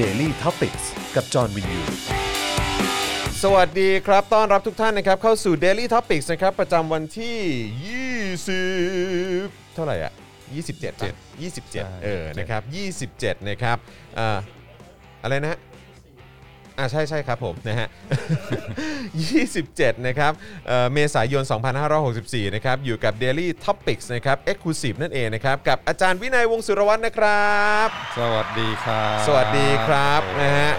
[0.00, 0.76] Daily t o p i c ก
[1.14, 1.80] กับจอห์นวินยู
[3.42, 7.38] สวัสดีครับ ต้อนรับทุกท่านนะครับ เข้าสู่ Daily Topics นะครับ ประจำวันที่
[8.98, 10.12] 20 เท่าไหร่อะ
[10.56, 11.12] 27ปะ
[11.56, 12.62] 27 เออ นะครับ
[13.04, 13.76] 27 นะครับ
[14.18, 14.38] อ่า
[15.22, 15.58] อะไรนะฮะ
[16.78, 17.88] อ่าใช่ใช่ครับผมนะฮะ
[19.16, 20.32] 27 นะครับ
[20.66, 21.42] เอ่อเมษายน
[21.98, 27.88] 2564 นะครับ อยู่กับ Daily Topics นะครับ Exclusive นั่นเองนะครับ กับอาจารย์วินัยวงศ์สุรวัตรนะครับ
[28.18, 30.72] สวัสดีครับสวัสดีครับโอ้นะฮะ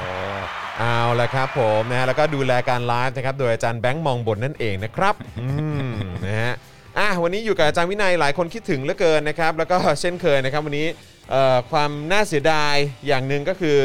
[0.80, 5.48] เอาละครับผมนะแล้วก็ดูแลการไลฟ์นะครับ โดยอาจารย์แบงค์มองบนนั่นเองนะครับอื
[5.90, 5.92] ม
[6.26, 6.54] นะฮะ
[6.98, 10.88] อะวันนี้อยู่กับอาจารย์วินัยหลายคนคิดถึงเหลือเกินนะครับ แล้วก็ เช่นเคยนะครับวันนี้
[11.32, 12.76] เอ่อความน่าเสียดาย
[13.08, 13.78] อย่างหนึ่งก็คือ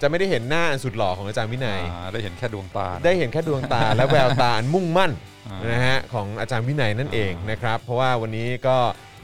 [0.00, 5.12] จะไม่ได้เห็นหน้าอันสุดหล่อของอาจารย์วินัย อ่าได้เห็นแค่ดวงตาได้เห็นแค่ดวงตา และแววตาอันมุ่งมั่น
[5.48, 8.76] อ่านนะฮะของอาจารย์วินัยนั่นเองนะครับ เพราะว่าวันนี้ก็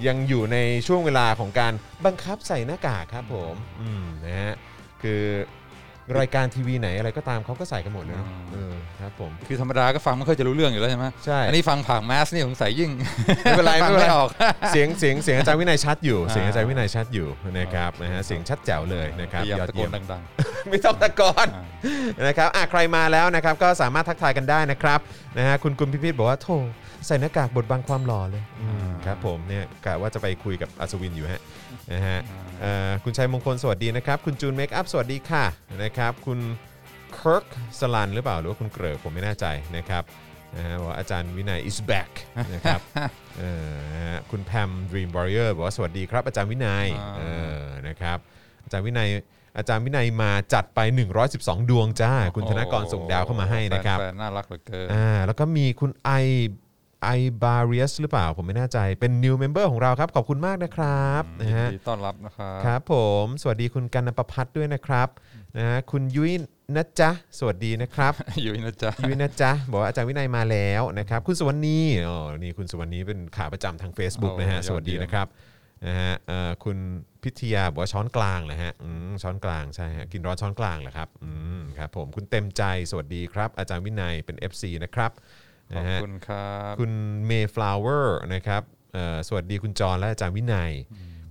[0.06, 1.72] ยังอยู่ในช่วงเวลาของการ
[2.04, 4.54] บังคับใส่หน้ากากครับผมอืมนะฮะ
[5.02, 5.22] คือ
[6.18, 12.90] รายการทีวีไหนอะไรก็ตามเขาก็ใส่กันหมดเลยเนอะเออครับผม คือธรรมดาก็ฟังไม่ค่อยจะรู้เรื่องอยู่แล้วใช่ไหมใช่ อันนี้ฟังผ่านแมสนี่สงสัยยิ่ง
[13.42, 14.28] ไม่เป็นไรฟัไม่งเป็นไรไม่ออก
[14.70, 20.22] เสียงเสียงเสียงอาจารย์วินัยชัดอยู่อ่าเสียงอาจารย์วินัยชัดอยู่นะครับนะฮะเสียงชัดแจ๋วเลยนะครับพยายามยอดตะโกเยี่ยนม ดัง
[20.68, 25.00] ไม่ต้องตะโกนๆอ่านะครับอะใครมาแล้วนะครับก็สามารถทักทายกันได้นะครับ
[25.38, 26.56] นะฮะคุณกุลพิพิธบอกว่าโธ่
[27.06, 31.40] ใส่หน้ากากบดบังความหล่อเลยอืมครับผมเนี่ยกะว่าจะไปคุยกับอัศวินอยู่ฮะ
[31.92, 32.45] นะฮะเอ่อ
[33.04, 35.44] คุณชัยมงคลสวัสดีนะครับ คุณจูนเมคอัพสวัสดีค่ะ
[35.82, 36.38] นะครับ คุณ
[37.14, 37.44] เคิร์ก
[37.80, 40.02] สลันหรือเปล่าหรือว่าคุณเกริกผมไม่แน่ใจนะครับ
[40.56, 42.10] นะฮะบอกว่าอาจารย์วินัย is back
[42.54, 42.80] นะครับ
[43.38, 46.86] เออนะฮะคุณแพม Dream Warrior บอกว่าสวัสดีครับ อาจารย์วินัย
[47.18, 47.22] เอ
[47.60, 48.18] อนะครับ
[48.64, 49.08] อาจารย์วินัย
[49.58, 50.80] อาจารย์วินัยมาจัดไป
[51.24, 56.10] 112 ดวงจ้า คุณธนกรส่งดาวเข้ามาให้นะครับแฟนๆน่ารักเหลือเกินอ่าแล้วก็มีคุณไอ
[57.02, 57.08] ไอ
[57.42, 65.08] บาเรียสหรือเปล่าผมไม่แน่ใจเป็น new member ของเราครับ ขอบคุณมากนะครับนะฮะยินดีต้อนรับนะครับครับผมสวัสดีคุณกันนประพัฒน์ด้วยนะครับ
[65.56, 66.32] นะฮะคุณยุ้ย
[66.76, 75.26] นะจ๊ะสวัสดีนะครับอยู่นะจ๊ะยุ้ยนะจ๊ะบอกว่าอาจารย์วินัยมาแล้วนะครับ คุณสุวรรณีอ๋อนี่คุณสุวรรณีเป็นขาประจำทาง Facebook นะฮะโอ้ยอดสวัสดีเยี่ยมนะครับ
[75.86, 76.78] นะฮะเอ่อคุณ
[77.22, 85.12] พิทยาบอกว่าช้อนกลางเหรอฮะอืมช้อนกลางใช่ฮะกินร้อนช้อนกลางเหรอครับอืมครับผมคุณเต็มใจสวัสดีครับ อาจารย์วินัยเป็น FC นะครับ
[85.74, 86.92] ขอบนะฮะคุณครับ คุณ
[87.26, 88.62] เมย์ฟลาวเวอร์นะครับ
[88.92, 90.72] เอ่อสวัสดีคุณจรและอาจารย์วินัย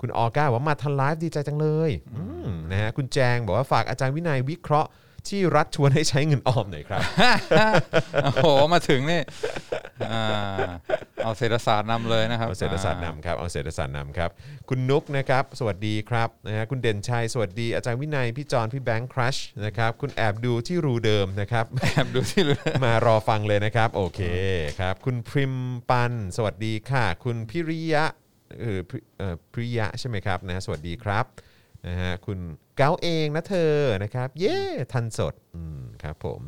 [0.01, 4.89] คุณออก้าบอกว่ามาทันไลฟ์ดีใจจังเลยอืมนะฮะคุณแจงบอกว่าฝากอาจารย์วินัยวิเคราะห์
[5.29, 7.01] ที่รัฐชวนให้ใช้เงินออมหน่อยครับ
[8.23, 9.21] โอ้โห มาถึงนี่
[10.11, 10.23] อ่า
[11.23, 14.29] เอาเศรษฐศาสตร์นำเลยนะครับ เอาเศรษฐศาสตร์นำครับเอาเศรษฐศาสตร์นำครับ
[14.69, 19.35] คุณนุกนะครับ สวัสดีครับนะฮะคุณเด่นชัยสวัสดีอาจารย์วินัย พี่จอนพี่แบงค์ครัช
[19.65, 24.21] นะครับ คุณแอบดูที่รูเดิมนะครับ แอบดูที่เรือมารอฟังเลยนะครับ โอเค
[24.79, 25.55] ครับ คุณพริม
[25.89, 28.05] ปัน สวัสดีค่ะ คุณพิริยะ
[28.61, 31.25] เออพริเอ่อพิริยะใช่ไหมครับนะสวัสดีครับ
[31.87, 32.39] นะฮะคุณ
[32.77, 34.59] เก้าเองนะเธอนะครับ เย้
[34.93, 36.41] ทันสด อืมครับผม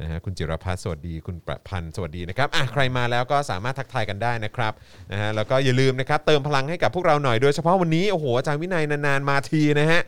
[0.00, 4.72] นะฮะคุณจิรพัฒน์สวัสดีคุณประพันธ์สวัสดีนะครับอะใครมาแล้วก็สามารถทักทายกันได้นะครับ
[5.12, 10.00] นะฮะแล้วก็อย่าลืมนะครับเติมพลังให้กับพวกเราหน่อยโดยเฉพาะวันนี้โอ้โหอาจารย์วินัยนานๆมาทีนะฮะ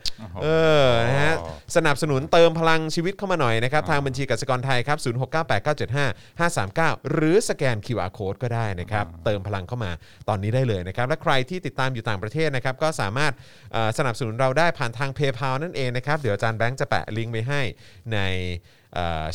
[0.43, 0.47] เอ
[0.83, 1.35] อนะฮะ
[1.75, 4.97] สนับสนุนเติมพลังชีวิตเข้ามาหน่อยนะครับทางบัญชีกสิกรไทยครับ
[6.01, 9.91] 0698975539 หรือสแกน QR Code ก็ได้นะครับเติมพลังเข้ามา
[10.29, 13.33] ตอนนี้ได้เลยนะครับและใครที่ติดตามอยู่ต่างประเทศนะครับก็สามารถ
[13.73, 17.61] เอ่อสนับสนุนเราได้ผ่านทาง PayPal นั่นเองนะครับเดี๋ยวอาจารย์แบงค์จะแปะลิงก์ไว้ให้
[18.13, 18.80] ในเอ่อ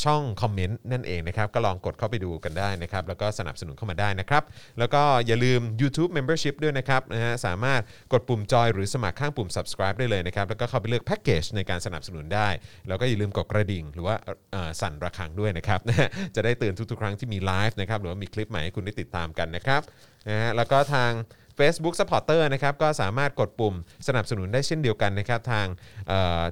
[0.05, 4.43] ช่องคอมเมนต์นั่นเองนะครับ ก็ลองกดเข้าไปดูกันได้นะครับ แล้วก็สนับสนุนเข้ามาได้นะครับ
[4.79, 7.81] แล้วก็อย่าลืม YouTube Membership ด้วยนะครับนะฮะสามารถ
[8.13, 12.49] กดปุ่มจอยหรือสมัครข้างปุ่ม subscribe ได้เลยนะครับ แล้วก็เข้าไปเลือกแพ็กเกจในการสนับสนุนได้
[12.89, 14.15] แล้วก็อย่าลืมกดกระดิ่ง หรือว่า
[14.81, 15.81] สั่นระฆังด้วยนะครับ
[16.37, 19.83] จะได้เตือนทุกๆ ครั้งที่มีไลฟ์นะครับหรือว่ามีคลิปใหม่ให้คุณได้ติดตามกันนะครับ
[20.29, 21.13] นะฮะแล้วก็ทาง
[21.59, 23.75] Facebook Supporter นะครับก็สามารถกดปุ่ม
[24.09, 25.67] สนับสนุนได้เช่นเดียวกันนะครับทาง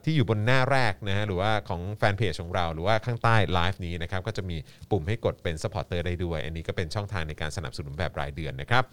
[0.04, 4.56] ที่อยู่บนหน้าแรกนะฮะหรือว่าของแฟนเพจของเราหรือว่าข้างใต้ไลฟ์นี้นะครับก็จะมี
[4.90, 8.84] ปุ่มให้กดเป็น Supporter ได้ด้วย อันนี้ก็เป็นช่องทางในการสนับสนุนแบบรายเดือนนะครับ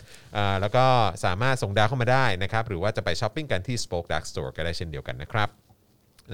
[0.62, 0.86] แล้วก็
[1.26, 5.50] สามารถส่งดาวเข้ามาได้นะครับหรือว่าจะไปช้อปปิ้งกันที่ Spoke Dark Store ก็ได้เช่นเดียวกันนะครับ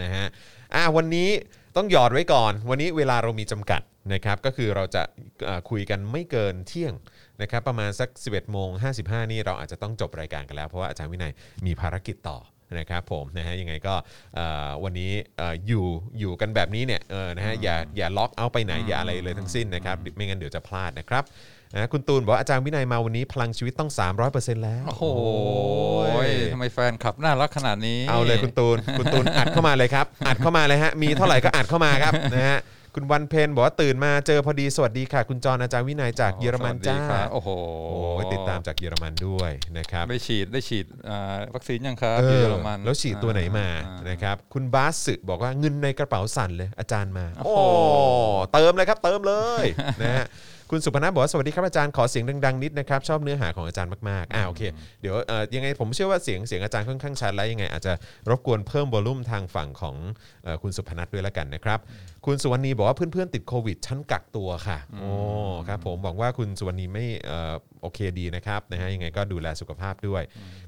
[0.01, 0.25] นะฮะ
[0.75, 1.29] อะวันนี้
[1.75, 3.81] ต้องหยอดไว้ก่อน วันนี้เวลาเรามีจำกัด
[4.13, 5.03] นะครับก็คือเราจะ
[5.69, 6.94] คุยกันไม่เกินเที่ยง
[7.42, 8.69] นะครับประมาณสัก 11โมง
[9.01, 11.31] 55 นี่เราอาจจะต้องจบรายการกันแล้ว เพราะว่าอาจารย์วินัย
[11.66, 12.39] มีภารกิจต่อ
[12.80, 13.94] นะครับผมนะฮะยังไงก็
[14.36, 15.86] เอ่อวันนี้เอ่ออยู่
[16.19, 21.24] อยู่กันแบบนี้เนี่ยเออนะฮะอย่าอย่าล็อกเอาไปไหนอย่าอะไรเลยทั้งสิ้นนะครับไม่งั้นเดี๋ยวจะพลาดนะครับ
[21.74, 23.92] นะคุณตูนบอกว่าอาจารย์วินัยมาวันนี้พลังชีวิตต้อง
[24.28, 25.04] 300%แล้ว โอ้โห
[26.54, 32.60] ทำไมแฟนขับน่ารักขนาดนี้ เอาเลยคุณตูน คุณตูนอัดเข้ามาเลยครับ อัดเข้ามาเลยฮะ มีเท่าไหร่ก็อัดเข้ามาครับนะฮะ
[32.99, 37.49] คุณวันเพนบอกว่าตื่นมาเจอพอดีสวัสดีค่ะ คุณจรอาจารย์วินัยจากเยอรมันจ้าสวัสดีครับโอ้โห
[37.89, 49.33] โอ้ยติดตามจากเยอรมันด้วยนะครับได้ฉีดได้ฉีดอ่าวัคซีนยังครับเอที่อเยอรมันแล้วฉีดตัวไหนมาอ่นะครับคุณบาสสึบอกว่าเงินในกระเป๋าสั่นเลยอาจารย์มา โอ้โอ้โหเติมเลยครับเติมเล
[49.63, 49.65] ย
[50.01, 50.27] นะฮะ
[50.71, 54.61] คุณสุพนัทบอกว่าสวัสดีครับอาจารย์ขอเสียงดังๆนิดนะครับชอบเนื้อหาของอาจารย์มากๆอ่าโอเค
[55.01, 57.93] เดี๋ยวเอ่อยังไงผมเชื่อว่าเสียงเสียงอาจารย์ค่อนข้างชัดแล้วยังไงอาจจะ
[58.29, 59.95] รบกวนเพิ่มวอลลุ่มทางฝั่งของ
[60.43, 61.79] เอ่อคุณสุพนัทด้วยละกันนะครับ
[62.29, 65.12] คุณสุวรรณีบอกว่าเพื่อนๆติดโควิด ชั้นกักตัวค่ะโอ้
[65.68, 70.24] ครับผมบอกว่าคุณสุวรรณีไม่เอ่อโอเคดีนะครับนะฮะยังไงก็ดูแลสุขภาพด้วย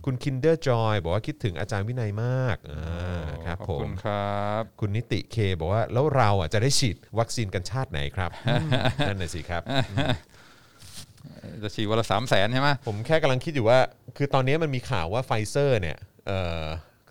[0.06, 8.32] คุณ Kinder Joy บอกว่าคิดถึงอาจารย์วินัยมากอ่าครับขอบผคุม ณครับ คุณนิติเคบอกว่าแล้วเราอะจะได้ฉีดวัคซีนกันชาติไหนครับ
[9.08, 9.62] นั่นน่ะสิครับ
[11.64, 13.80] จะฉีดวันละสามแสนใช่ไหม ผมแค่กำลังคิดอยู่ว่า
[14.18, 15.98] คือตอนนี้มันมีข่าวว่าไฟเซอร์เนี่ย
[16.28, 16.64] เอ่อ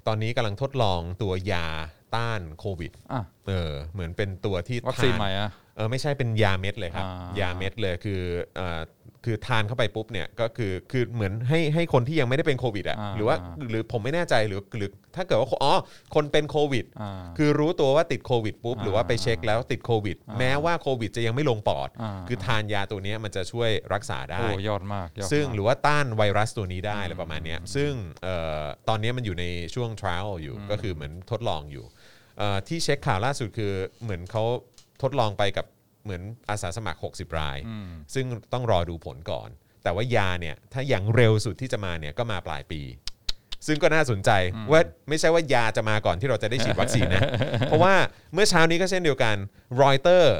[0.06, 1.66] ตอนนี้กำลังทดลองตัวยา
[2.14, 8.20] ต้านโควิดอะ เออเหมือนเป็นตัวที่วัคซีนทำใหม่อะเออไม่ใช่เป็นยาเม็ดเลยครับ อ่ายาเม็ดเลยคือ
[8.56, 8.80] เอ่อ
[9.24, 13.36] คือทานเข้าไปปุ๊บเนี่ยก็คือคือเหมือนให้ให้คนที่ยังไม่ได้เป็นโควิดอะอ่าหรือว่า
[13.70, 15.74] หรือผมไม่แน่ใจหรือหรือถ้าเกิดว่าอ๋อ
[16.14, 29.44] คนเป็นโควิด อ่า คือรู้ตัวว่าติดโควิดปุ๊บอ่าหรือว่าไปเช็คแล้วติดโควิด อ่าแม้ว่าโควิดจะยังไม่ลงปอด อ่า คือทานยาตัวเนี้ยมันจะช่วยรักษาได้ โอ้ยอดมากยอดซึ่งมากหรือว่าต้านไวรัสตัวนี้ได้อะไรประมาณเนี้ยซึ่งเอ่อตอนนี้มันอยู่ใน
[29.74, 31.97] ช่วง trial อยู่ก็คือเหมือนทดลองอยู่เอ่อ
[32.68, 34.44] ที่เช็คข่าวล่าสุดคือเหมือนเขา
[35.02, 35.66] ทดลองไปกับ
[36.04, 39.48] เหมือนอาสาสมัคร 60 รายอืมซึ่งต้องรอดูผลก่อน
[39.82, 42.82] แต่ว่ายาเนี่ยถ้าอย่างเร็วสุดที่จะมาเนี่ยก็มาปลายปี
[43.66, 44.30] ซึ่งก็น่าสนใจ
[44.70, 47.22] ว่าไม่ใช่ว่ายาจะมาก่อนที่เราจะได้ฉีดวัคซีนนะ
[47.66, 47.94] เพราะว่า
[48.34, 49.36] เมื่อเช้านี้ก็เช่นเดียวกัน
[49.82, 50.34] รอยเตอร์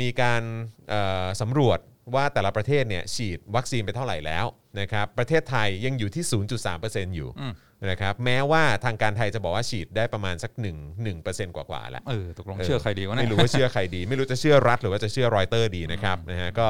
[0.00, 0.42] มีการ
[0.88, 1.78] เอ่อสำรวจ
[2.14, 4.46] ว่าแต่ละประเทศเนี่ยฉีดวัคซีนไปเท่าไหร่แล้ว
[4.80, 6.24] นะครับประเทศไทยยังอยู่ที่
[6.70, 7.30] 0.3%อยู่
[7.90, 10.66] นะครับแม้ว่าทางการไทยจะบอกว่าฉีดได้ประมาณสัก1
[11.06, 16.66] 1%กว่าๆแล้วเออตกลงเชื่อใครดีวะเนี่ยไม่รู้ว่าเชื่อใครดี ไม่รู้จะเชื่อรัฐหรือว่าจะเชื่อรอยเตอร์ดีนะครับนะฮะก็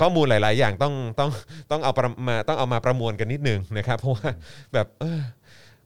[0.00, 1.30] ข้อมูลหลาย ๆ อย่างต้องต้อง
[1.70, 4.28] ต้องเอาประมาต้องเอามาประมวลกันนิดนึงนะครับเพราะว่า
[4.74, 5.20] แบบเออ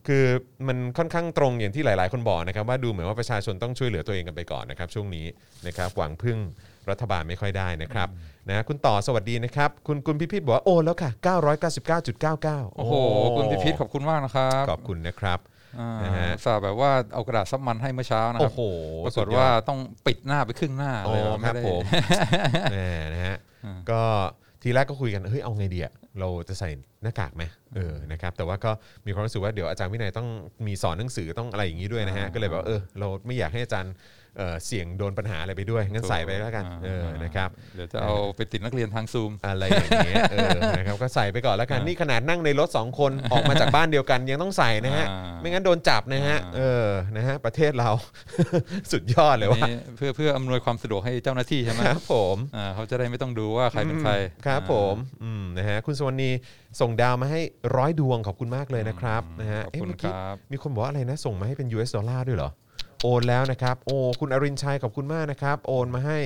[0.06, 0.24] คือ
[0.68, 5.26] มันค่อนข้างตรงอย่างที่หลาย ๆ คนบอกนะครับว่าดูเหมือนว่าประชาชนต้องช่วยเหลือตัวเองกันไปก่อนนะครับช่วงนี้
[5.66, 6.38] นะครับหวังพึ่ง
[6.90, 8.08] รัฐบาลไม่ค่อยได้นะครับ
[8.48, 11.10] นะคุณต่อสวัสดีนะครับ คุณคุณพิพิธบอกว่าโอ้แล้วค่ะ
[11.82, 12.94] 999.99 โอ้โห
[13.36, 15.38] คุณพิพิธขอบคุณมากนะครับ ขอบคุณนะครับ
[15.80, 18.62] อ่านะฮะอุตสาห์แบบว่าเอากระดาษซับมันให้เมื่อเช้านะคโอ้รับโห
[19.06, 21.82] ปรากสุฏดยอดว่าต้องปิดหน้าไปครึ่งหน้าโอ้เลยคไม่รับได้ผม
[22.72, 23.36] แน่นะฮะ
[23.90, 24.00] ก็
[24.62, 26.70] ทีแรกก็คุยกันเฮ้ยเอาไงดีอะเราจะใส่
[27.02, 27.44] หน้ากากไหม
[27.76, 28.70] เออนะครับแต่ว่าก็
[29.06, 30.28] มีความรู้สึกว่าเดี๋ยวอาจารย์วินัยต้อง
[30.66, 33.92] มีสอนหนังสือต้องอะไรอย่างนี้ด้วยนะฮะก็เลยแบบว่าเออเราไม่อยากให้อาจารย์
[34.38, 46.86] เอ่อเสี่ยงโดนปัญหาอะไรไปด้วย งั้นใส่ไปแล้วกันเออนะครับ เดี๋ยวจะเอาไปติดนักเรียนทางซูม อะไรอย่างเงี้ยเออนะครับก็ใส่ไปก่อนแล้วกัน นี่ขนาดนั่งในรถสองคนออกมาจากบ้านเดียวกันยังต้องใส่นะฮะ อ่า ไม่งั้นโดนจับนะฮะอ่าเออ
[47.16, 47.90] นะฮะประเทศเรา
[48.92, 54.12] สุดยอดเลยว่านี่เพื่อเพื่ออำนวยความสะดวกให้เจ้าหน้าที่ใช่ไหมครับผมอ่าเขาจะได้ไม่ต้องดูว่าใครเป็นใคร
[54.46, 56.30] ครับผมอืมนะฮะคุณสวรรณี
[56.80, 57.40] ส่งดาวมาให้
[57.76, 62.50] ร้อยดวงขอบคุณมากเลยนะครับนะฮะขอบเอ๊ะคุณเมื่อคกี้รับ มีคนบอกว่าอะไรนะส่งมาให้เป็น US ดอลลาร์ด้วยเหรอ
[63.04, 66.18] โอนแล้วนะครับ โอ้คุณอรินชัยขอบคุณมากนะครับ โอนมาให้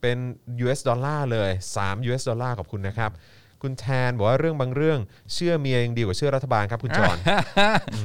[0.00, 0.16] เป็น
[0.64, 3.10] US ดอลลาร์เลย 3 US ดอลลาร์ขอบคุณนะครับ
[3.62, 4.98] คุณแทนบอกว่าเรื่องบางเรื่อง
[5.34, 7.16] เชื่อเมียยังดีกว่าเชื่อรัฐบาลครับคุณจอน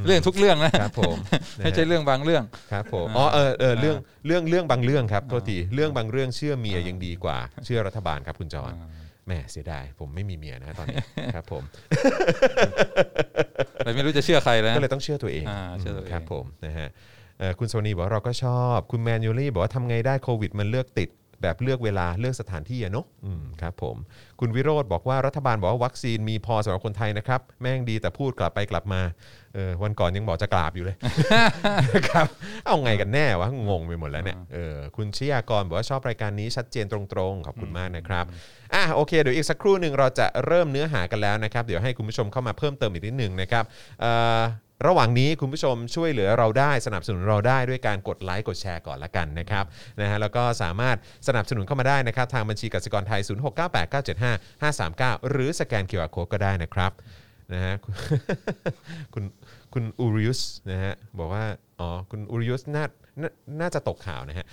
[0.05, 1.15] เรื่องทุกเรื่องนะครับผม
[1.57, 3.97] นะฮะไม่ใช่เรื่องบางเรื่องครับผมอ๋อเออเออเรื่อง
[4.27, 8.71] เรื่องเรื่องบางเรื่องครับโทษทีเรื่องบางเรื่องเชื่อเมียยังดีกว่า เชื่อรัฐบาลครับคุณจอน
[9.25, 11.03] แหม่เสียดายผมไม่มีเมียนะตอนนี้
[11.35, 11.63] ครับผม
[13.77, 17.18] แต่ไม่รู้จะเชื่อใครแล้วก็เลยต้องเชื่อตัวเองอ่าเชื่อตัวเองครับผมนะฮะเอ่อ
[17.59, 21.09] คุณโซนีบอกว่าเราก็ชอบ คุณแมนยูรี่บอกว่าทำไงได้โควิด มันเลือกติด
[21.43, 23.95] แบบเลือกเวลาเลือกสถานที่อะเนาะอืมครับผม
[24.39, 29.01] คุณวิโรธบอกว่ารัฐบาลบอกว่าวัคซีนมีพอสำหรับคนไทยนะครับ แม่งดีแต่พูดกลับไปกลับมา
[29.53, 30.95] เออวันก่อนยังบอกจะกราบอยู่เลย
[32.09, 32.27] ครับ
[32.65, 36.99] เอาไงกันแน่วะงงไปหมดแล้วเนี่ยเออคุณชยากรบอกว่าชอบรายการนี้ชัดเจนตร
[37.31, 38.25] งๆ ขอบคุณมากนะครับ
[38.73, 43.63] อะโอเคเดี๋ยวอีกสักครู่หนึ่งเราจะเริ่มเนื้อหากันแล้วนะครับ เดี๋ยวให้คุณผู้ชมเข้ามาเพิ่มเติมอีกนิดหนึ่งนะครับ
[44.01, 44.41] เอ่อ
[44.87, 49.65] ระหว่างนี้คุณผู้ชมช่วยเหลือเราได้สนับสนุนเราได้ด้วยการกดไลค์กดแชร์ก่อนละกันนะครับ
[50.01, 56.91] นะฮะแล้วก็สามารถสนับสนุนเข้ามาได้นะครับ ทางบัญชีกสิกรไทย 0698975539 หรือสแกน QR Code ก็ได้นะครับ
[57.53, 57.73] นะฮะ
[59.13, 59.23] คุณ
[59.73, 61.45] คุณอูริอุสนะฮะบอกว่า
[61.79, 62.83] อ๋อคุณอูริอุสน่า
[63.21, 63.29] น่า
[63.61, 64.45] น่าจะตกข่าวนะฮะ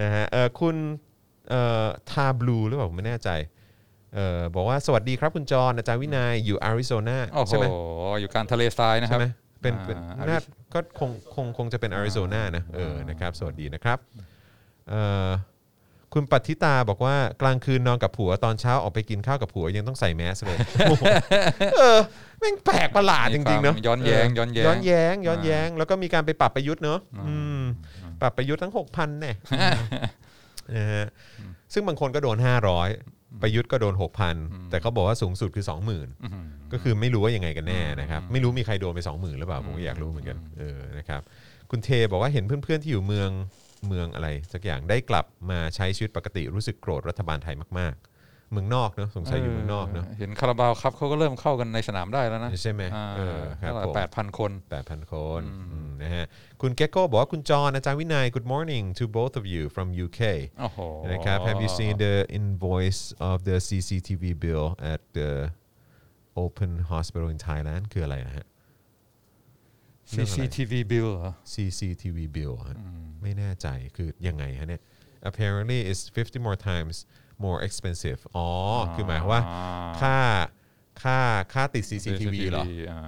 [0.00, 0.76] นะฮะเออคุณ
[1.50, 3.30] เอ่อทาบลูหรือเปล่าผมไม่แน่ใจ
[4.16, 7.66] เออบอกว่าสวัสดีครับคุณจรอาจารย์วินัยอยู่อาริโซนาโอ้โหใช่ไหม
[8.20, 9.26] อยู่กลารทะเลทรายนะคใช่รับ ไหม
[9.62, 10.38] เป็นเป็นอ่า น่า
[10.74, 13.98] ก็คงคงคงจะเป็นอาริโซนานะเออนะครับสวัสดีนะครับ
[14.88, 15.28] เอ่อ
[16.14, 20.58] คุณปัทิตาบอกว่ากลางคืนนอนกับผัวตอนเช้าออกไปกินข้าวกับผัวยังต้องใส่แมสเลย
[20.88, 21.02] โอ้โห
[21.78, 21.98] เออ
[22.38, 27.62] แม่งแปลกประหลาดจริงๆเนาะย้อนแย้งย้อนแย้ง ย้อนแย้งย้อนแย้งแล้วก็มีการไปปรับประยุทธ์เนาะอืม
[28.20, 29.32] ปรับประยุทธ์ทั้ง 6,000แน่
[30.76, 31.06] นะฮะ
[31.72, 33.94] ซึ่งบางคนก็โดน 500 ประยุทธ์ก็โดน
[34.32, 41.22] 6,000 แต่เขาบอกว่าสูงสุดคือ 20,000 ก็คือไม่รู้ว่ายังไงกันแน่นะครับ ไม่รู้มีใครโดนไป 20,000 หรือเปล่า ผมก็อยากรู้เหมือนกันเออนะครับ
[41.70, 43.30] คุณเทบอกว่าเห็นเพื่อนๆที่อยู่เมือง
[43.88, 48.15] เมืองอะไร สักอย่างได้กลับมาใช้ชีวิตปกติรู้สึกโกรธรัฐบาลไทยมากๆ
[48.52, 56.24] เมืองนอกเนอะสงสัยอยู่เมืองนอกเนอะเห็นคาราบาวครับเขาก็เริ่มเข้ากันในสนามได้แล้วนะใช่ไหมอ่าเออครับเท่าไหร่ผมแปดพันคน8,000คนอืมนะฮะ
[56.60, 60.20] คุณเกโก้บอกว่าคุณจอห์นอาจารย์วินัย good morning to both of you from UK
[60.60, 60.78] โอ้โห
[61.12, 65.30] นะครับ have you seen the invoice of the CCTV bill at the
[66.44, 68.46] Open Hospital in Thailand คืออะไรนะฮะ
[70.10, 72.78] เรื่องอะไร CCTV bill เหรอ CCTV bill ฮะ
[73.22, 74.82] ไม่แน่ใจคือยังไงฮะเนี่ย
[75.28, 76.96] apparently it's 50 more times
[77.44, 78.46] more expensive อ๋อ
[78.94, 79.42] คือหมายความว่า
[80.00, 80.16] ค่า
[81.02, 81.18] ค่า
[81.52, 83.00] ค่าติด CCTV เหรออ่า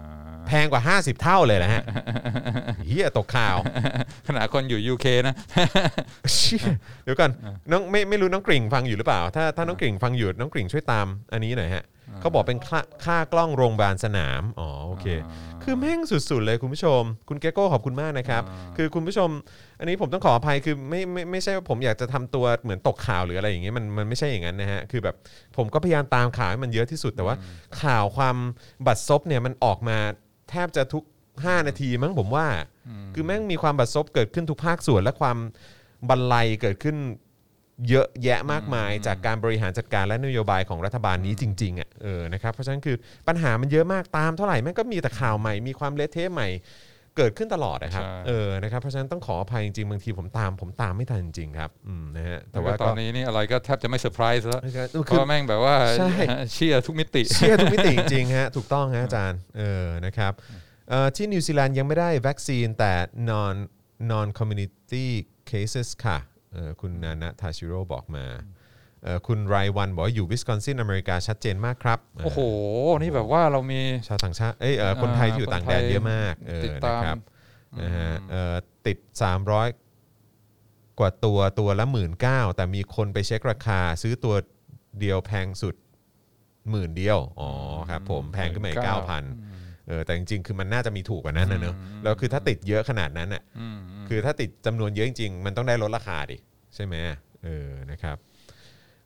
[0.46, 1.82] แพงกว่า 50 เท่าเลยนะฮะ
[2.86, 3.56] เฮียตกข่าว
[4.26, 5.34] ขนาดคนอยู่ UK นะ
[6.34, 6.64] เชี่ย
[7.04, 7.30] เดี๋ยวก่อน
[7.70, 11.84] น้องไม่ไม่รู้น้องกริ่งฟังอยู่หรือเปล่า ถ้าถ้าน้องกริ่งฟังอยู่น้องกริ่งช่วยตามอันนี้หน่อยฮะ
[12.20, 15.06] เขาบอกเป็นค่าค่ากล้องโรงพยาบาลสนาม อ๋อโอเค
[15.68, 18.42] คือแม่งสุดๆเลยคุณผู้ชม คุณเกโก้ขอบคุณมากนะครับ
[18.76, 19.28] คือคุณผู้ชม
[19.78, 25.14] อันนี้ผมต้องขออภัยคือไม่ไม่ไม่ใช่ว่าผมอยากจะทำตัวเหมือนตกข่าวหรืออะไรอย่างเงี้ยมันมันไม่ใช่อย่างนั้นนะฮะคือแบบ
[25.56, 27.36] ผมก็พยายามตามข่าวให้มันเยอะที่สุดแต่ว่า
[27.82, 28.36] ข่าวความ
[28.86, 29.98] บัดซบเนี่ยมันออกมา
[30.50, 32.46] แทบจะทุก 5 นาทีมั้งผมว่า
[33.14, 35.38] คือแม่งมีความบัดซบเกิดขึ้นทุกภาคส่วนและความ
[36.08, 36.96] บันไลเกิดขึ้น
[37.88, 42.96] เยอะแยะมากมายจากการบริหารจัดการและนโยบายของรัฐบาลนี้จริงๆอะเออนะครับเพราะฉะนั้นคือ
[43.28, 46.48] ปัญหามันเยอะมากตามเท่าไหร่แม่งก็มีแต่ข่าวใหม่มีความเละเทะใหม่
[47.16, 56.12] เกิดขึ้นตลอดนะครับใช่เออ นะครับ เพราะฉะนั้นต้องขออภัยจริงๆ บางทีผมตาม ผมตามไม่ทันจริงๆครับ อืม นะฮะ แต่แต่ว่าว่าตก็อนนี้นี่อะไรก็แทบจะไม่เซอร์ไพรส์แล้วคือเพราะว่าแม่งแบบว่าใช่
[56.52, 60.32] เชียร์ทุกมิติ เชื่อทุกมิติจริงๆฮะ ถูกต้องฮะอาจารย์ เออ นะครับ
[60.90, 62.92] เอ่อที่นิวซีแลนด์ยังไม่ได้วัคซีนแต่
[63.30, 63.56] non
[64.12, 65.06] non community
[65.50, 66.27] cases ค่ะเออ
[66.80, 68.24] คุณนานะทาชิโร่บอกมา
[69.02, 72.40] เอ่อคุณไรวันบอกว่าอยู่วิสคอนซินอเมริกาชัดเจนมากครับ โอ้โห
[73.00, 77.18] นี่แบบว่าเรามีชาวต่างชาติเอ้ยเอ่อคนไทยที่อยู่ต่างแดนเยอะมากเออติดตามนะครับ
[77.82, 78.98] นะฮะเอ่อติด
[79.78, 82.26] 300 กว่าตัวตัวละหมื่น
[82.56, 84.34] แต่มีคนไปเช็คราคา ซื้อตัว
[85.00, 85.74] เดียวแพงสุด
[86.70, 87.50] หมื่นเดียว อ๋อ
[87.88, 89.24] ครับผมแพงขึ้นมาอีกเก้าพัน
[89.88, 93.42] เออแต่จริงๆ คือมันน่าจะมีถูกกว่านั้นนะเนอะแล้วคือถ้าติดเยอะขนาดนั้นอะ
[94.08, 96.36] คือถ้าติดจำนวนเยอะจริงๆ มันต้องได้ลดราคาดิ
[96.74, 96.94] ใช่ไหม
[97.44, 98.16] เออนะครับ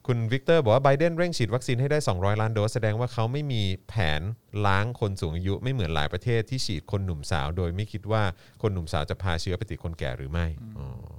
[0.07, 4.23] คุณวิกเตอร์บอกว่าไบเดนเร่งฉีดวัคซีนให้ได้ 200 ล้านโดส แสดงว่าเขาไม่มีแผน
[4.67, 8.23] ล้างคนสูงอายุ ไม่เหมือนหลายประเทศที่ฉีดคนหนุ่มสาว โดยไม่คิดว่า
[8.62, 10.47] คนหนุ่มสาวจะพาเชื้อไปติดคนแก่หรือไม่
[10.79, 11.12] อ๋อ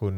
[0.00, 0.14] คุณ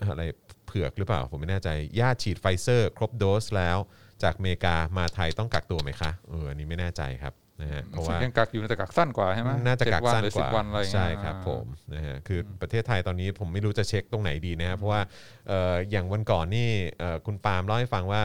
[0.00, 0.22] อะไร
[0.66, 1.68] เผือกหรือเปล่า ผมไม่แน่ใจ
[2.00, 3.78] ญาติฉีดไฟเซอร์ ครบโดสแล้ว
[4.22, 15.00] จากอเมริกามาไทยต้องกักตัวไหมคะเอออันนี้ไม่แน่ใจครับ นะฮะเพราะว่ายังกักอยู่แต่กักสั้นกว่าใช่ไหมน่าจะกักเจ็ดวัสั้นหรือกสิว่าบวันอะไรอย่างเงี้ยใช่ครับผมนะฮะคือประเทศไทยตอนนี้ผมไม่รู้จะเช็คตรงไหนดีนะครับเพราะว่า
[15.48, 16.68] เอ่ออย่างวันก่อนนี่
[17.00, 18.22] เอ่อคุณปาล์มเล่าให้ฟังว่า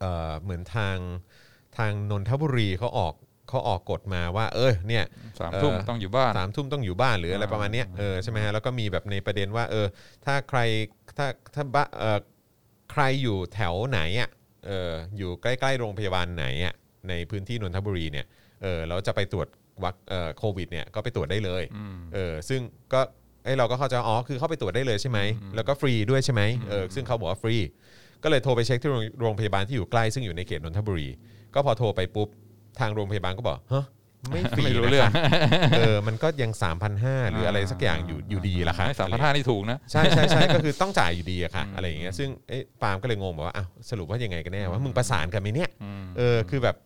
[0.00, 0.96] เอ่อเหมือนทาง
[1.78, 3.14] ทางนนทบุรีเขาออก
[3.48, 5.04] เขาออกกฎมาว่าเออเนี่ย
[5.40, 9.86] สามทุ่มเอ่อต้องอยู่บ้านสามทุ่มต้องอยู่บ้านหรืออะไรประมาณเนี้ยเออใช่ไหมฮะแล้วก็มีแบบในประเด็นว่าเออ
[10.24, 10.60] ถ้าใคร
[11.16, 12.18] ถ้าถ้าบ้าเออ
[12.92, 14.30] ใครอยู่แถวไหนอะ
[14.66, 16.74] เอออยู่ใกล้ ๆ โรงพยาบาลไหนอะ
[17.08, 18.26] ในพื้นที่นนทบุรีเนี่ย
[18.62, 19.48] เออเราจะไปตรวจ
[19.84, 21.62] วัคเอ่อโควิดเนี่ยก็ไปตรวจได้เลย
[22.14, 22.60] เออซึ่ง
[22.92, 23.00] ก็
[23.44, 25.18] เอ้ยเราก็เข้าใจว่าอ๋อคือเข้าไปตรวจได้เลยใช่ไหม
[25.54, 27.56] แล้วก็ฟรีด้วยใช่ไหมเออซึ่งเขาบอกว่าฟรี
[28.22, 31.08] ก็เลยโทรไปเช็คที่โรงโรงพยาบาลที่อยู่ใกล้ซึ่งอยู่ในเขตนนทบุรี
[31.54, 32.28] ก็พอโทรไปปุ๊บ
[32.80, 33.86] ทางโรงพยาบาลก็บอกฮะ
[34.30, 35.12] ไม่ฟรีไม่รู้นะเรื่องคะ
[35.76, 36.52] เออมันก็ยัง
[36.92, 45.70] 3,500 หรืออะไรสักอย่างอยู่อยู่ดีละค่ะสามพันห้านี่ถูกนะ ใช่ใช่ใช่ก็คือต้องจ่ายอยู่ดีอะค่ะ อะไรอย่างเงี้ยซึ่งเอ้ปาล์มก็เลยงงบอกว่าอ้าวสรุปว่ายังไงกันแน่ว่ามึงประสานกันไหมเนี่ย
[46.18, 46.76] เออคือแบบ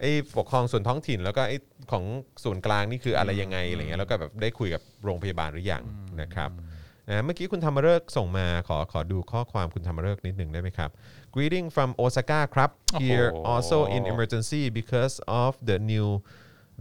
[0.00, 1.56] ไอ้ปกครองส่วนท้องถิ่น แล้วก็ไอ้
[1.92, 2.04] ของ
[2.44, 5.82] ส่วนกลางนี่คืออะไรยังไงอะไรเงี้ยแล้วก็แบบได้คุยกับโรงพยาบาลหรือยัง
[6.20, 6.50] นะครับ
[7.08, 10.90] นะเมื่อกี้คุณธรรมฤกษ์ส่งมาขอขอดูข้อความคุณธรรมฤกษ์นิดหนึ่งได้ไหมครับ
[11.34, 12.70] greeting from Osaka ครับ
[13.02, 16.08] here โอ้โห also in emergency because of the new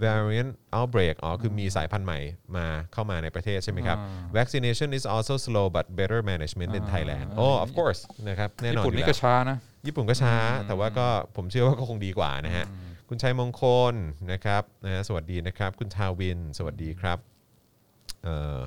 [0.03, 2.19] variant outbreak อ๋อคือมีสายพันธุ์ใหม่
[2.57, 3.97] มาเข้ามาในประเทศใช่ไหมครับ
[4.37, 9.57] vaccination is also slow but better management in Thailand oh of course นะครับแน่นญี่อนปุ่นอยู่นี่แล้ก็วช้านะ
[9.87, 10.35] ญี่ปุ่นก็ช้า
[10.67, 12.65] แต่ว่าก็ผมเชื่อว่าก็คงดีกว่านะฮะ
[13.09, 13.93] คุณชัยมงคล
[14.31, 17.19] นะครับนะฮะสวัสดีนะครับ คุณทาวิน สวัสดีครับ
[18.23, 18.59] เอ่อ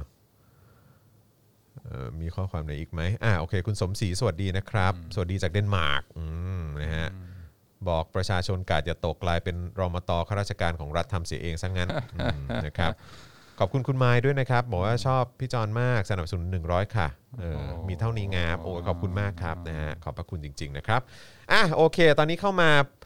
[1.85, 6.25] เอ่อมีข้อความไหนอีกไหมอ่าโอเค คุณสมศรีสวัสดีนะครับ สวัสดีจากเดนมาร์กอื
[6.61, 7.09] มนะฮะ
[7.89, 12.93] บอกประชาชนกาดอย่าตกกลายเป็นรมตข้าราชการของรัฐทำเสียเองซะงั้นอืมนะครับ
[13.59, 21.01] ขอบคุณคุณไม้ด้วยนะครับบอกว่าชอบพี่จอนมากสนับสนุน 100 ค่ะเออมีเท่านี้งามโอ้ยขอบคุณมากครับนะฮะขอบพระคุณจริง ๆ นะครับ
[21.53, 22.98] อะโอเค ตอนนี้เข้ามาเอ่อ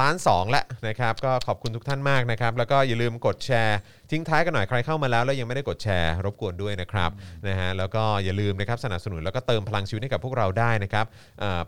[0.00, 3.78] ล้านสองแล้วนะครับก็ขอบคุณทุกท่านมากนะครับ แล้วก็อย่าลืมกดแชร์
[4.10, 7.10] ทิ้งท้ายกันหน่อยใครเข้ามาแล้วแล้วยังไม่ได้กดแชร์ รบกวนด้วยนะครับ
[7.48, 11.06] นะฮะแล้วก็อย่าลืมนะครับสนับสนุนแล้วก็เติมพลังชีวิตให้กับพวกเราได้นะครับ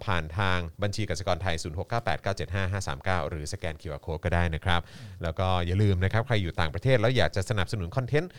[0.05, 1.55] ผ่านทางบัญชีกสิกรไทย
[3.23, 4.81] 0698975539 หรือสแกน QR Code ก็ได้นะครับ
[5.23, 8.31] แล้วก็อย่าลืมนะครับใครอยู่ต่างประเทศแล้วอยากจะสนับสนุนคอนเทนต์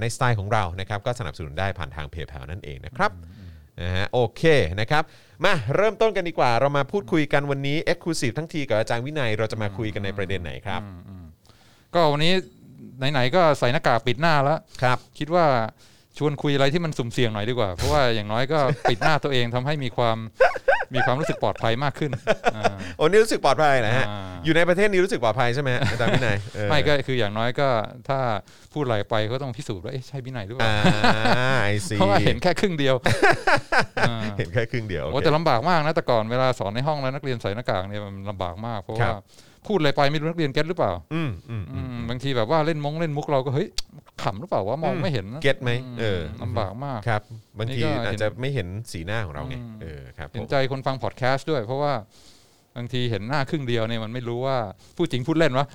[0.00, 3.12] ในสไตล์ของเรานะครับก็สนับสนุนได้ผ่านทางเพย์ l นั่นเองนะครับ
[3.80, 4.42] นะฮะโอเค
[4.80, 5.02] นะครับ
[5.44, 10.80] มาเริ่มต้นกันดีกว่า เรามาพูดคุยกันวันนี้ Exclusive ทั้งทีกับอาจารย์วินัยเราจะมาคุยกันในประเด็นไหนครับ
[11.94, 12.32] ก็วันนี้
[13.12, 15.46] ไหนๆก็ใส่หน้ากากปิดหน้าแล้วครับ คิดว่า
[16.18, 18.58] ชวนคุยอะไรที่มันสุ่มเสี่ยงหน่อยดีกว่า เพราะว่าอย่างน้อยก็
[18.90, 20.18] ปิดหน้าตัวเองทำให้มีความ
[20.94, 22.10] มีความรู้สึกปลอดภัยมากขึ้น
[22.56, 27.68] อ่า โอ้นี่รู้สึกปลอดภัยนะฮะ อ่า อยู่ในประเทศนี้รู้สึกปลอดภัยใช่ไหมฮะอาจารย์วินัยเออไม่ก็คืออย่างน้อยก็
[28.08, 28.18] ถ้า
[28.72, 30.68] พูดอะไรไปก็ต้องพิสูจน์ว่าเอ๊ะใช่วินัยหรือเปล่า
[31.38, 32.94] อ่าไอซีเพราะว่าเห็นแค่ครึ่งเดียว
[34.00, 39.22] อ่าเห็นแค่ครึ่งเดียวโอโอ้เค แต่ลำบากมากนะแต่ก่อนเวลาสอนในห้องแล้วนักเรียนใส่หน้ากากเนี่ยมันลำบากมาก เพราะครัว่าบ
[39.66, 43.68] พูดอะไรไปไม่รู้นักเรียน get หรือเปล่าอืมอืมอืมบางทีแบบว่าเล่นมงเล่นมุกเราก็เฮ้ย
[44.22, 47.22] ขำหรือเปล่าว่ามองไม่เห็นนะ get ไหมเออลำบากมากครับ
[47.58, 51.92] บางทีนี่ก็เห็นอาจจะไม่เห็นสีหน้าของเราไงอืมเออครับผมเห็นใจคนฟังพอดแคสต์ด้วย เพราะว่า
[52.76, 54.56] บางทีเห็นหน้าครึ่งเดียวเนี่ยมันไม่รู้ว่า
[54.96, 55.66] พูดจริงพูดเล่นวะ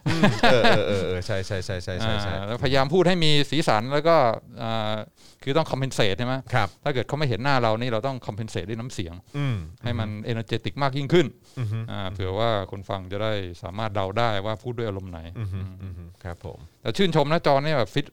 [0.51, 4.15] เออเออเออเออใช่ใช่ใช่ใช่ใช่ใช่อ่าแล้วพยายามพูดให้มีสีสันแล้วก็
[4.61, 4.95] อ่า
[5.43, 11.27] คือต้อง compensate ใช่ไหมครับถ้าเกิดเขาไม่เห็นหน้าเรานี่เราต้อง compensate ด้วยน้ำเสียงอืมให้มันเอเนอร์เจติกมากยิ่งขึ้น
[11.59, 15.49] อืมอ่าเผื่อว่าคนฟังจะได้สามารถเดาได้ว่าพูดด้วยอารมณ์ไหนอืม
[15.83, 18.05] อืมครับผมแต่ชื่นชมนะจอเนี่ยแบบฟิต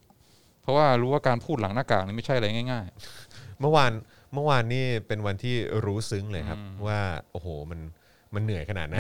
[0.63, 2.87] เพราะว่ารู้ว่าการพูดหลังหน้ากากนี่ไม่ใช่อะไรง่าย
[3.61, 3.93] เมื่อวาน
[4.35, 7.01] เมื่อวานนี่เป็นวันที่รู้ซึ้งเลยครับว่า
[7.33, 7.81] โอ้โหมัน
[8.37, 8.97] มันเหนื่อยขนาดไหน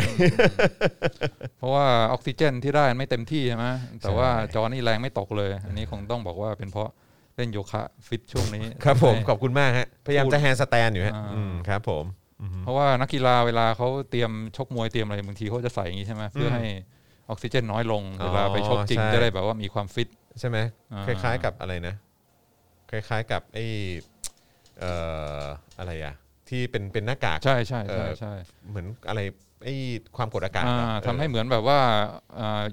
[0.78, 3.66] ๆเพราะว่าออกซิเจนที่ได้ไม่เต็มที่ใช่ไหม
[4.02, 6.90] แต่ว่าใช่จอนี่แรงไม่ตกเลย อันนี้คงต้องบอกว่าเป็นเพราะ
[7.36, 12.04] เล่นโยคะฟิตช่วงนี้ ครับผมให้ขอบคุณมากฮะพยายามพูดจะแฮนด์สแตนอยู่ฮะอ่าอืมครับผม
[12.62, 16.64] เพราะว่านักกีฬาเวลาเขาเตรียมชกมวยเตรียมอะไรบางทีเขาจะใส่อย่างนี้ใช่ไหมเพื่อให้
[17.28, 20.08] ออกซิเจนน้อยลงอ๋อเวลาไปชกจริงใช่จะได้แบบว่ามีความฟิต
[20.40, 20.58] ใช่ไหม
[20.92, 21.94] อ่าคล้าย ๆ กับอะไรนะ
[22.90, 23.64] คล้าย ๆ กับไอ้
[24.78, 24.92] เอ่
[25.38, 25.42] อ
[25.78, 26.14] อะไรอะ
[26.48, 28.32] ที่เป็นเป็นหน้ากากใช่ใช่เอใช่อใช่
[28.68, 29.20] เหมือนอะไร
[29.64, 29.74] ไอ้
[30.16, 31.80] ความกดอากาศอ่าอะทำให้เออเหมือนแบบว่า
[32.40, 32.64] อ่า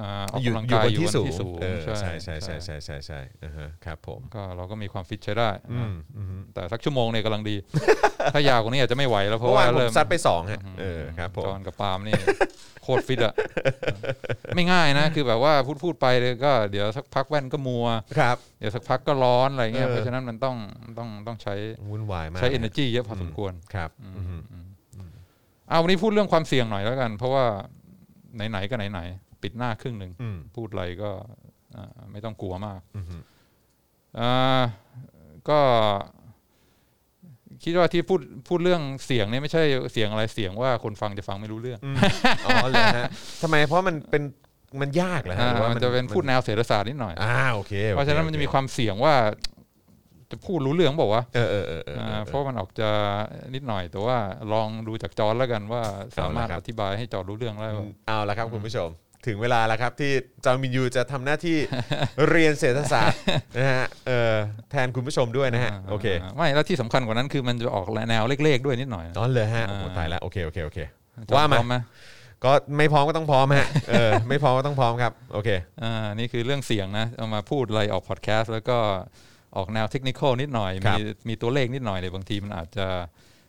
[0.00, 7.56] อ่าออกอยู่กำลังอยู่กายบนอยู่ที่บนสูงที่สูงเออใช่ใช่ใช่ใช่ใช่ใช่อ่าฮะครับผมก็เราก็มีความฟิตใช้ได้อืนะมอืมแต่สักชั่วโมงเนี่ยกำลังดี
[8.34, 12.14] ถ้ายาวกว่านี้อาจจะไม่ไหวแล้วเพเมื่ราะอวาว่านผมเริ่มซัดไปสองฮะเออครับผมจอนกับปาล์มนี่
[12.82, 13.34] โคตรฟิตอะ
[14.54, 17.86] ไม่ง่ายนะ คือแบบว่าพูดพูดไปเลยก็เดี๋ยวสักพักแว่นก็มัว
[18.18, 20.56] ครับเดี๋ยวสักพักก็ร้อนอะไรเงี้ยเออเพราะฉะนั้นมันต้อง
[20.98, 21.54] ต้องต้องใช้
[21.90, 24.42] วุ่นวายมากใช้ energy เยอะพอสมควรครับอืม
[25.70, 27.44] เอาวันนี้พูดเรื่องความเสี่ยงหน่อยแล้วกัน เพราะว่า
[28.50, 31.10] ไหนๆก็ไหนๆปิดหน้าครึ่งหนึ่งอืมพูดอะไรก็
[31.76, 33.04] อ่าไม่ต้องกลัวมากอืม
[34.18, 34.62] อ่า
[35.48, 35.60] ก็
[37.64, 41.96] คิดว่าที่พูดพูดเรื่องเสียงเนี่ยไม่ใช่เสียงอะไรเสียงว่าคนฟังจะฟังไม่รู้เรื่องอืม
[42.46, 43.08] อ๋อเลยฮะ
[43.42, 44.22] ทำไมเพราะมันเป็น
[44.80, 49.14] มันยากเหรอฮะอ่าหรือว่ามันจะเป็นพูดแนวเศรษฐศาสตร์นิดหน่อยอ่าโอเคโอคเพราะฉะนั้นมันจะมีโอความเสี่ยงว่า
[50.30, 52.88] จะพูดรู้เรื่องบอกว่าเออเออเออเพราะมันออกจะ
[53.54, 54.16] นิดหน่อย แต่ว่า
[54.52, 55.82] ลองดูจากจอแล้วกันว่า
[56.18, 58.90] สามารถอธิบายให้จอรู้เรื่องได้ว่าเอาละครับคุณผู้ชม
[59.26, 60.12] ถึงเวลาแล้วครับที่
[60.44, 61.56] จอมินยูจะทำหน้าที่
[62.28, 63.18] เรียนเศรษฐศาสตร์
[63.56, 64.34] นะฮะเออ
[64.70, 70.78] แทนคุณผู้ชมด้วยนะฮะโอเคไม่แล้วที่สำคัญกว่านั้นคือมันจะออกแนวเลขๆด้วยนิดหน่อยอ๋อเลยฮะโอ้โหอ่าตายแล้วโอเคโอเคโอเค
[71.28, 71.80] จอว่ามา
[72.44, 75.48] ก็ไม่พร้อมก็ต้องพร้อมฮะ เออ ไม่พร้อมก็ต้องพร้อมครับ โอเค
[75.82, 78.78] อ่า นี่คือเรื่องเสียงนะ เอามาพูดอะไรออกพอดแคสต์แล้วก็
[79.56, 82.86] ออกแนวเทคนิคนิดหน่อยครับมีมีตัวเลขนิดหน่อยเลยบางทีมันอาจจะ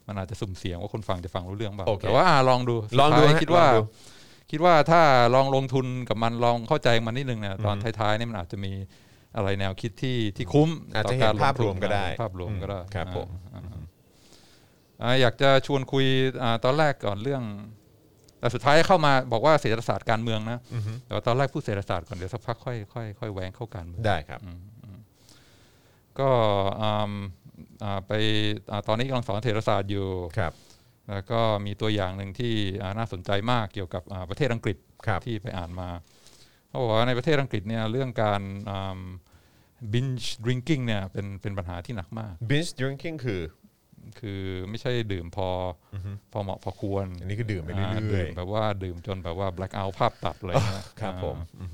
[0.07, 3.83] มันอาจจะสุ่มเสียงว่าคนฟังจะฟังรู้เรื่องเปล่าโอเคแต่ว่าอ่าลองดูลองดูสุท้ายฮะคิดว่าลองดู
[4.51, 5.01] คิดว่าถ้า
[5.35, 8.71] ลองลงทุนกับมันลองเข้าใจมันนิดนึงเนี่ยตอนท้ายๆเนี่ยมันอาจจะมี
[9.35, 13.83] อะไรแนวคิดที่ที่คุ้มอาจจะต่เห็นกลงภาพรทุวมก็ได้ภาพรวมก็ได้ครับผมอ่าอ่า
[15.01, 16.05] อ่าอยากจะชวนคุย
[16.43, 17.43] อ่าตอนแรกก่อนเรื่อง
[18.39, 24.39] แต่สุดท้ายเข้ามาบอกว่าเศรษฐศาสตร์การเมืองนะอือฮึแต่ว่าตอนแรกพูดเศรษฐศาสตร์ก่อนเดี๋ยวสักพักค่อยค่อยค่อยแหวงเข้าการเมืองได้ครับ
[26.19, 26.29] ก็
[26.81, 27.11] อืม
[27.83, 28.11] อ่าไป
[28.71, 30.53] อ่าตอนนี้กำลังสอนเศรษฐศาสตร์อยู่ครับ
[31.11, 35.89] แล้วก็มีตัวอย่างหนึ่งที่อ่าน่าสนใจมากเกี่ยวกับอ่าประเทศอังกฤษครับที่ไปอ่านมา
[36.67, 39.01] เขาบอกว่าในประเทศอังกฤษเนี่ยเรื่องการอืม
[39.93, 43.41] binge drinking เนี่ยเป็นเป็นปัญหาที่หนักมาก binge drinking คือ
[44.19, 45.49] คือไม่ใช่ดื่มพอ
[45.93, 45.95] อ
[46.31, 51.69] พอเหมาะพอควร อันนี้คือดื่มไปเรื่าอยดื่มแบบว่าดื่มจนแบบว่า black out ภาพตัดเลยนะๆครับผมอ่า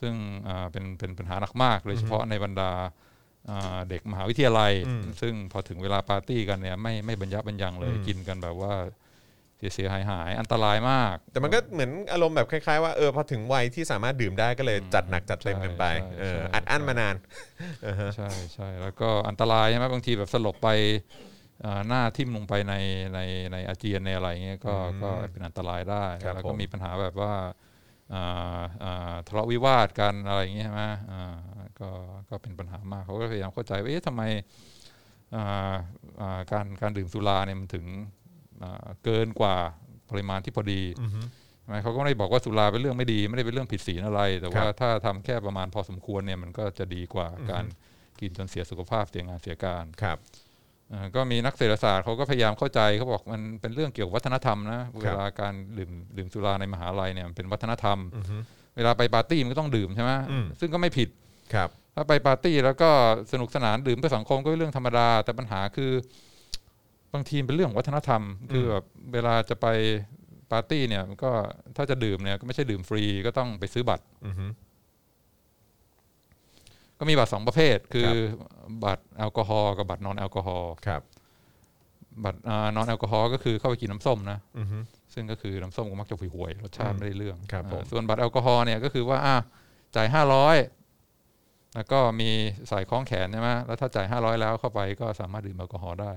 [0.00, 0.14] ซึ่ง
[0.48, 2.92] อ่าเป็นเป็นปัญหาหนักมากโดยเฉพาะในบรรดาอ่า
[3.88, 8.72] เด็กมหาวิทยาลัยอืมซึ่งพอถึงเวลาปาร์ตี้กันเนี่ยไม่ไม่บรรยับบรรยังเลยอืมกินกันแบบว่า
[9.58, 17.14] เสียเสียหายหายอันตรายมาก แต่มันก็เหมือนอารมณ์แบบคล้ายๆว่าเออพอถึงวัยที่สามารถดื่มได้ก็เลยจัดหนักจัดเต็มกันไปใช่เออใช่อัดอั้นมานาน
[18.14, 20.68] ใช่ใช่แล้วก็อันตรายใช่ไหมบางทีแบบสลบไป
[21.64, 22.74] อ่าหน้าทิ่มลงไปใน
[23.14, 23.20] ใน
[23.52, 27.32] ในอาเจียนในอะไรเงี้ยก็อืมก็เป็นอันตรายได้ครับแล้วผก็มมีปัญหาแบบว่า
[28.14, 31.34] อ่าอ่าทะเลาะวิวาทกันอะไรอย่างเงี้ยใช่ไหมอ่า
[31.80, 31.90] ก็
[32.30, 34.22] ก็เป็นปัญหามากเขาก็พยายามเข้าใจว่าเอ๊ะทำไม
[35.34, 35.74] อ่า
[36.20, 37.84] อ่าการการดื่มสุราเนี่ยมันถึง
[38.62, 39.56] อ่าเกินกว่า
[40.10, 41.20] ปริมาณที่พอดีอือฮึ
[41.60, 47.64] ใช่ไหมเขาก็ไม่ได้บอกว่าสุราเป็นเรื่องไม่ดี ไม่ได้เป็นเรื่องผิดศีลอะไร แต่ว่าครับถ้าทำแค่ประมาณพอสมควรเนี่ยมันก็จะดีกว่าอือฮึการ
[48.20, 50.18] กินจนเสียสุขภาพเสียงานเสียการครับ
[50.92, 58.36] อ่าก็มีนักเศรษฐศาสตร์เขาก็พยายามเข้าใจเขาบอกมันเป็นเรื่องเกี่ยวกับวัฒนธรรมนะเวลาการดื่มดื่มสุราในมหาลัยเนี่ยมันเป็นวัฒนธรรมอือฮึ
[58.76, 61.08] เวลาไปปาร์ตี้มันก็ต้องดื่มใช่ไหมอืมซึ่งก็ไม่ผิด
[61.54, 62.90] ครับถ้าไปปาร์ตี้แล้วก็
[63.32, 65.92] สนุกสนานดื่มเพื่อสังคมก็เป็นเรื่องธรรมดา แต่ปัญหาคือ
[67.14, 69.66] บางทีเป็นเรื่องของวัฒนธรรม คือแบบเวลาจะไป
[70.52, 71.30] ปาร์ตี้เนี่ยมันก็
[71.76, 74.46] ถ้าจะดื่มเนี่ยก็ไม่ใช่ดื่มฟรีก็ต้องไปซื้อบัตรอือฮึ
[76.98, 78.14] ก็มีบัตรสองประเภท คือครับ
[78.84, 81.02] บัตรแอลกอฮอล์กับบัตร non-alcohol ครับ
[82.24, 82.40] บัตร
[82.76, 84.78] นอนแอลกอฮอล์ก็คือเข้าไปกินน้ำส้มนะอือฮึ
[85.14, 89.36] ซึ่งก็คือน้ำส้มก็มักจะห่วยๆรสชาติอืมไม่ได้เรื่องครับผมอ่าส่วนบัตรแอลกอฮอล์เนี่ยก็คือว่าอะ
[89.96, 90.56] จ่ายห้าร้อย
[91.76, 92.30] แล้วก็มี
[92.68, 96.12] ใส่คล้องแขนใช่ไหมแล้วถ้าจ่ายห้าร้อยแล้วเข้าไปก็สามารถดื่มแอลกอฮอล์ได้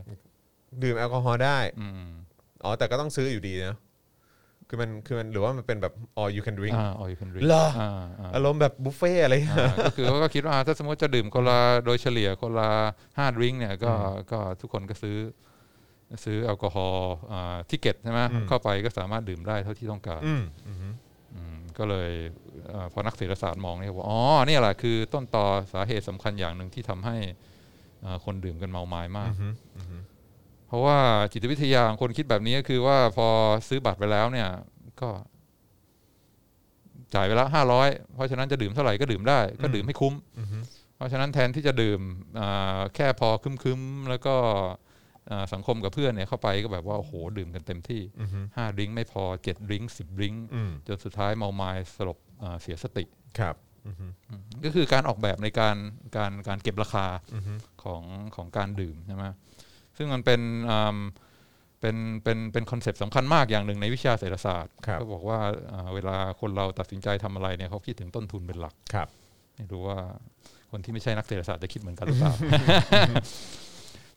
[0.83, 2.11] ดื่มแอลกอฮอล์ได้อืม
[2.63, 3.75] อ๋อแต่ก็ต้องซื้ออยู่ดีนะ
[4.67, 12.69] คือมันคือมันหรือว่ามันเป็นแบบ all you can drink อ่า all you can drink เหรออ่าอ่าอารมณ์แบบบุฟเฟ่อะไรอย่างเงี้ยอ่าก็คือเขาก็คิดว่าถ้าสมมติจะดื่มคนละโดยเฉลี่ยคนละ
[13.17, 15.17] ห้า drink เนี่ยก็อืมก็ทุกคนก็ซื้อ
[16.25, 20.89] ซื้อแอลกอฮอล์อ่า ticket ใช่ไหมอืมเข้าไปก็สามารถดื่มได้เท่าที่ต้องการอืมอือฮึ
[21.35, 22.11] อืมก็เลย
[22.48, 22.48] เอ่อ
[22.93, 27.15] พอนักเศรษฐศาสตร์มองเนี่ยว่าอ๋อเนี่ยแหละคือต้นตอสาเหตุสำคัญอย่างหนึ่งที่ทำให้
[28.01, 29.97] เอ่อคนดื่มกันเมามายมากอือฮึอือฮึ
[30.67, 30.97] เพราะว่า
[31.31, 33.27] จิตวิทยาของคนคิดแบบนี้ก็คือว่าพอ
[33.67, 34.49] ซื้อบัตรไปแล้วเนี่ย
[35.01, 35.09] ก็
[37.13, 40.57] จ่ายไปแล้วห้าร้อยเพราะฉะนั้นจะดื่มเท่าไหร่ก็ดื่มได้ ก็ดื่มให้คุ้มอือฮึ
[40.95, 41.99] เพราะฉะนั้นแทนที่จะดื่ม
[42.39, 44.88] อ่าแค่พอคึมๆแล้วก็อ่า
[45.53, 53.05] สังคมกับเพื่อนเนี่ยเข้าไปก็แบบว่าโอ้โหดื่มกันเต็มที่อือฮึห้าดริงก์ไม่พอเจ็ดดริงก์สิบดริงก์อืมจนสุดท้ายเมาไม้สลบอ่าเสียสติ
[53.39, 53.55] ครับ
[53.87, 54.05] อือฮึ
[54.65, 55.75] ก็คือการออกแบบในการ
[56.17, 58.01] การการเก็บราคาอือฮึของ
[58.35, 59.25] ของการดื่มใช่ไหม
[59.97, 60.97] ซึ่งมันเป็นอ่า
[61.81, 65.39] เป็นเป็นเป็นคอนเซปต์สำคัญมากอย่างหนึ่งในวิชาเศรษฐศาสตร์ครับเขาบอกว่า
[65.71, 69.07] อ่าเวลาคนเราตัดสินใจทำอะไรเนี่ยเขาคิดถึงต้นทุนเป็นหลักครับ
[69.55, 69.99] ไม่รู้ว่า
[70.71, 72.33] คนที่ไม่ใช่นักเศรษฐศาสตร์จะคิดเหมือนกันหรือเปล่า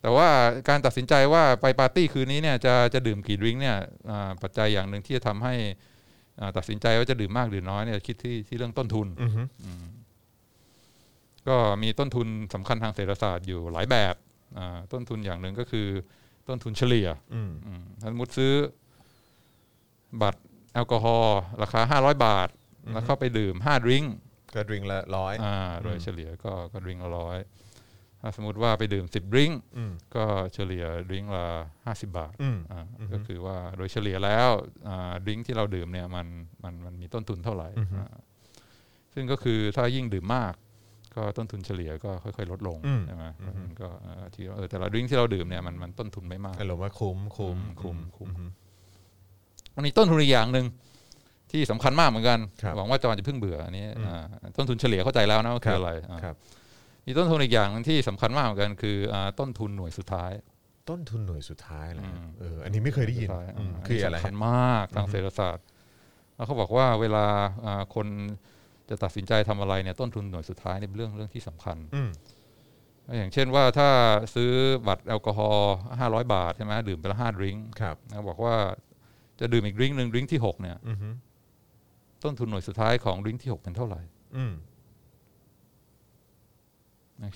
[0.03, 0.29] แต่ว่า
[0.69, 3.79] การตัดสินใจว่าไปปาร์ตี้คืนนี้เนี่ยจะจะดื่มกี่ดริงก์เนี่ย
[4.11, 5.55] อ่าปัจจัยอย่างหนึ่งที่จะทำให้
[6.41, 9.43] อ่าตัดสินใจว่าจะดื่มมากหรือน้อยเนี่ยคิดที่ที่เรื่องต้นทุนอือฮึ
[11.49, 14.15] ก็มีต้นทุนสำคัญทางเศรษฐศาสตร์อยู่หลายแบบ
[14.59, 15.89] อ่าต้นทุนอย่างหนึ่งก็คือ
[16.49, 18.53] ต้นทุนเฉลี่ยอืมอืมถ้าสมมติซื้อ
[20.23, 20.41] บัตร
[20.75, 22.49] แอลกอฮอล์ราคา500บาท
[22.93, 24.15] แล้วเข้าไปดื่ม5ดริงก์
[24.55, 27.62] ก็ดริงละร้อยอ่าโดยเฉลี่ยก็ก็ดริงก์ละร้อยถ้า
[28.37, 31.47] สมมติว่าไปดื่ม10ดริงก์อืมก็เฉลี่ยดริงก์ละ
[31.85, 34.49] 50บาทอืมอ่าอือฮึก็คือว่าโดยเฉลี่ยแล้ว
[34.89, 36.27] อ่าดริงก์ที่เราดื่มเนี่ยมัน
[36.65, 38.09] มันมันมีต้นทุนเท่าไหร่อือฮึอ่า
[39.15, 40.55] ซึ่งก็คือถ้ายิ่งดื่มมาก
[41.17, 48.47] ก็ต้นทุนเฉลี่ยก็ค่อย ๆ ลดลงอืมใช่ไหมอือฮึมันก็เอ่อที่เออแต่ละดริงก์ที่เราดื่มเนี่ยมันมันต้นทุนไม่มากอารมณ์ว่าคุ้มคุ้มอืมคุ้มคุ้มอือฮึ
[49.77, 50.67] มันมีต้นทุนอีกอย่างหนึ่ง
[51.51, 54.25] ที่สำคัญมากเหมือนกันครับหวังว่าจอนจะเพิ่งเบื่ออันนี้อืมอ่า
[54.57, 56.37] ต้นทุนเฉลี่ยเข้าใจแล้วนะว่าคืออะไรอ่าครับ
[57.07, 60.33] มีต้นทุนอีกอย่างหนึงที่สำคัญมากเหมือนกันคืออ่าต้นทุนหน่วยสุดท้าย
[60.91, 65.65] ต้นทุนหน่วยสุดท้ายแหละอืมเอออันนี้ไม่เคยได้ยินสุท้าอืมาคืออะไรสำคัฮะญมากทางเศรษฐศาสตร์
[66.37, 67.27] แล้วเขาบอกว่าเวลา
[67.67, 68.07] อ่าคน
[68.89, 72.11] จะตัดสินใจทำอะไรเนี่ยต้นทุนหน่วยสุดท้ายเนี่ยเป็นเรื่องเรื่องที่สำคัญอืม
[73.19, 73.89] อย่างเช่นว่าถ้า
[74.35, 74.53] ซื้อ
[74.89, 78.55] บัตรแอลกอฮอล์ห้าร้อยบาทใช่ไหมดื่มไปละห้าดริงก์ครับนะบอกว่า
[79.41, 81.09] จะดื่มอีกดริงก์หนึ่งดริงก์ที่หกเนี่ยอือฮึ
[82.25, 84.01] ต้นทุนหน่วยสุดท้ายของดริงก์ที่หกเป็นเท่าไหร่
[84.37, 84.72] อืมนะ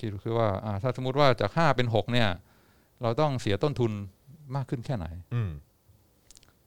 [0.01, 2.29] คิดคือว่าอ่าถ้าสมมติว่าจากห้าเป็นหกเนี่ย
[3.03, 3.93] เราต้องเสียต้นทุน
[4.57, 5.51] มากขึ้นแค่ไหนอืม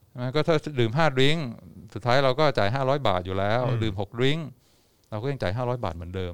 [0.07, 1.47] ใช่ไหมก็ถ้าดื่มห้าดริงก์
[1.93, 4.47] สุดท้ายเราก็จ่ายห้าร้อยบาทอยู่แล้วอืมดื่มหกดริงก์
[5.09, 6.33] เราก็ยังจ่ายห้าร้อยบาทเหมือนเดิม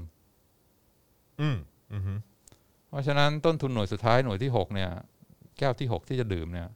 [1.42, 1.58] อืม
[1.94, 2.14] อือฮึ
[2.90, 4.90] เพราะฉะนั้นต้นทุนหน่วยสุดท้ายหน่วยที่หกเนี่ย
[5.58, 6.68] แก้วที่หกที่จะดื่มเนี่ย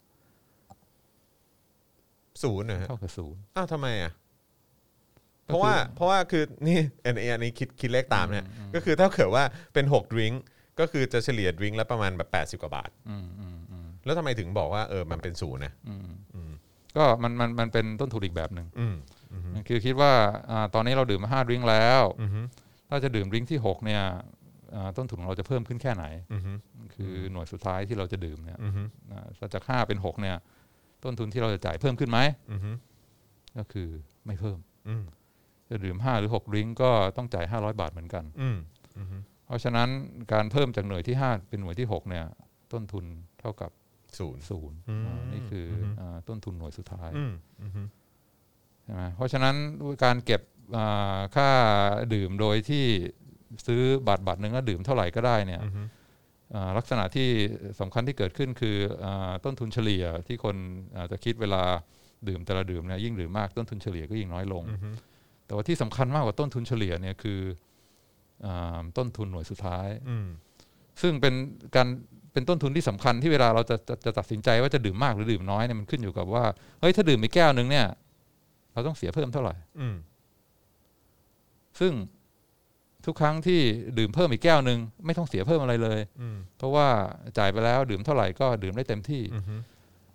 [2.42, 4.12] ศูนย์นะฮะเท่ากับศูนย์อ้าวทำไมอะ
[5.50, 10.42] เพราะว่าเพราะว่าคือนี่อันนี้อันนี้คิดคิดเลขตามเนี่ยก็คือถ้าเกิดว่าเป็น6ดริงก์
[10.80, 16.52] ก็คือจะเฉลี่ยดริงก์ละประมาณแบบ80 กว่าบาท อืมอืมอืมแล้วทำไมถึงบอกว่าเออมันเป็นศูนย์นะอืมอืม
[16.96, 18.96] ก็มันมันมันเป็นต้นทุนอีกแบบหนึ่งอืม
[19.32, 20.12] อืมคือคิดว่า
[20.50, 22.30] อ่าตอนนี้เราดื่มมาห้าดริงก์แล้ว อืม
[22.88, 24.02] ถ้าจะดื่มดริงก์ที่หกเนี่ย
[24.74, 26.42] อ่าต้นทุนของเราจะเพิ่มขึ้นแค่ไหน อืม
[26.94, 28.72] คือหน่วยสุดท้ายที่เราจะดื่มเนี่ยอืม
[29.12, 30.36] อ่าถ้าจากห้าเป็นหกเนี่ย
[31.04, 32.18] ต้นทุนที่เราจะจ่ายเพิ่มขึ้นไหม
[32.50, 32.60] อืม
[33.58, 33.88] ก็คือ
[34.26, 34.58] ไม่เพิ่ม
[34.88, 35.04] อืม
[35.70, 38.56] จะดื่มห้าหรือหกดริงก์ก็ต้องจ่ายห้าร้อยบาทเหมือนกันอืม
[38.96, 39.06] อืม
[39.46, 39.88] เพราะฉะนั้น
[40.32, 42.24] การเพิ่มจากหน่วยที่ห้าเป็นหน่วยที่หกเนี่ย
[42.72, 43.04] ต้นทุน
[43.40, 43.70] เท่ากับ
[44.18, 47.70] ศูนย์ศูนย์อืมอ่านี่คืออมอ่าต้นทุนหน่วยสุดท้ายอืมอืม
[48.84, 49.54] ใช่ไหมเพราะฉะนั้น
[50.04, 50.40] การเก็บ
[50.76, 51.48] อ่าค่า
[52.14, 52.84] ดื่มโดยที่
[53.66, 55.86] ซื้อบัตรบัตรหนึ่งแล้วดื่มเท่าไหร่ก็ได้เนี่ยอืม
[56.54, 57.28] อ่าลักษณะที่
[57.80, 60.56] สำคัญที่เกิดขึ้นคืออาต้นทุนเฉลี่ยที่คน
[60.98, 61.62] อาจจะคิดเวลา
[62.28, 64.94] ดื่มแต่ละดื่มเนี่ยยิ่งดื่มมากต้นทุนเฉลี่ยก็ยิ่งน้อยลงอืม
[65.50, 67.40] แต่ว่าที่สำคัญมากกว่าต้นทุนเฉลี่ยเนี่ยคือ
[68.46, 70.26] อาต้นทุนหน่วยสุดท้ายอืม
[71.02, 71.34] ซึ่งเป็น
[71.76, 71.88] การ
[72.32, 76.44] เป็นต้นทุนที่สำคัญที่เวลาเราจะจะจะตัดสินใจว่าจะดื่มมากหรือดื่มน้อยเนี่ยมันขึ้นอยู่กับว่า
[76.80, 77.86] เฮ้ยถ้าดื่มไปแก้วหนึ่งเนี่ย
[78.72, 79.96] เราต้องเสียเพิ่มเท่าไหร่อืม
[81.80, 81.92] ซึ่ง
[83.06, 83.60] ทุกครั้งที่
[83.98, 86.86] ดื่มเพิ่มอีกแก้วหนึ่งไม่ต้องเสียเพิ่มอะไรเลยอืมเพราะว่า
[87.38, 89.60] จ่ายไปแล้วดื่มเท่าไหร่ก็ดื่มได้เต็มที่อืม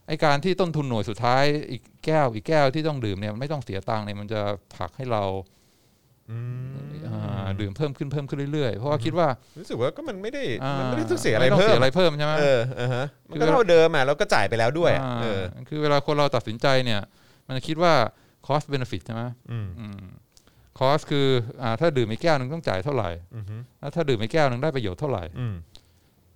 [0.08, 4.42] ไอการที่ต้นทุนหน่วยสุดท้ายอีกแก้วอีกแก้วที่ต้องดื่มเนี่ยไม่ต้องเสียตังค์เนี่ยมันจะ
[4.76, 5.24] ผลักให้เรา
[6.32, 6.38] อื
[6.74, 9.28] มอ่าดื่มเพิ่มขึ้นเพิ่มขึ้นเรื่อยๆ เพราะว่าคิดว่า
[9.60, 17.02] รู้สึกว่าก็มันไม่ได้อ่ามันไม่ได้ต้องเสียอะไรม่ต้งเพิ่เสีมยอะไรเพิ่มใช่ไหมเอออ่าฮะมันคือก็เท่าเดิมอะแล้วก็จ่ายไปแล้วด้วยอะอ่าเออคือเวลาคนเราตัดสินใจเนี่ย
[17.48, 17.94] มันจะคิดว่า
[18.48, 20.00] cost benefit ใช่ไหมอืมอืม
[20.80, 21.28] cost คือ
[21.62, 23.46] อ่าถ้าดื่มอีกแก้วหนึ่งต้องจ่ายเท่าไหร่อืม
[23.80, 25.56] แล้วถ้าดื่มอีกแก้วหนึ่งได้ประโยชน์เท่าไหร่อืม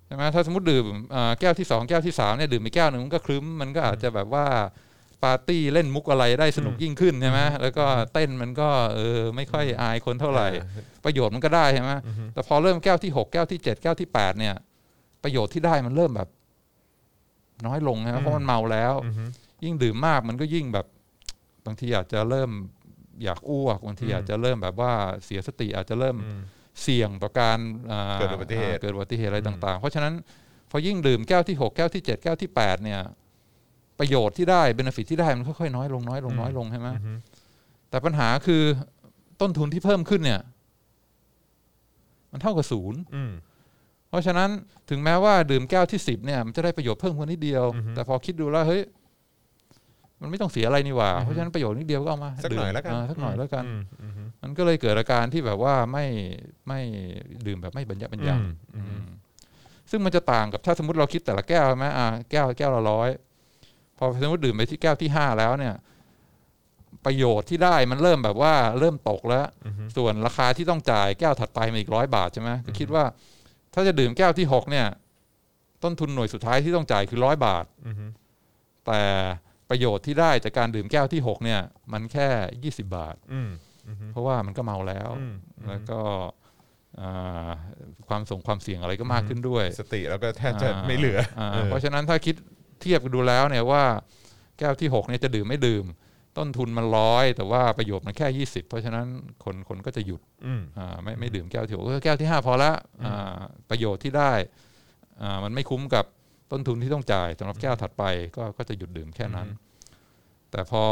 [0.10, 4.45] ใช่ไหมถ้าสมมติดื่มอ่าแก้วที่สองแก้วที่สามเนี่ยดื่มอีกแก้วหนึ่งมันก็คลึ้มมันก็อาจจะแบบว่า
[5.24, 10.48] ปาร์ตี้เล่นมุกอะไรได้สนุกยิ่งขึ้นใช่ไหมแล้วก็เต้นมันก็เออไม่ค่อยอายคนเท่าไหร่
[11.06, 14.56] ประโยชน์มันก็ได้ใช่ไหมอืมแต่พอเริ่มแก้วที่หกแก้วที่เจ็ดแก้วที่แปดเนี่ย
[15.24, 16.30] ประโยชน์ที่ได้มันเริ่มแบบ
[17.65, 19.13] น้อยลงใช่ไหมเพราะมันเมาแล้วอืม
[19.63, 20.86] ยิ่งดื่มมากมันก็ยิ่งแบบ
[21.65, 22.50] บางทีอาจจะเริ่ม
[23.24, 24.93] อยากอ้วกบางทีอืมอาจจะเริ่มแบบว่า
[25.26, 26.41] เสียสติอาจจะเริ่มอืม
[26.82, 27.60] เสี่ยงต่อการ
[27.92, 30.14] อ่าเกิดอุบัติเหตุาเกิดอุบัติเหตุอะไรอืมต่าง ๆ เพราะฉะนั้น
[30.72, 33.02] พอยิ่งดื่มแก้วที่หกแก้วที่เจ็ดแก้วที่แปดเนี่ย
[34.00, 37.18] ประโยชน์ที่ได้เบนฟิตที่ได้มันค่อยๆน้อยลงน้อยลงน้อยลงใช่ไหมอืม
[37.90, 38.64] แต่ปัญหาคือ
[39.42, 40.42] ต้นทุนที่เพิ่มขึ้นเนี่ย
[42.32, 43.32] มันเท่ากับศูนย์อืม
[44.10, 44.50] เพราะฉะนั้น
[44.90, 48.82] ถึงแม้ว่าดื่มแก้วที่สิบเนี่ยมันจะได้ประโยชน์เพิ่มขึ้นนิดเดียวอือฮึแต่พอคิดดูแล้วเฮ้ย
[50.22, 56.06] มันไม่ต้องเสียอะไรนี่หว่าอือฮึเพราะฉะนั้นประโยชน์นิดเดียวก็เอามาสักหน่อยดื่มแล้วกันาสักหน่อยแล้วกันอืมอืมมันก็เลยเกิดอาการที่แบบว่าไม่
[56.68, 56.80] ไม่
[57.48, 58.40] ดื่มแบบไม่บรรยะบรรยัง
[58.76, 59.06] อืมอืม
[59.90, 63.10] ซึ่งมันจะต่างกับถ้าสมมติเราคิดแต่ละแก้วใช่ไหมอ่าแก้วแก้วละร้อย
[63.98, 65.76] พอสมมติดื่มไปที่แก้วที่ห้าแล้วเนี่ย
[67.06, 73.04] ประโยชน์ที่ได้มันเริ่มแบบว่าเริ่มตกแล้วอืมส่วนราคาที่ต้องจ่ายแก้วถัดไปมาอีกร้อยบาทใช่ไหมก็คิดว่า
[73.74, 74.88] ถ้าจะดื่มแก้วที่หกเนี่ย
[75.84, 77.96] ต้นทุนหน่วยสุดท้ายที่ต้องจ่ายคือร้อยบาทอืม
[78.86, 79.02] แต่
[79.70, 81.62] ประโยชน์ที่ได้จากการดื่มแก้วที่หกเนี่ย
[81.94, 82.28] มันแค่
[82.64, 83.50] ยี่สิบาทอืม
[83.88, 85.34] อืมเพราะว่ามันก็เมาแล้วอืม
[85.68, 86.02] แล้วก็
[87.02, 87.50] อ่า
[88.10, 92.36] ความส่งความเสี่ยงอะไรก็มากขึ้นด้วย สติแล้วก็แทบจะไม่เหลืออ่าเออเพราะฉะนั้นถ้าคิด
[92.82, 93.84] เทียบกันดูแล้วเนี่ยว่า
[94.60, 95.86] แก้วที่หกเนี่ยจะดื่มไม่ดื่ม
[96.38, 99.06] ต้นทุนมันร้อยแต่ว่าประโยชน์มันแค่ยี่สิบเพราะฉะนั้น
[99.44, 102.72] คนคนก็จะหยุดอืมอ่าไม่ไม่ดื่มแก้วที่หกเออแก้วที่ห้าพอละ
[103.06, 104.34] อ่าประโยชน์ที่ได้
[105.22, 106.06] อ่ามันไม่คุ้มกับ
[106.52, 108.04] ต้นทุนที่ต้องจ่ายสำหรับแก้วถัดไป
[108.38, 109.48] ก็ก็จะหยุดดื่มแค่นั้น
[110.52, 110.84] แต่พอ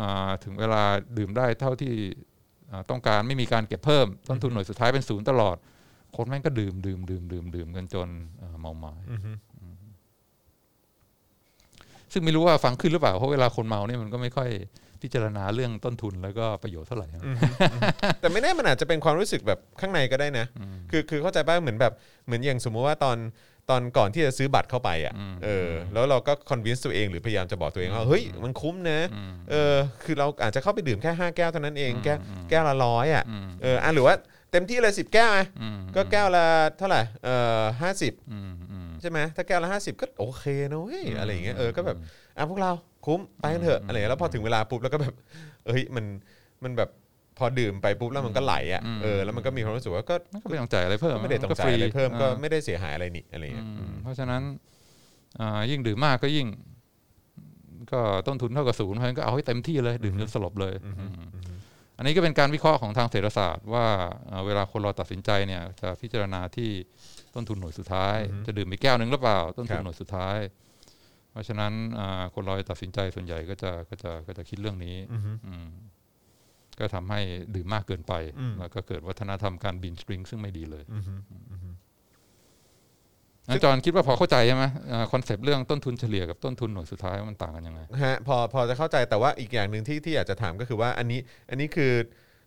[0.00, 0.82] อาถึงเวลา
[1.18, 1.92] ดื่มได้เท่าที่
[2.70, 5.56] อ่าต้องการไม่มีการเก็บเพิ่ม ต้นทุนหน่วยสุดท้ายเป็นศูนย์ตลอด
[6.16, 8.08] คนแม่งก็ดื่มดื่มดื่มดื่มดื่มกันจน
[8.42, 9.36] อ่าเมาไม้อืม
[12.12, 14.50] ซึ่งไม่รู้ว่าฟังขึ้นหรือเปล่าเพราะเวลาคนเมาเนี่ยมันก็ไม่ค่อย
[15.02, 17.36] พิจารณาเรื่องต้นทุนแล้วก็ประโยชน์เท่าไหร่นะอืม
[17.72, 17.80] อืม
[18.20, 20.46] แต่ไม่แน่มันอาจจะเป็นความรู้สึกแบบข้างในก็ได้นะ
[20.90, 21.92] คือคือเข้าใจป่ะเหมือนแบบ
[22.26, 23.16] เหมือนอย่างสมมุติว่าตอน
[23.70, 29.74] ตอนก่อนที่จะซื้อบัตรเข้าไปอะอืมเออแล้วเราก็คอนวินส์ตัวเองหรือพยายามจะบอกตัวเองว่าเฮ้ยมันคุ้มนะอืมเออ
[30.04, 34.14] คือเราอาจจะเข้าไปดื่มแค่ 5 แก้วเท่านั้นเองอืมแก้วอืมแก้วละร้อยอะอืมเอออะหรือว่า
[34.52, 36.44] เต็มที่เลย10 แก้วไงอืมก็แก้วละ
[36.78, 37.28] เท่าไหร่เอ
[37.60, 41.96] อห้าสิบอืมอืมใช่ไหมถ้าแก้วละ50ก็โอเคนะเว้ยอืมอะไรอย่างเงี้ยเออก็แบบ
[42.36, 42.72] อะพวกเรา
[43.06, 45.14] คุ้มไปกันเถอะอะไรอย่างเงี้ยแล้วพอถึงเวลาปุ๊บแล้วก็แบบ
[45.66, 46.04] เอ้ยมัน
[46.64, 46.90] มันแบบ
[47.38, 54.42] พอดื่มไปปุ๊บแล้วมันก็ไหลอะเออแล้วมันก็มีความรู้สึกว่าก็ก็ไม่ต้องจ่ายอะไรเพิ่มก็ไม่ได้ต้องนจ่ายอะไรเพิ่มก็อ่าไม่ได้เสียหายอะไรนี่อะไรอย่างเงี้ยอือืมมเพราะฉะนั้น
[55.40, 56.46] อ่ายิ่งดื่มมากก็ยิ่ง
[57.92, 60.96] ก็ต้นทุนเท่ากับศูนย์เพราะฉะนั้นก็เอาให้เต็มที่เลยดื่มจนสลบเลยอืม
[61.96, 63.86] อันนี้ก็เป็นการวิเคราะห์ของทางเศรษฐศาสตร์ว่า
[64.30, 66.70] อ่าเวลาคนเราตัดสินใจเนี่ย จะพิจารณาที่
[67.34, 68.16] ต้นทุนหน่วยสุดท้าย
[68.46, 70.38] จะดื่มอีกแก้วหนึ่งหรือเปล่า ต้นทุนหน่วยสุดท้าย
[71.30, 75.66] เพราะฉะนั้นอ่าคนเราจะตัดสินใจส่วนใหญ่ก็จะก็จะก็จะคิดเรื่องนี้ อืมอืม
[76.80, 77.20] ก็ทำให้
[77.54, 81.74] ดื่มมากเกินไปอืมแล้วก็เกิดวัฒนธรรมการบินสปริงซึ่งไม่ดีเลยอืม
[83.50, 84.64] อาจารย์คิดว่าพอเข้าใจใช่ไหม
[85.12, 91.92] คอนเซปต์เรื่องต้นทุนเฉลี่ยกับต้นทุนหน่วยสุดท้ายมันต่างกันยังไงฮะพอพอจะเข้าใจแต่ว่าอีกอย่างหนึ่งที่ที่อยากจะถามก็คือว่าอันนี้อันนี้คือ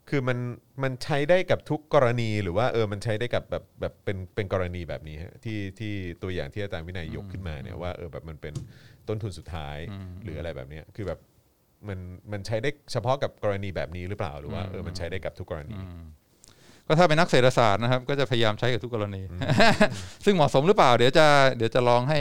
[0.10, 0.38] คือมัน
[0.84, 8.54] มันใช้ได้กับทุกกรณีหรือว่าเออมันใช้ได้กับแบบแบบเป็นเป็นกรณีแบบนี้ฮะที่ที่ตัวอย่างที่อาจารย์วินัยยกขึ้นมาเนี่ยว่าเออแบบมันเป็น
[9.08, 11.20] ต้นทุนสุดท้ายอืมหรืออะไรแบบเนี้ยคือแบบ
[11.88, 12.00] มัน
[12.32, 16.02] มันใช้ได้เฉพาะกับกรณีแบบนี้หรือเปล่าหรือว่าเออมันใช้ได้กับทุกกรณีอืม
[16.88, 19.22] ก็ถ้าเป็นนักเศรษฐศาสตร์นะครับ ก็จะพยายามใช้กับทุกกรณี
[20.26, 22.20] ซึ่งเหมาะสมหรือเปล่า เดี๋ยวจะเดี๋ยวจะลองให้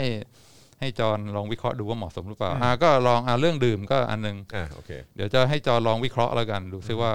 [0.79, 7.11] ให้จอห์นลองวิเคราะห์ดูว่าเหมาะสมหรือเปล่าอ่าก็ลองอ่าเรื่องดื่มก็อันหนึงอ่าโอเคเดี๋ยวจะให้จอห์นลองวิเคราะห์แล้วกัน ดูซิว่า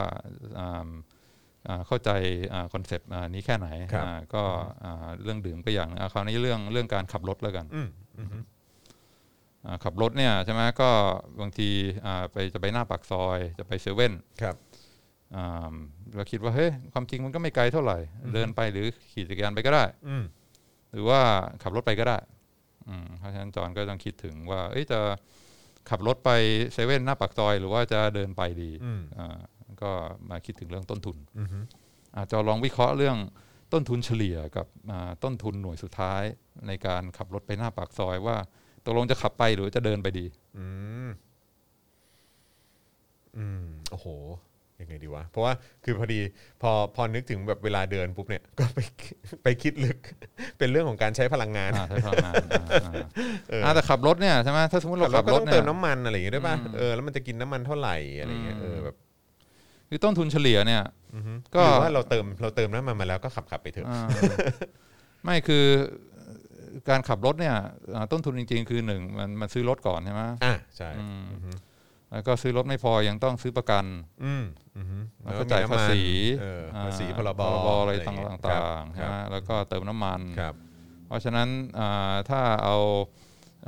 [0.61, 0.89] อ่า
[1.69, 2.11] อ่าเข้าใจ
[2.73, 4.43] concept นี้แค่ไหนครับอ่าก็
[4.85, 8.52] อ่าเรื่องดื่มก็อย่างหนึ่งอ่าคราวนี้เรื่องเรื่องการขับรถแล้วกันอืมอืมฮึอ่า
[9.85, 10.91] ขับรถเนี่ยใช่ไหมก็
[11.41, 11.69] บางที
[12.07, 14.57] อ่าไปจะไปหน้าปากซอยจะไปเซเว่นครับ
[15.35, 15.75] อ่า
[16.15, 17.99] เราคิดว่าเฮ้ยความจริงมันก็ไม่ไกลเท่าไหร่
[18.35, 20.25] เดินไปหรือขี่จักรยานไปก็ได้อืม
[20.93, 21.21] หรือว่า
[21.63, 22.19] ขับรถไปก็ได้
[22.89, 25.01] อืมเพราะฉะนั้นจอห์นก็ต้องคิดถึงว่าเอ้ยจะ
[25.91, 26.31] ขับรถไป
[26.73, 29.39] เซเว่นหน้าปากซอย หรือว่าจะเดินไปดีอืมอ่า
[29.83, 29.91] ก็
[30.31, 31.59] มาคิดถึงเรื่องต้นทุนอืมฮึ
[32.17, 33.17] อาจจะลองวิเคราะห์เรื่อง
[33.73, 36.23] ต้นทุนเฉลี่ยกับอ่าต้นทุนหน่วยสุดท้าย
[36.67, 38.37] ในการขับรถไปหน้าปากซอยว่า
[38.85, 40.25] ตกลงจะขับไปหรือจะเดินไปดี
[40.59, 40.67] อื
[41.07, 41.09] ม
[43.37, 44.07] อืมโอ้โห
[44.81, 45.53] ยังไงดีวะ เพราะว่า
[45.85, 46.21] คือพอดี
[46.63, 48.79] พอพอนึกถึงแบบเวลาเดินปุ๊บเนี่ยก็ไป
[49.43, 49.99] ไปคิดลึก
[50.59, 52.93] เป็นเรื่องของการใช้พลังงานอ่าใช้พลังงานอ่าอ่า
[53.65, 58.97] อ่าแต่ขับรถเนี่ยใช่ไหมถ้าสมมติเราเราขับก็รต้ถองเนี่เติยมน้ำมันอะไรอย่างเงี้ยด้วยป่ะอืมเออแล้วมันจะกินน้ำมันเท่าไหร่อะไรเงี้ยอืมเออแบบ
[59.89, 60.83] คือต้นทุนเฉลี่ยเนี่ย
[61.15, 64.01] อือฮึก็หรือว่าเราเติมเราเติมน้ำมันมาแล้วก็ขับขับไปเถอะอ่า
[65.25, 65.65] ไม่คือ
[66.91, 67.57] การขับรถเนี่ย
[67.95, 71.53] อ่าต้นทุนจริง ๆ คือหนึ่งมันมันซื้อรถก่อนใช่ไหมอะใช่อืมอือฮึ
[72.13, 73.85] แล้วก็ซื้อรถไม่พอยังต้องซื้อประกัน
[74.25, 74.45] อืม
[74.77, 76.01] อือฮึแล้วก็จ่ายภาษี
[76.41, 80.55] เอออ่ภาษีพรบพรบอะไรเงี้ยต่างๆคใช่รับไหมแล้วก็เติมน้ำมันครับ
[81.07, 82.77] เพราะฉะนั้นอ่าถ้าเอา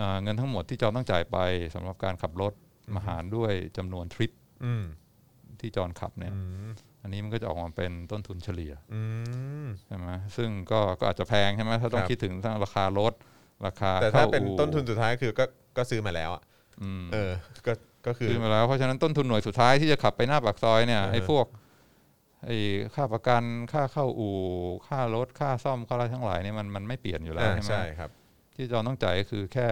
[0.01, 1.39] อ่าเงินทั้งหมดที่จอนต้องจ่ายไป
[1.75, 2.53] สำหรับการขับรถ
[2.97, 4.31] มาหารด้วยจำนวนทริป
[4.65, 4.85] อืม
[5.61, 6.33] ที่จอนขับเนี่ย
[7.05, 9.03] อืมอันนี้มันก็จะออกมาเป็นต้นทุนเฉลี่ยอื
[9.65, 13.13] มใช่ไหมซึ่งก็ก็อาจจะแพงใช่ไหมถ้าต้อคงรับคิดถึงทั้งราคารถ
[13.67, 15.45] ราคาแต่ถ้าข้เป็นอู่ต้นทุนสุดท้ายคือก็
[15.77, 16.43] ก็ซื้อมาแล้วอะ
[16.83, 17.33] อืมเออ
[17.67, 17.73] ก็
[18.07, 21.47] ก็คือซื้อมาแล้วเพราะฉะนั้นต้นทุนหน่วยสุดท้ายที่จะขับไปหน้าปากซอยเนี่ยอ่าฮะไอ้พวก
[22.47, 22.57] ไอ้
[22.95, 24.37] ค่าประกันค่าเข้าอู่
[24.89, 28.11] ค่ารถค่าซ่อมค่าอะไรทั้งหลายเนี่ยมันมันไม่เปลี่ยนอยู่แล้วอ่าใช่ไหมใช่ครับ
[28.55, 29.67] ที่จอนต้องจ่ายก็คือแค่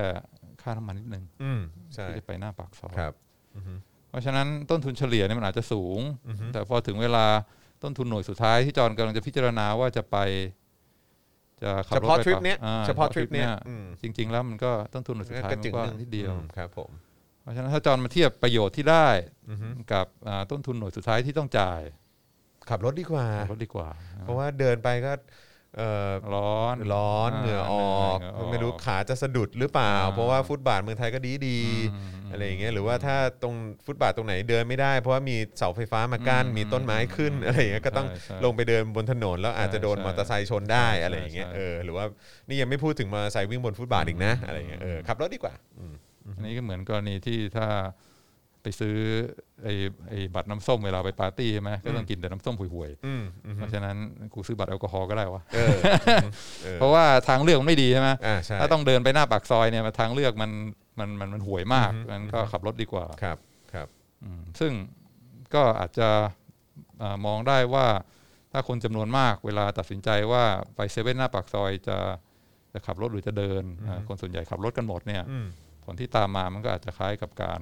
[0.62, 1.60] ค่าน้ำมันนิดนึงอืม
[1.94, 3.14] ใช่ที่จะไปหน้าปากซอยครับ
[3.56, 3.74] อือฮึ
[4.12, 7.26] เพราะฉะนั้นต้นทุนเฉลี่ยเนี่ยมันอาจจะสูงอือฮึแต่พอถึงเวลา
[7.82, 10.16] ต้นทุนหน่วยสุดท้ายที่จอนกำลังจะพิจารณาว่าจะไป
[11.62, 16.90] จะขับเฉรถพาะไปทริปเนี้ยอ่เฉพาะทริปเนี้ยอืมจริง ๆ แล้วมันก็ต้นทุนหน่วยสุดท้ายก็มันจึงก็หนึ่งนิดเดียวอืมครับผม
[17.42, 19.08] เพราะฉะนั้นถ้าจอนมาเทียบประโยชน์ที่ได้
[19.50, 21.80] อือฮึกับอ่าต้นทุนหน่วยสุดท้ายที่ต้องจ่าย
[22.70, 23.88] ขับรถดีกว่ารถดีกว่า
[24.20, 25.12] เพราะว่าเดินไปก็
[25.76, 33.54] เอ่อร้อนร้อนเหงื่อออกเหงื่อออกไม่รู้ขาจะสะดุดหรือเปล่าอ่าเพราะว่าฟุตบาทเมืองไทยก็ดีดีๆอืมอะไรอย่างเงี้ยหรือว่าถ้าตรง
[33.86, 42.04] ฟุตบาทตรงไหนเดินไม่ได้ เพราะว่ามีเสาไฟฟ้ามากั้นอืมมีต้นไม้ขึ้นอะไรอย่างเงี้ยก็ต้องใช่ใช่ลงไปเดินบนถนน แล้วอาจจะโดนใช่มอเตอร์ไซค์ชนได้ใช่อะไรอย่างเงี้ยใช่เออหรือว่า
[42.48, 45.94] นี่ยังไม่พูดถึงมอเตอร์ไซค์วิ่งบนฟุตบาทอีกนะอะไรอย่างเงี้ยเออขับรถดีกว่าอืม
[46.36, 47.66] อันนี้ก็เหมือนกรณีที่ถ้า
[48.62, 48.96] ไปซื้อ
[49.64, 49.72] ไอ้
[50.08, 53.96] ไอ้บัตรน้ำส้มเวลาไปปาร์ตี้ใช่ไหมก็ต้องกินแต่น้ำส้มห่วยอืมอืๆมเพราะฉะนั้น
[54.34, 55.76] กูซื้อบัตรแอลกอฮอล์ก็ได้วะเออ
[56.64, 60.50] เออเพราะว่าทางเลือกมันไม่ดีใช่ไหมอ่าใช่ถ้าต้องเดินไปหน้าปากซอยเนี่ยทางเลือกมัน
[60.98, 63.38] มันมันมันห่วยมากอือฮึมันก็ขับรถดีกว่าครับ
[63.72, 63.88] ครับ
[64.24, 64.72] อืมซึ่ง
[65.54, 66.08] ก็อาจจะ
[67.02, 67.86] อ่ามองได้ว่า
[68.52, 70.44] ถ้าคนจำนวนมากเวลาตัดสินใจว่า
[70.76, 71.98] ไปเซเว่นหน้าปากซอยจะ
[72.72, 75.46] จะขับรถหรือจะเดินอ่าคนส่วนใหญ่ขับรถกันหมดเนี่ยอืม
[75.84, 77.60] ผลที่ตามมามันก็อาจจะคล้ายกับการ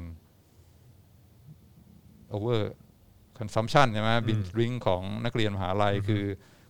[2.37, 2.61] over
[3.39, 6.25] consumption ใช่ไหมบินดริงของนักเรียนมหาลัยคือ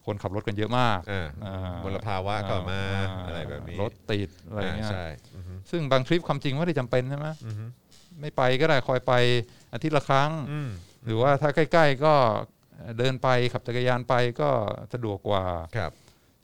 [0.07, 5.05] คนขับรถกันเยอะมากอ่าอ่ามลภาวะก็มาอ่าอะไรแบบนี้ รถติดอะไรเงี้ยใช่
[5.37, 7.64] อือฮึซึ่งบางทริปความจริงไม่ได้จำเป็นใช่ไหมอือฮึ
[8.20, 9.12] ไม่ไปก็ได้คอยไป
[9.73, 10.70] อาทิตย์ละครั้งอืม
[11.05, 12.14] หรือว่าถ้าใกล้ ๆ ก็
[12.99, 14.51] เดินไปขับจักรยานไปก็
[14.92, 15.44] สะดวกกว่า
[15.77, 15.92] ครับ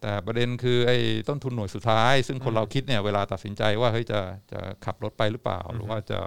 [0.03, 0.99] แต่ประเด็นคือไอ้
[1.29, 4.21] ต้นทุนหน่วยสุดท้าย ซึ่งคนเราคิดเนี่ยเวลาตัดสินใจว่าเฮ้ยจะ
[4.53, 6.21] จะขับรถไปหรือเปล่า หรือว่าจะ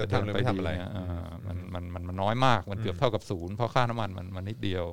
[0.00, 4.84] จะทำหรือไม่ทำอะไรเดินปดีเนี่ยอ่ามันมันมันมันน้อยมากมันเกือบเท่ากับศูนย์เพราะค่าน้ำมันมันมันนิดเดียว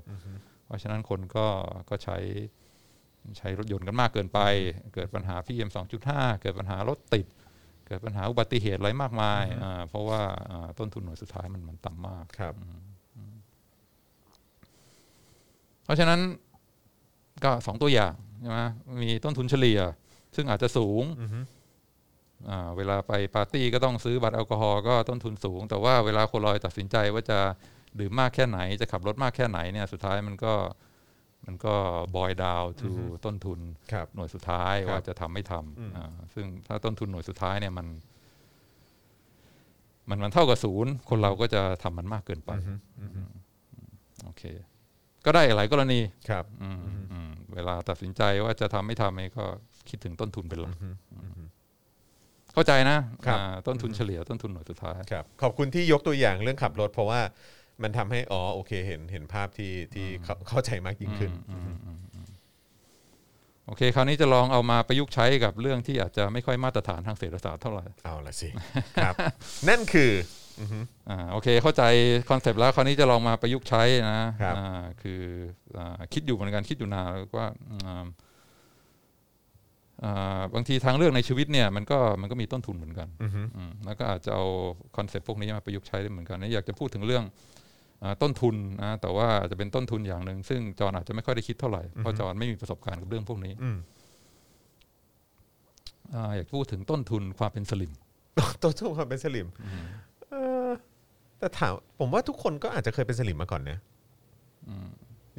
[0.65, 1.47] เพราะฉะนั้นคนก็
[1.89, 2.17] ก็ใช้
[3.37, 4.39] ใช้รถยนต์กันมากเกินไป
[4.93, 5.69] เกิดปัญหา PM
[6.05, 7.25] 2.5เกิดปัญหารถติด
[7.87, 12.53] เกิดปัญหาอุบัติเหตุอะไรมากมายอ่าเพราะว่าอ่าต้นทุนหน่วยสุดท้ายมันมันต่ำมากครับ
[15.83, 16.19] เพราะฉะนั้น
[17.43, 18.59] ก็สองตัวอย่างใช่ไหม
[19.01, 19.79] มีต้นทุนเฉลี่ย
[20.35, 21.56] ซึ่งอาจจะสูงอือฮึอ่า
[22.77, 27.39] เวลาไปปาร์ตี้ก็ต้องซื้อบัตรแอลกอฮอล์ก็ต้นทุนสูง แต่ว่าเวลาคนเราตัดสินใจว่าจะ
[27.99, 30.53] ดื่มมากแค่ไหน จะขับรถมากแค่ไหนเนี่ยสุดท้ายมันก็
[31.45, 31.75] มันก็
[32.15, 32.91] บอยดาวทู
[33.25, 33.59] ต้นทุน
[33.91, 37.87] ครับหน่วยสุดท้ายครับว่าจะทำไม่ทอืมำอ่าซึ่งถ้าต้นทุนหน่วยสุดท้ายเนี่ยมัน
[40.09, 43.21] มันมันเท่ากับศูนย์คนเราก็จะทำมันมากเกินไปอือฮึอือฮึ
[44.23, 44.43] โอเค
[45.25, 46.79] ก็ได้หลายกรณีครับอืม
[47.11, 49.45] อืมเวลาตัดสินใจว่าจะทำไม่ทำเองก็
[49.89, 51.36] คิดถึงต้นทุนเป็นหลักอือฮึ
[52.57, 57.21] เข้าใจนะครับอ่าต้นทุนเฉลี่ยต้นทุนหน่วยสุดท้าย ครับขอบคุณที่ยกตัวอย่างเรื่องขับรถ เพราะว่า
[57.83, 62.27] มันทำให้อ๋อโอเคเห็นเห็นภาพที่ที่เข้าเข้าใจมากยิ่งขึ้นอืมอืมอืมอืม
[63.65, 68.49] โอเคเค คราวนี้จะลองเอามาประยุกต์ใช้กับเรื่องที่อาจจะไม่ค่อยมาตรฐานทางเศรษฐศาสตร์เท่าไหร่เอาละสิ
[69.03, 69.15] ครับ
[69.69, 70.11] นั่นคือ
[70.59, 70.79] อือฮึ
[71.09, 71.83] อ่าโอเค เข้าใจ
[72.29, 75.21] concept แล้วคราวนี้จะลองมาประยุกต์ใช้นะครับ อ่าคือ
[75.77, 78.05] อ่าคิดอยู่เหมือนกันคิดอยู่นานว่าอ่าอ่า
[80.53, 84.45] บางทีทางเลือกในชีวิตเนี่ยมันก็มันก็มีต้นทุนเหมือนกันอือฮึอืมแล้วก็อาจจะเอา
[84.97, 87.23] concept พวกนี้มาประยุกต์ใช้ได้เหมือนกันนี่อยากจะพูดถึงเรื่อง
[88.03, 93.77] อาต้นทุนนะแต่ว่าอาจจะเป็นต้นทุนอย่างหนึ่งซึ่งจอห์นอาจจะไม่ค่อยได้คิดเท่าไหร่เพราะจอห์นไม่มีประสบการณ์กับเรื่องพวกนี้อืม
[96.13, 97.91] อ่าอยากพูดถึงต้นทุนความเป็นสลิม
[98.61, 99.47] ตัวทุกคนเป็นสลิม
[100.29, 100.35] เอ
[100.67, 100.69] อ
[101.39, 103.77] แต่ถามผมว่าทุกคนก็อาจจะเคยเป็นสลิมมาก่อนนะ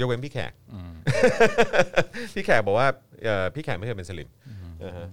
[0.01, 0.93] ยกเว้นพี่แขกอืม
[2.35, 2.89] พี่แขกบอกว่า
[3.25, 4.29] เอ่อพี่แขกไม่เคยเป็นสลิม
[4.85, 5.09] อ่าฮะ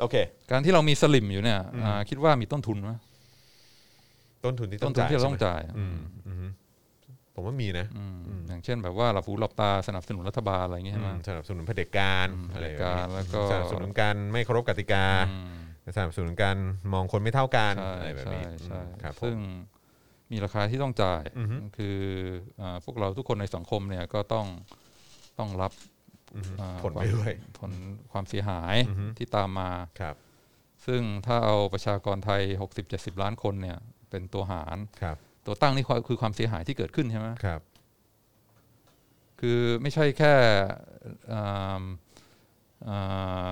[0.00, 0.16] โอเค
[0.50, 2.92] การที่เรามีสลิมอยู่เนี่ยอ่าคิดว่ามีต้นทุนไหม
[4.44, 6.36] ต้นทุนที่ต้ต้อนงทุนจ่ายที่เราต้องใช่ไหมจ่ายอืมอืม
[7.34, 8.04] ผมว่ามีนะอื
[8.38, 16.56] มอย่างเช่นแบบว่าหลับหูหลับตาสนับสนุนรัฐบาลอะไรอย่างเงี้ยใช่ไหมสนับสนุนเผด็จการอืมอะไรเผด็จการแล้วก็ สนับสนุนการไม่เคารพกติกา อืม สนับสนุนการ
[16.92, 19.36] มองคนไม่เท่ากันใช่อะไรแบบใช่นี้ใช่อืมครับผม ซึ่ง
[20.32, 21.98] มีราคาที่ต้องจ่ายอือฮึ คือ
[22.60, 24.46] อ่าพวกเราทุกคนในสังคมเนี่ยก็ต้อง
[25.38, 25.91] ต้องรับอืมอ่า
[26.82, 27.72] ผลไปด้วยผล
[28.12, 29.70] ความเสียหายอือฮึที่ตามมา
[30.00, 30.16] ครับ
[30.86, 32.42] ซึ่งถ้าเอาประชากรไทย
[32.82, 33.78] 60-70 ล้านคนเนี่ย
[34.10, 35.16] เป็นตัวหารครับ
[35.46, 37.60] ตัวตั้งนี่คือความเสียหายที่เกิดขึ้นใช่ไหมครับ
[39.40, 40.34] คือไม่ใช่แค่
[41.32, 41.82] อ่า
[42.88, 43.48] อ่า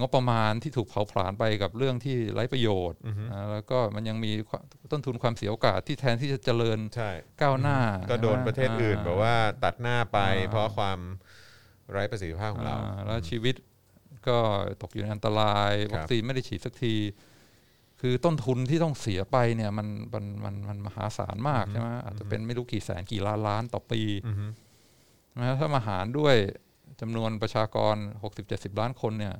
[0.00, 4.62] งบประมาณที่ถูกเผาผลาญไปกับเรื่องที่ไร้ประโยชน์อือฮึอ่าแล้วก็มันยังมีความ
[4.92, 7.10] ต้นทุนความเสียโอกาสที่แทนที่จะเจริญใช่
[7.42, 7.78] ก้าวหน้า
[8.10, 10.98] ก็โดนใช่ไหมประเทศอื่นแบบว่าตัดหน้าไปอ่าเพราะความ
[11.90, 13.54] ไร้ประสิทธิภาพของเราอ่าแล้วชีวิต
[14.28, 14.38] ก็
[14.82, 16.94] ตกอยู่ในอันตรายครับวัคซีนไม่ได้ฉีดสักที
[18.00, 24.46] คือต้นทุนที่ต้องเสียไปเนี่ยมันมันมันมันมหาศาลมากใช่ไหมอาจจะเป็นไม่รู้กี่แสนกี่ล้านล้านต่อปีอือฮึ
[25.38, 26.36] นะถ้ามาหารด้วย
[27.00, 27.96] จำนวนประชากร
[28.38, 29.34] 60-70 ล้านคนเนี่ย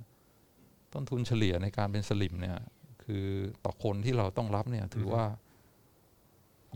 [0.95, 2.59] ต้นทุนเฉลี่ยในการเป็นสลิมเนี่ย
[3.05, 3.27] คือ
[3.65, 5.25] ต่อคนที่เราต้องรับเนี่ย ถือว่า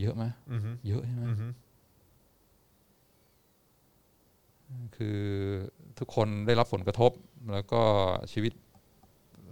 [0.00, 1.46] เยอะไหมอือฮึเยอะใช่ไหม อือฮึ
[4.96, 5.20] คือ
[5.98, 7.12] ทุกคนได้รับผลกระทบ
[7.52, 7.82] แล้วก็
[8.32, 8.52] ชีวิต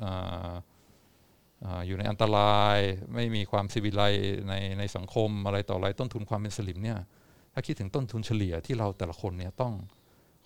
[0.05, 0.53] อ่า
[1.65, 2.79] อ่าอยู่ในอันตราย
[3.15, 6.99] ไม่มีความสิวิไลซ์ในในสังคมอะไรต่ออะไรต้นทุนความเป็นสลิมเนี่ย
[7.53, 9.73] ถ้าคิดถึงต้นทุนเฉลี่ยที่เราแต่ละคนเนี่ยต้อง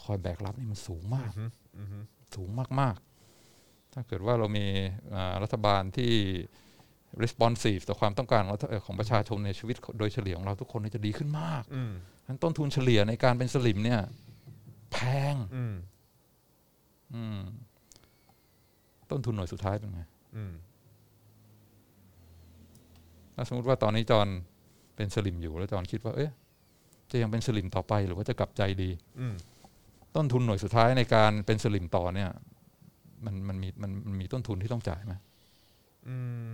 [0.05, 1.31] คอยแบกรับนี่มันสูงมาก
[1.79, 1.99] อือฮึ
[2.37, 2.51] สูง
[2.81, 2.97] มาก
[3.45, 4.66] ๆ ถ้าเกิดว่าเรามี
[5.14, 6.12] อ่ารัฐบาลที่
[7.25, 11.93] responsive ต่อความต้องการของรัฐเอ่อของประชาชนในชีวิตโดยเฉลี่ยของเราทุกคนเนี่ยจะดีขึ้นมากอืม
[12.27, 14.01] ทั้นต้นทุนเฉลี่ยในการเป็นสลิมเนี่ย
[14.93, 14.99] แพ
[15.32, 15.74] งอืม
[17.14, 17.41] อืม
[19.11, 20.03] ต้นทุนหน่วยสุดท้ายเป็นไง
[20.36, 20.53] อืม
[23.34, 24.28] ถ้าสมมติว่าตอนนี้จอน
[24.97, 26.30] เป็นสลิมอยู่แล้วจอนคิดว่า เอ๊ะ
[27.11, 29.34] จะยังเป็นสลิมต่อไปหรือว่าจะกลับใจดีอืม
[30.16, 32.30] ต้นทุนหน่วยสุดท้ายในการเป็นสลิมต่อเนี่ย
[33.24, 35.14] มันมันมีมันมันมีต้นทุนที่ต้องจ่ายไหม
[36.09, 36.16] อื
[36.49, 36.51] ม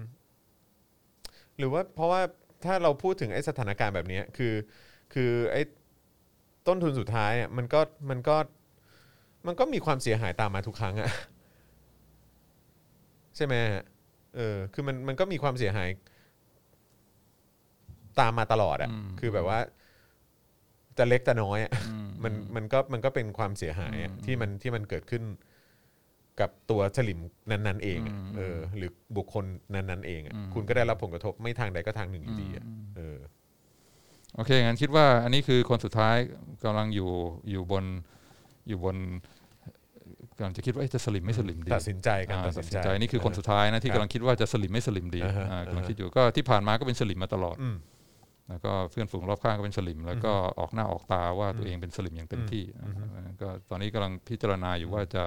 [1.58, 2.20] หรือว่าเพราะว่า
[2.64, 4.54] ถ้าเราพูดถึงไอ้สถานการณ์แบบเนี้ยคือ
[5.14, 5.62] คือไอ้
[6.66, 8.36] ต้นทุนสุดท้ายอะมันก็มันก็
[9.46, 11.10] มันก็มีความเสียหายตามมาทุกครั้งอะ
[13.36, 13.82] ใช่ไหมฮะ
[14.36, 15.88] เออคือมันมันก็มีความเสียหาย
[18.20, 18.90] ตามมาตลอดอะ
[19.20, 19.58] คือแบบว่า
[20.98, 25.22] จะเล็กจะน้อยอะอืมมันมันก็มันก็เป็นความเสียหายอะอืมที่มันที่มันเกิดขึ้น
[26.40, 29.44] กับตัวสลิมนั้น ๆ เองอะอืมเออ หรือบุคคล
[29.74, 33.18] นั้น ๆ เองอะอืมคุณก็ได้รับผลกระทบไม่ทางใดก็ทางหนึ่งอยู่ดีอะอืมเออ
[34.36, 36.16] โอเคงั้นคิดว่าอันนี้คือคนสุดท้าย
[36.64, 37.10] กำลังอยู่
[37.50, 37.84] อยู่บน
[38.68, 38.96] อยู่บน
[40.36, 47.76] กำลังจะคิดว่าเอ๊ะจะสลิ่มไม่สลิ่มดีตัดสินใจกันอ่าตัดสินใจตัดดสิสินใจนี่คือคนสุดท้ายนะที่ครับกำลังคิดว่าจะสลิ่มไม่สลิ่มดีอ่าฮะอ่ากำลังอ่าฮะคิดอยู่ก็ที่ผ่านมาก็เป็นสลิ่มมาตลอดอืม
[48.48, 55.24] แล้วก็เพื่อนฝูงรอบข้างก็เป็นสลิ่ม แล้วก็ออกหน้าออกตาว่าตัวเองเป็นสลิ่มอย่างเต็มที่อืมอ่าก็ตอนนี้กำลังพิจารณาอยู่ว่าจะ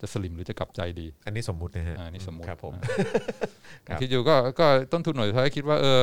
[0.00, 2.82] จะสลิ่มหรือจะกลับใจดี อันนี้สมมุตินะฮะอ่านี่สมมุติครับผมอ่า
[3.86, 6.00] ครับคิดอยู่ก็ก็ต้นทุนหน่วยสุดท้ายคิดว่าเออ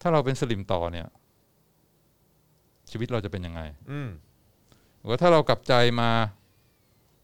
[0.00, 1.06] ถ้าเราเป็นสลิ่มต่อเนี่ย
[2.90, 3.60] ชีวิตเราจะเป็นยังไง
[3.90, 4.08] อืม
[4.98, 6.10] หรือว่าถ้าเรากลับใจมา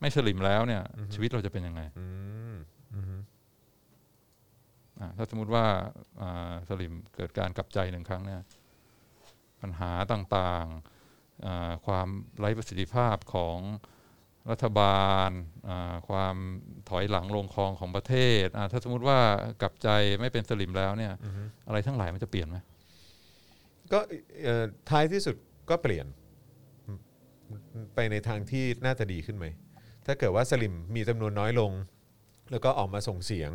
[0.00, 2.06] ไม่สลิมแล้วเนี่ยอือฮึชีวิตเราจะเป็นยังไงอื
[2.52, 2.56] ม
[2.94, 3.20] อืม
[5.00, 5.64] อ่าถ้าสมมติว่า
[6.22, 8.40] อ่าสลิมเกิดการกลับใจหนึ่งครั้งเนี่ย
[9.60, 12.08] ปัญหาต่างๆอ่าความ
[12.38, 13.58] ไร้ประสิทธิภาพของ
[14.50, 15.30] รัฐบาล
[15.68, 16.36] อ่าความ
[16.88, 19.18] ถอยหลังลงคลองของประเทศอ่าถ้าสมมติว่า
[19.62, 19.88] กลับใจ
[20.20, 21.34] ไม่เป็นสลิมแล้วเนี่ยอืม
[21.66, 22.56] อะไรทั้งหลายมันจะเปลี่ยนไหม
[23.92, 23.98] ก็
[24.42, 25.36] เอ่อท้ายที่สุด
[25.70, 26.06] ก็เปลี่ยน
[27.94, 29.46] ไปในทางที่น่าจะดีขึ้นไหม
[30.06, 31.72] ถ้าเกิดว่าสลิมมีจำนวนน้อยลง
[32.50, 33.50] แล้วก็ออกมาส่งเสียง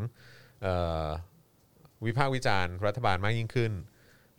[2.05, 3.71] วิพากษ์วิจารณ์รัฐบาลมากยิ่งขึ้น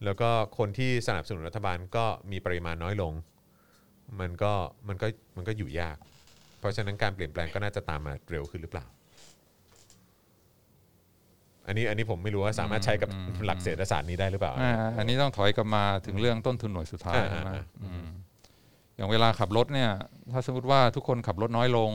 [0.04, 3.12] แล้วก็คนที่สนับสนุนรัฐบาลก็มีปริมาณน้อยลง
[4.20, 4.52] มันก็
[4.88, 5.06] มันก็
[5.36, 5.96] มันก็อยู่ยาก
[6.58, 8.86] เพราะฉะนั้นการเปลี่ยนแปลงก็น่าจะตามมาเร็วขึ้นหรือเปล่า
[11.70, 13.10] อันนี้อันนี้ผมไม่รู้ว่าสามารถใช้กับ
[13.44, 18.06] หลักเศรษฐศาสตร์นี้ได้หรือเปล่าอ่าอันนี้ต้องถอยกลับมาถึงเรื่องต้นทุนหน่วยสุดท้ายอ่าใช่ไหมอ่าอืม
[18.96, 19.90] อย่างเวลาขับรถเนี่ย
[20.32, 21.92] ถ้าสมมติว่าทุกคนขับรถน้อยลง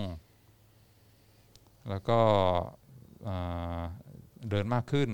[1.89, 2.19] แล้วก็
[3.27, 3.81] อ่า
[4.49, 5.09] เดินมากขึ้น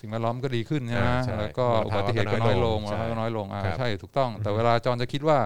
[0.00, 5.38] สิ่งแวดล้อมก็ดีขึ้นใช่ไหมอ่าใช่แล้วก็มลอุภาวะบัติเหตุก็ก็น้น้ออยยลลงงใช่แล้วก็น้อยลงอ่าครับใช่ถูกต้อง แต่เวลาจอนจะคิดว่า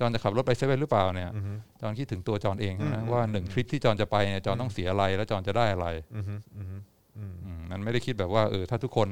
[0.00, 5.86] จอนจะขับรถไปเซเว่นหรือเปล่าเนี่ยอือฮึจอนคิดถึงตัวจอนเองใช่ไหมอืมว่าหนึ่งทริปที่จอนจะไปเนี่ยจอนต้องเสียอะไรแล้วจอนจะได้อะไร
[6.16, 6.76] อือฮึอือฮึ
[7.18, 9.08] อืมอืมมันไม่ได้คิดแบบว่าเออถ้าทุกคน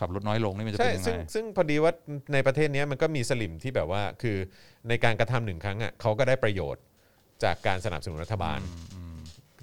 [0.00, 1.92] ขับรถน้อยลงนี่มันจะใช่เป็นยังไงซึ่งซึ่งพอดีว่า
[2.32, 4.36] ในประเทศเนี้ยมันก็มีสลิมที่แบบว่าคือ
[4.88, 6.82] ในการกระทำหนึ่งครั้งอะเขาก็ได้ประโยชน์
[7.44, 8.60] จากการสนับสนุนรัฐบาล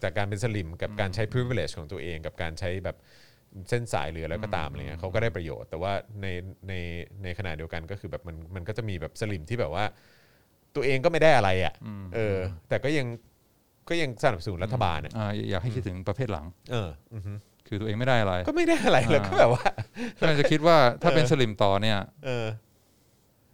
[0.04, 2.98] จากการเป็นสลิมกับการใช้ privilege ของตัวเอง กับการใช้แบบ
[3.70, 6.28] เส้นสายหรืออะไรก็ตามอะไรเงี้ยเขาก็ได้ประโยชน์ แต่ว่าใน
[6.68, 6.74] ใน
[7.24, 9.86] ในขณะเดียวกันก็คือแบบมันมันก็จะมีแบบสลิมที่แบบว่า
[10.76, 11.74] ตัวเองก็ไม่ได้อะไรอะ
[12.16, 12.38] เออ
[12.70, 13.08] แต่ก็ยัง
[13.90, 17.34] ก็ยังสนับสนุนรัฐบาลอะอ่าอยากให้คิดถึงประเภทหลัง เอออือฮึ
[17.68, 19.68] คือตัวเองไม่ได้อะไรก็ไม่ได้อะไรแล้วก็แบบว่า
[20.20, 22.46] ก็เลยจะคิดว่าถ้าเป็นสลิมต่อเนี่ยเออ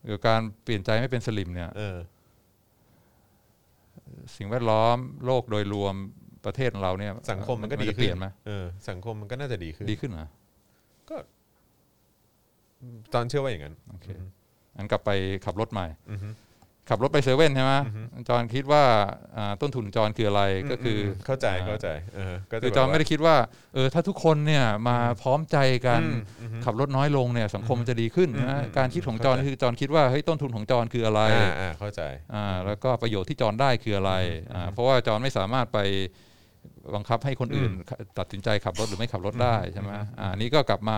[0.06, 1.98] หรือการเปลี่ยนใจไม่เป็นสลิมเนี่ย เออ
[4.36, 5.96] สิ่งแวดล้อมโลกโดยรวม
[6.46, 10.28] ประเทศของเราเนี่ยสังคมมันก็ดีจะเปขึ้ลี่นยนไหมเออ สังคมมันก็น่าจะดีขึ้นดีขึ้นเหรอ
[13.14, 14.08] ตอนเชื่อว่าอย่างนั้นโอเค
[14.78, 15.10] อันกลับไป
[15.46, 16.30] ขับรถใหม่ อือฮึ
[16.90, 18.84] ขับรถไปเซเว่นใช่ไหมอือฮึจอนคิดว่า
[19.38, 23.36] อ่าต้นทุนจอนคืออะไรก็คืออเข้าใจอ่าเข้าใจเออก็คือแบบจอนไม่ได้คิดว่า
[23.74, 25.58] เออถ้าทุกคนเนี่ยมาพร้อมใจ
[25.88, 32.02] กันอืมอือฮึขับรถน้อยลงเนี่ยสังคมมันจะดีขึ้นอืมนะอืมการคิดของจอนเข้าใจคือจอนคิดว่าเฮ้ยต้นทุนของจอนคืออะไรอ่าอ่าเข้าใจ
[32.34, 34.14] อ่าแล้วก็ประโยชน์ที่จอนได้คืออะไร
[34.54, 35.80] อ่าเพราะว่าจอนไม่สามารถไป
[36.96, 37.72] บังคับให้คนอื่น
[38.20, 40.98] ตัดสินใจขับรถหรือไม่ขับรถได้ใช่ไหมอ่านี่ก็กลับมา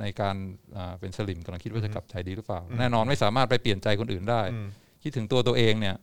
[0.00, 0.36] ในการ
[0.76, 4.66] อ่าเป็นสลิมกำลังคิดว่าจะกลับใจดีหรือเปล่า แน่นอนไม่สามารถไปเปลี่ยนใจคนอื่นได้อืม
[5.02, 5.96] คิดถึงตัวตัวเองเนี่ย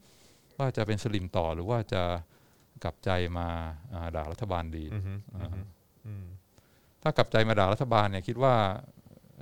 [0.57, 2.03] ว่าจะเป็นสลิมต่อหรือว่าจะ
[2.83, 3.47] กลับใจมา
[3.93, 5.49] อ่าด่ารัฐบาลดีอือฮึอ่า
[6.07, 6.25] อืม
[7.03, 8.53] ถ้ากลับใจมาด่ารัฐบาลเนี่ย คิดว่า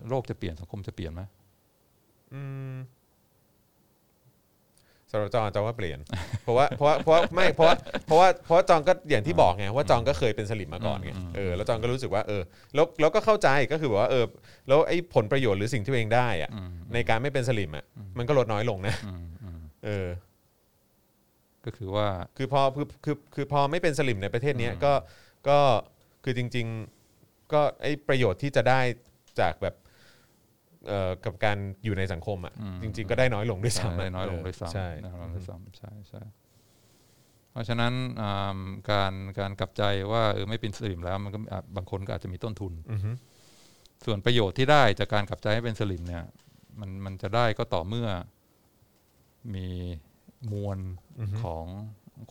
[0.09, 1.21] โลกจะเปลี่ยนสังคมจะเปลี่ยนไหม
[2.33, 2.41] อื
[2.73, 2.75] ม
[5.11, 5.99] สำหรับจองจองว่าเปลี่ยน
[6.43, 12.41] เพราะว่าเพราะว่าเพราะว่าไม่เพราะว่าเพราะว่าเพราะว่าจองก็อย่างที่บอกไงว่าจองก็เคยเป็นสลิมมาก่อนไงเออแล้วจองก็รู้สึกว่าเออ
[12.75, 14.25] แล้วแล้วก็เข้าใจก็คือแบบว่าเออ
[14.67, 17.85] แล้วไอ้ผลประโยชน์หรือสิ่งที่ตัวเองได้อะอืมในการไม่เป็นสลิมอะ
[18.17, 19.36] มันก็ลดน้อยลงนะอืมอืม
[19.85, 20.07] เออ
[21.65, 22.07] ก็คือว่า
[22.37, 24.93] คือพอคือคือคือพอไม่เป็นสลิมในประเทศเนี้ยก็
[25.49, 25.59] ก็
[26.23, 26.67] คือจริง
[27.09, 28.81] ๆ ก็ไอ้ประโยชน์ที่จะได้
[29.39, 29.75] จากแบบ
[30.87, 36.21] เอ่อกับการอยู่ในสังคมอะอืม จริง ๆ ก็ได้น้อยลงด้วยซ้ำได้น้อยลงด้วยเออซ้ำใช่ได้น้อยลงด้วยซ้ำใช่ใช่
[37.51, 38.59] เพราะฉะนั้นอ่า
[38.91, 43.11] การการกลับใจว่าเออไม่เป็นสลิมแล้วมันก็อาจบางคนก็อาจจะมีต้นทุน อือฮึ
[44.05, 46.23] ส่วนประโยชน์ที่ได้จากการกลับใจให้เป็นสลิมเนี่ย
[46.79, 48.07] มันมันจะได้ก็ต่อเมื่อ
[49.55, 49.67] มี
[50.51, 50.79] มวล
[51.43, 51.65] ของ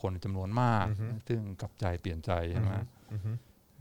[0.01, 0.85] คนจำนวนมาก
[1.27, 2.73] ซึ่งกลับใจเปลี่ยนใจใช่ไหม
[3.13, 3.31] อือฮึ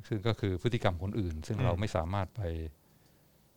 [0.08, 2.42] ซึ่งก็คือพฤติกรรมคนอื่น ซึ่งอืมเราไม่สามารถไป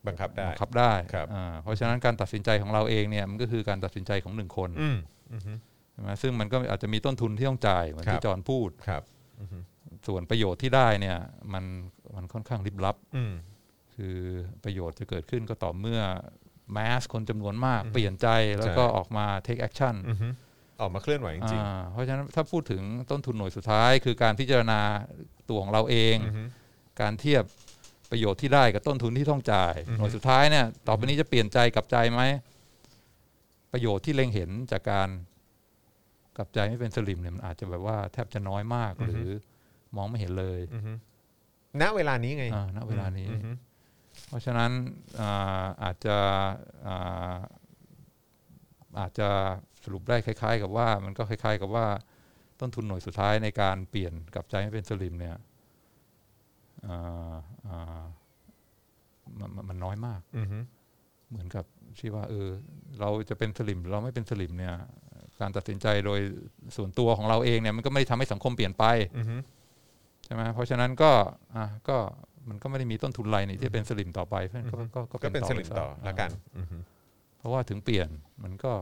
[0.06, 4.98] บังคับได้บังคับได้ครับอ่าเพราะฉะนั้นการตัดสินใจของเราเองเนี่ยมันก็คือการตัดสินใจของหนึ่งคนอืม
[5.32, 5.52] อือฮึ
[5.92, 9.02] ใช่ไหมซึ่งมันก็อาจจะมีต้นทุนที่ต้องจ่ายเหมือนครัที่บจอห์นพูดครับ
[10.06, 11.18] ส่วนประโยชน์ที่ได้เนี่ย
[11.52, 11.64] มัน
[12.16, 13.32] มันค่อนข้างลิบลับอืม
[13.94, 14.16] คือ
[14.64, 16.00] ประโยชน์จะเกิดขึ้นก็ต่อเมื่อ
[16.72, 18.26] แมสคนจำนวนมาก เปลี่ยนใจ
[18.58, 20.28] แล้วก็ใช่ออกมา take action อือฮึ
[20.80, 24.80] ออกมาเคลื่อนไหวจริงอ่าเพราะฉะนั้นถ้าพูดถึงต้นทุนหน่วยสุดท้าย คือการพิจารณา
[25.48, 26.42] ตัวของเราเองๆอือฮึ
[27.00, 27.44] การเทียบ
[28.10, 32.22] ประโยชน์ที่ได้กับต้นทุนที่ต้องจ่ายอือฮึหน่วยสุดท้ายเนี่ยต่อไปนี้จะเปลี่ยนใจกลับใจไหม
[33.72, 35.08] ประโยชน์ที่เล็งเห็นจากการ
[36.36, 39.26] กลับใจไม่เป็นสลิมเนี่ยมันอาจจะแบบว่าแทบจะน้อยมากหรือ
[39.96, 40.92] มองไม่เห็นเลยอือฮึ
[41.80, 43.50] ณเวลานี้ไงอ่าณเวลานี้อือฮึ
[44.30, 44.70] เพราะฉะนั้น
[45.20, 46.16] อ่าอาจจะ
[46.86, 47.36] อ่า
[49.00, 49.28] อาจจะ
[49.82, 51.86] สรุปได้คล้าย ๆ กับว่ามันก็คล้าย ๆ กับว่า
[52.60, 55.36] ต้นทุนหน่วยสุดท้ายในการเปลี่ยนกลับใจให้เป็นสลิมเนี่ย
[56.86, 57.34] อ่า
[57.68, 58.02] อ่า
[59.38, 60.58] มันมันมันน้อยมากอือฮึ
[61.30, 61.64] เหมือนกับ
[61.98, 62.48] ที่ว่าเออ
[63.00, 64.74] เราจะเป็นสลิมหรือเราไม่เป็นสลิมเนี่ย
[65.40, 66.20] การตัดสินใจโดย
[66.76, 68.84] ส่วนตัวของเราเองเนี่ยมันก็ไม่ได้ทำให้สังคมเปลี่ยนไป
[69.18, 69.36] อือฮึ
[70.24, 71.12] ใช่ไหมเพราะฉะนั้นก็
[71.56, 71.98] อะก็
[72.48, 76.76] มันก็ไม่ได้มีต้นทุนอะไรนี่ที่จะเป็นสลิมต่อไปเพราะฉะนั้นก็ก็ก็เป็นสลิมไปซะต่อละกันอือฮึ
[77.38, 78.08] เพราะว่าถึงเปลี่ยน
[78.44, 78.72] มันก็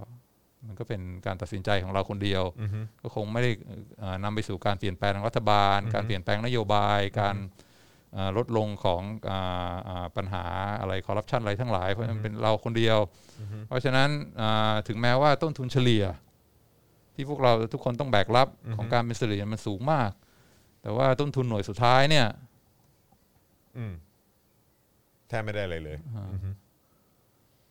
[0.67, 3.51] มันก็เป็นการตัดสินใจของเราคนเดียวอือฮึก็คงไม่ได้
[3.99, 7.37] เอ่อนำไปสู่การเปลี่ยนแปลงทางรัฐบาลอือฮึการเปลี่ยนแปลงนโยบาย การ
[8.13, 10.45] เอ่อลดลงของอ่าอ่าปัญหา
[10.81, 12.99] อะไรคอร์รัปชันอะไรทั้งหลาย เพราะฉะนั้นเป็นเราคนเดียว
[13.69, 14.09] เพราะฉะนั้น
[14.41, 16.05] อ่าถึงแม้ว่าต้นทุนเฉลี่ย
[17.15, 20.11] ที่พวกเราทุกคนต้องแบกรับของการเป็นสลิมมันสูงมาก
[20.83, 22.27] แต่ว่าต้นทุนหน่วยสุดท้ายเนี่ย
[23.79, 23.95] อืม
[25.29, 25.99] แทบไม่ได้อะไรเลย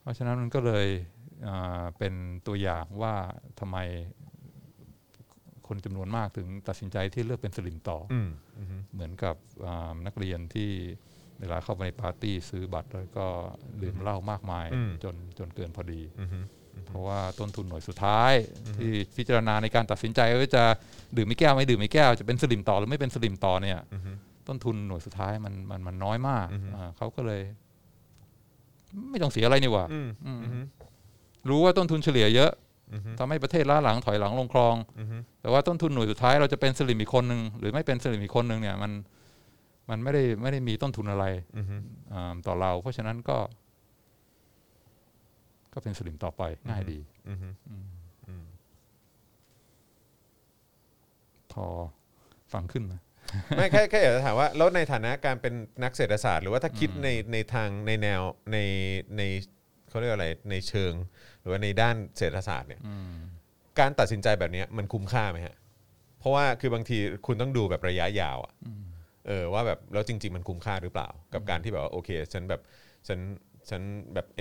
[0.00, 0.86] เพราะฉะนั้นมันก็เลย
[1.46, 2.14] อ่าเป็น
[2.46, 3.14] ตัวอย่างว่า
[3.60, 3.78] ทำไม
[5.66, 8.28] คนจำนวนมากถึงตัดสินใจที่เลือกเป็นสลิมต่อออืม
[8.58, 9.36] อืมเหมือนกับ
[9.66, 10.70] อ่านักเรียนที่
[11.40, 13.26] เวลาเข้าไปในปาร์ตี้ซื้อบัตรแล้วก็
[13.82, 16.44] ดื่มเหล้ามากมายอืมจนจนเกินพอดี อืม
[16.86, 18.32] เพราะว่าต้นทุนหน่วยสุดท้าย
[18.76, 20.64] ที่พิจารณาในการตัดสินใจว่าจะ
[21.16, 24.16] ดื่มไม่แก้วไม่ดื่มไม่แก้วจะเป็นสลิมต่อหรือไม่เป็นสลิมต่อเนี่ย อืม
[24.48, 27.42] ต้นทุนหน่วยสุดท้ายมันมันมันน้อยมากอือฮึอ่าเขาก็เลย
[29.10, 30.64] ไม่ต้องเสียอะไรนี่หว่าอืมอืมอืม
[31.48, 32.52] รู้ว่าต้นทุนเฉลี่ยเยอะ
[32.92, 35.08] อืมทำให้ประเทศล้าหลังถอยหลังลงคลองอืม
[35.40, 38.92] แต่ว่าต้นทุนหน่วยสุดท้ายเราจะเป็นสลิมอีกคนหนึ่งหรือไม่เป็นสลิมอีกคนหนึ่งเนี่ย มัน
[39.90, 41.24] มันไม่ได้ไม่ได้มีต้นทุนอะไร
[41.56, 41.66] อืม
[42.12, 43.38] อ่าต่อเรา เพราะฉะนั้นก็
[45.72, 47.34] ก็เป็นสลิมต่อไปง่ายดีอื
[48.42, 48.46] ม
[51.52, 51.66] พอ
[52.52, 52.94] ฟังขึ้นไหม
[53.56, 58.20] ไม่แค่แค่อยากจะถามว่าแล้วในฐานะการเป็นนักเศรษฐศาสตร์ หรือว่าถ้าคิดในในทางในแนว
[58.52, 58.58] ใน
[59.16, 59.22] ใน
[59.88, 60.92] เขาเรียกว่าอะไรในเชิง
[61.40, 63.14] หรือว่าในด้านเศรษฐศาสตร์เนี่ยอืม
[63.78, 65.54] การตัดสินใจแบบเนี้ยมันคุ้มค่าไหมฮะ
[66.18, 68.52] เพราะว่าคือบางทีคุณต้องดูแบบระยะยาวอะ
[69.26, 72.60] เออว่าแบบแล้วจริง ๆ มันคุ้มค่าหรือเปล่า กับการที่แบบว่าโอเคฉันแบบ
[73.08, 73.18] ฉัน
[73.70, 73.82] ฉัน
[74.14, 74.40] แบบไอ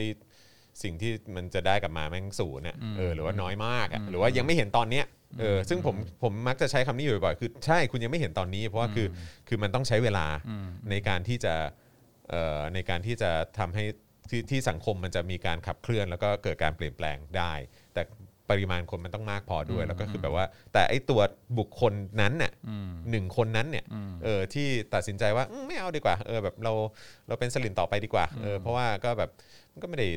[0.84, 5.06] สิ่งที่มันจะได้กลับมาแม่งศูนย์เนี่ยเออหรือว่าน้อยมากอะหรือว่ายังไม่เห็นตอนเนี้ย
[5.40, 9.08] เออซึ่งผมผมมักจะใช้คำนี้อยู่บ่อยๆคือใช่คุณยังไม่เห็นตอนนี้ เพราะว่าคือ
[9.48, 11.54] คือมันต้องใช้เวลาอืมในการที่จะ
[12.30, 13.84] เอ่อในการที่จะทำให้
[14.30, 17.54] ที่ที่สังคมมันจะมีการขับเคลื่อน แล้วก็เกิดการเปลี่ยนแปลงได้
[17.94, 18.02] แต่
[18.50, 21.22] ปริมาณคนมันต้องมากพอด้วย แล้วก็คือแบบว่า แต่ไอ้ตัว
[21.60, 26.74] บุคคลนั้นเนี่ยอืมหนึ่งคนนั้นเนี่ยอืมเออที่ตัดสินใจว่าอืมไม่เอาดีกว่าเออแบบเรา
[27.28, 29.30] เราเป็นสลิมต่อไปดีกว่าเออเพราะว่าก็แบบ
[29.72, 30.08] มันก็ไม่ได้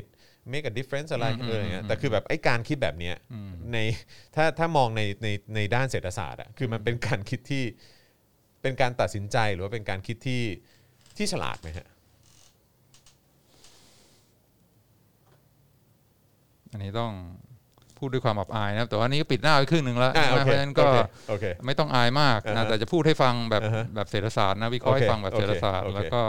[0.53, 3.77] make a difference อะไรอืมเอออย่างเงี้ยอืมแต่คือแบบไอ้การคิดแบบเนี้ยอืม ใน
[4.35, 7.63] ถ้าถ้ามองในในในด้านเศรษฐศาสตร์อะคือมันเป็นการคิดที่
[8.61, 10.43] เป็นการตัดสินใจหรือว่าเป็นการคิดที่
[11.17, 11.87] ที่ฉลาดไหมฮะ
[16.71, 17.11] อันนี้ต้อง
[17.97, 20.97] พูดด้วยความอับอายนะครับ แต่ว่านี่ก็ปิดหน้าไว้ครึ่งหนึ่งแล้วอ่าโอนะเคเพราะฉะนั้นก็โอเค
[21.29, 26.21] โอเค ไม่ต้องอายมากอ่านะฮะแต่จะพูดให้ฟังแบบอ่าฮะแบบเศรษฐศาสตร์นะวิเคราะห์ให้โอเคฟังแบบเศรษฐศาสตร์ โอเคแล้วก็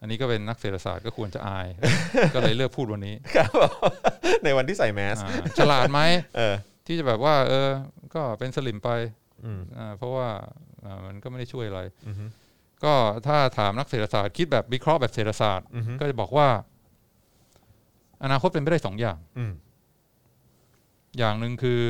[0.00, 1.66] อันนี้ก็เป็นนักเศรษฐศาสตร์ก็ควรจะอาย
[2.34, 3.72] ก็เลยเลือกพูดวันนี้ครับผม
[4.44, 6.00] ในวันที่ใส่แมสอ่าฉลาดไหม
[6.36, 6.54] เออ
[6.86, 7.68] ที่จะแบบว่า เออ
[8.14, 8.90] ก็เป็นสลิมไป
[9.44, 10.28] อืมอ่าเพราะว่า
[10.84, 12.24] อ่ามันก็ไม่ได้ช่วยอะไรอือฮึ
[12.84, 12.94] ก็
[13.26, 16.48] ถ้าถามนักเศรษฐศาสตร์คิดแบบวิเคราะห์แบบเศรษฐศาสตร์อือฮึก็จะบอกว่า
[18.24, 19.52] อนาคตเป็นไปได้สองอย่างอืม
[21.18, 21.80] อย่างหนึ่งคือ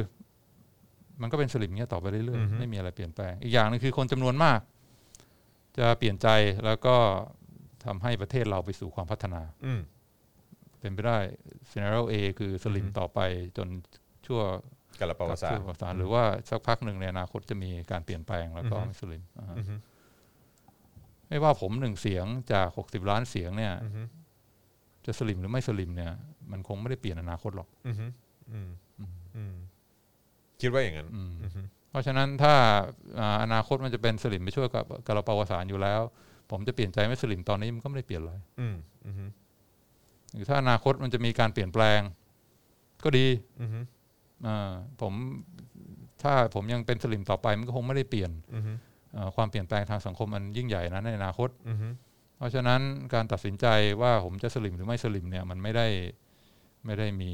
[1.22, 4.60] มันก็เป็นสลิมเงี้ยต่อไปเรื่อยอือฮึๆไม่มีอะไรเปลี่ยนแปลง อีกอย่างหนึงคือคนจำนวนมาก
[5.78, 6.28] จะเปลี่ยนใจ
[6.64, 6.96] แล้วก็
[7.88, 9.80] ทำให้ประเทศเราไปสู่ความพัฒนาอืม
[10.80, 11.18] เป็นไปได้
[11.70, 13.20] scenario A คือสลิมอือฮึต่อไป
[13.56, 13.68] จน
[14.26, 14.40] ชั่ว
[15.00, 19.74] กาลปวสารชั่วประวัติศาสตร์หรือว่าสักพักหนึ่งในอนาคตจะมีการเปลี่ยนแปลงแล้วก็อือฮึไม่สลิมอ่าฮะอือฮึ
[21.28, 24.02] ไม่ว่าผมหนึ่งเสียงจากหกสิบล้านเสียงเนี่ยอือฮึ
[25.06, 26.12] จะสลิมหรือไม่สลิมเนี่ย
[26.50, 28.06] มันคงไม่ได้เปลี่ยนอนาคตหรอกอือฮึ
[28.52, 28.70] อืม
[29.36, 29.54] อืม
[30.60, 32.54] คิดว่าอย่างนั้นอืมอือฮึเพราะฉะนั้นถ้า
[33.18, 36.00] อ่าอนาคตมันจะเป็นสลิมไปช่วยกับกระปาวสารอยู่แล้ว
[36.50, 38.76] ผมจะเปลี่ยนใจไม่สลิมตอนนี้มันก็ไม่ได้เปลี่ยนอะไรอืม
[39.06, 39.24] อือฮึ
[40.32, 42.00] หรือถ้าอนาคตมันจะมีการเปลี่ยนแปลง
[43.04, 43.26] ก็ดี
[43.60, 43.80] อือฮึ
[44.46, 45.12] อ่าผม
[46.22, 48.72] ถ้าผมยังเป็นสลิมต่อไปมันก็คงไม่ได้เปลี่ยนอือฮึ
[49.16, 51.88] อ่าความเปลี่ยนแปลงทางสังคมมันยิ่งใหญ่นะในอนาคตอือฮึ
[52.36, 52.80] เพราะฉะนั้น
[53.14, 53.66] การตัดสินใจ
[54.02, 55.86] ว่าผมจะสลิมหรือไม่สลิมเนี่ย มันไม่ได้
[56.84, 57.32] ไม่ได้มี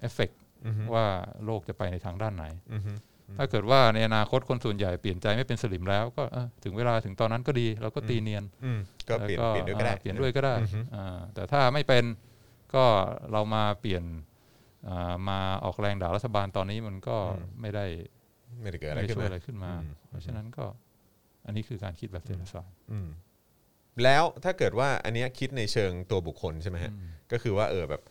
[0.00, 0.30] เอฟเฟก
[0.66, 1.06] อือฮึว่า
[1.44, 2.92] โลกจะไปในทางด้านไหนอือฮึ
[3.38, 12.04] ถ้าเกิดว่าในอนาคตคนส่วนใหญ่เปลี่ยนใจไม่เป็นสลิมแล้วก็เออถึงเวลาถึงตอนนั้นก็ดีเราก็ตีเนียนอืมก็เปลี่ยนแวเปลี่ยนด้วยก็ได้อ่าเปลี่ยนด้วยก็ได้อือฮึอ่าแต่ถ้าไม่เป็น
[12.74, 12.84] ก็
[13.32, 14.04] เรามาเปลี่ยน
[14.88, 17.16] อ่ามาออกแรงด่ารัฐบาลตอนนี้มันก็
[17.60, 17.86] ไม่ได้
[18.62, 20.64] ไม่ได้เกิดอะไรไม่ขึ้นช่วยมาอะไรขึ้นมาอืมเพราะฉะนั้นก็
[21.46, 23.08] อันนี้คือการคิดแบบเศรษฐศาสตร์อืม
[24.04, 28.02] แล้วถ้าเกิดว่าอันเนี้ยคิดในเชิงตัวบุคคลใช่ไหมฮะอืมก็คือว่าเออแบบ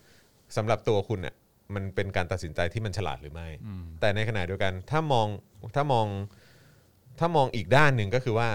[0.56, 1.34] สำหรับตัวคุณเนี่ย
[1.74, 5.26] มันเป็นการตัดสินใจที่มันฉลาดหรือไม่อืมแต่ในขณะเดียวกันถ้ามอง
[5.74, 6.06] ถ้ามอง
[7.18, 8.48] ถ้ามองอีกด้านหนึ่งก็คือว่า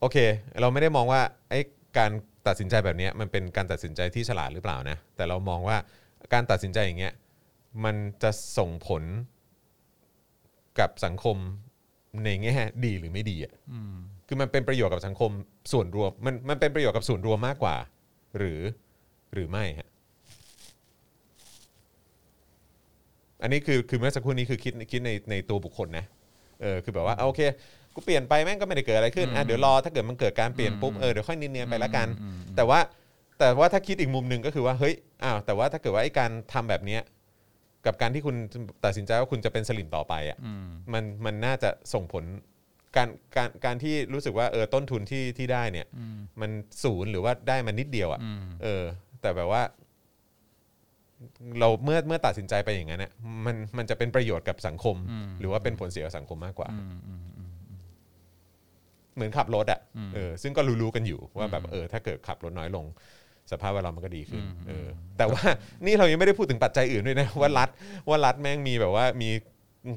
[0.00, 0.16] โอเค
[0.60, 1.60] เราไม่ได้มองว่าไอ้
[1.98, 2.10] การ
[2.46, 5.76] ตัดสินใจแบบเนี้ยมันเป็นการตัดสินใจที่ฉลาดหรือเปล่านะ แต่เรามองว่า
[6.32, 7.14] การตัดสินใจอย่างเงี้ย
[7.84, 9.02] มันจะส่งผล
[10.78, 11.36] กับสังคม
[12.24, 13.94] ในแง่ดีหรือไม่ดีอะอืม
[14.26, 15.30] คือมันเป็นประโยชน์กับสังคม
[15.72, 17.76] ส่วนรวมมันมันเป็นประโยชน์กับส่วนรวมมากกว่า
[18.38, 18.60] หรือ
[19.34, 19.88] หรือไม่ฮะ
[23.42, 26.04] อันนี้คือคือเมื่อสักครู่นี้คือคิดคิดในในตัวบุคคลนะ
[26.62, 27.40] เออคือแบบว่าเอาโอเค
[27.94, 32.80] กูเปลี่ยนไปแม่งก็ไม่ได้เกิดอะไรขึ้นอะเดี๋ยวรอถ้าเกิดมันเกิดการเปลี่ยนปุ๊บเออเดี๋ยวค่อยเนียนๆไปละกันอืมอืมแต่ว่า
[33.38, 37.02] แต่ว่าถ้าคิดอีกมุมหนึ่งก็คือว่าเฮ้ยอ้าวแต่ว่าถ้าเกิดว่าไอ้การทำแบบเนี้ย
[37.86, 38.36] กับการที่คุณ
[38.84, 42.24] ตัดสินใจว่าคุณจะเป็นสลิมต่อไปอะอืมมันมันน่าจะส่งผล
[42.96, 46.50] การการการที่รู้สึกว่าเออต้นทุนที่ที่ได้เนี่ยอืมมัน
[46.82, 48.84] ศูนย์หรือว่าได้มานิดเดียวอะอืมเออ
[49.20, 49.62] แต่แบบว่า
[51.60, 53.12] เราเมื่อเมื่อตัดสินใจไปอย่างนั้นเนี่ย
[53.46, 57.50] มันมันจะเป็นประโยชน์กับสังคม อืม หรือว่าเป็นผลเสียกับสังคมมากกว่า อืมอืมอืม
[59.14, 62.86] เหมือนขับรถอะอืมเออซึ่งก็รู้ๆกันอยู่ว่าแบบอืมเออถ้าเกิดขับรถน้อยลง
[63.52, 65.42] สภาพแวดล้อมมันก็ดีขึ้นอืม เออแต่ว่า
[65.86, 67.68] นี่เรายังไม่ได้พูดถึงปัจจัยอื่นด้วยนะ ว่ารัฐ
[68.08, 69.30] ว่ารัฐแม่งมีแบบว่ามี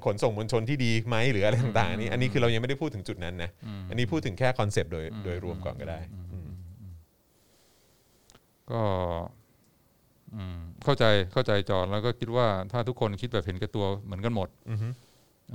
[0.06, 6.00] ขนส่งมวลชนที่ดีไหมหรืออะไรต่างๆอันนี้อันนี้คือเรายังไม่ได้พูดถึงจุดนั้นนะอืมอันนี้พูดถึงแค่คอนเซปต์โดยโดยรวมก่อนก็ได้
[6.32, 6.48] อืม
[8.72, 8.82] ก็
[9.22, 9.43] อืม
[10.84, 14.88] เข้าใจเข้าใจจอห์นแล้วก็คิดว่าถ้าทุกคนคิดแบบเห็นแก่ตัวเหมือนกันหมดอือฮึ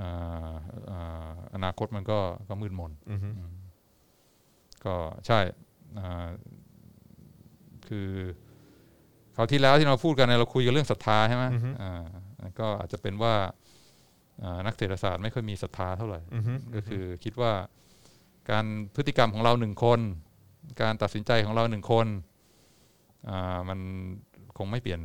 [0.00, 0.54] อ่า
[0.90, 2.18] อ่าอนาคตมันก็
[2.48, 3.28] ก็มืดมนอือฮึ
[4.84, 4.94] ก็
[5.26, 5.38] ใช่
[5.98, 6.28] อ่า
[7.88, 8.10] คือ
[9.36, 11.44] คราวที่แล้วที่เราพูดกันเนี่ยเราคุยกันเรื่องศรัทธาใช่ไหม
[11.82, 12.04] อ่า
[12.58, 13.34] ก็อาจจะเป็นว่า
[14.42, 17.52] อ่านักเศรษฐศาสตร์ไม่ค่อยมีศรัทธาเท่าไหร่อือฮึก็คือคิดว่า
[18.50, 20.00] การพฤติกรรมของเราหนึ่งคน
[20.82, 22.06] การตัดสินใจของเราหนึ่งคน
[23.28, 23.78] อ่ามัน
[24.58, 25.00] คงไม่เปลี่ยน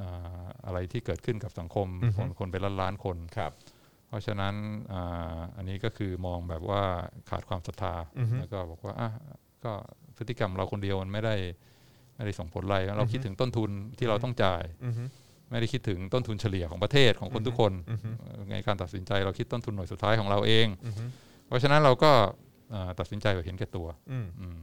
[0.00, 3.52] อ่าอะไรที่เกิดขึ้นกับสังคมคนคนเป็นล้านล้านๆคนครับ
[4.08, 4.54] เพราะฉะนั้น
[4.92, 6.82] อ่าอันนี้ก็คือมองแบบว่า
[7.30, 9.10] ขาดความศรัทธาอือฮึแล้วก็บอกว่าอะ
[9.64, 9.72] ก็
[10.16, 11.34] พฤติกรรมเราคนเดียวมันไม่ได้
[12.16, 15.04] ไม่ได้ส่งผลอะไรเราคิดถึงต้นทุนที่เราต้องจ่ายอือฮึ
[15.50, 18.08] ไม่ได้คิดถึงต้นทุนเฉลี่ยของประเทศของคนทุกคนอือฮึ
[18.50, 21.04] ในการตัดสินใจเราคิดต้นทุนหน่วยสุดท้ายของเราเองอือฮึ
[21.46, 22.12] เพราะฉะนั้นเราก็
[22.74, 24.58] อ่าตัดสินใจแบบเห็นแก่ตัวอืมอืม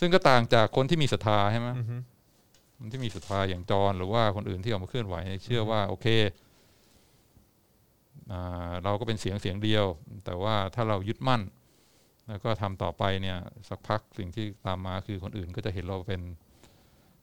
[0.00, 1.96] ซึ่งก็ต่างจากคนที่มีศรัทธาใช่ไหมอือฮึ
[2.82, 6.06] คนที่มีศรัทธาอย่างจรหรือว่าคนอื่นที่ออกมาเคลื่อนไหวเชื่อว่าโอเค
[8.32, 9.84] อ่าเราก็เป็นเสียงเสียงเดียว
[10.24, 11.42] แต่ว่าถ้าเรายึดมั่น
[12.28, 16.22] แล้วก็ทำต่อไปเนี่ยสักพักสิ่งที่ตามมาคือคนอื่นก็จะเห็นเราเป็น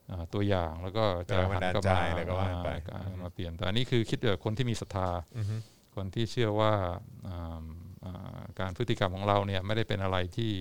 [0.10, 5.56] อ่าตัวอย่างแล้วก็จะแรงบันดาลใจอะไรก็ว่าไปอ่ามาเปลี่ยน แต่อันนี้คือคิดแบบคนที่มีศรัทธาอือฮึ
[5.96, 6.74] คนที่เชื่อว่า
[7.28, 7.64] อ่า
[8.06, 10.52] อ่าการพฤติกรรมของเราเนี่ยไม่ได้เป็นอะไรที่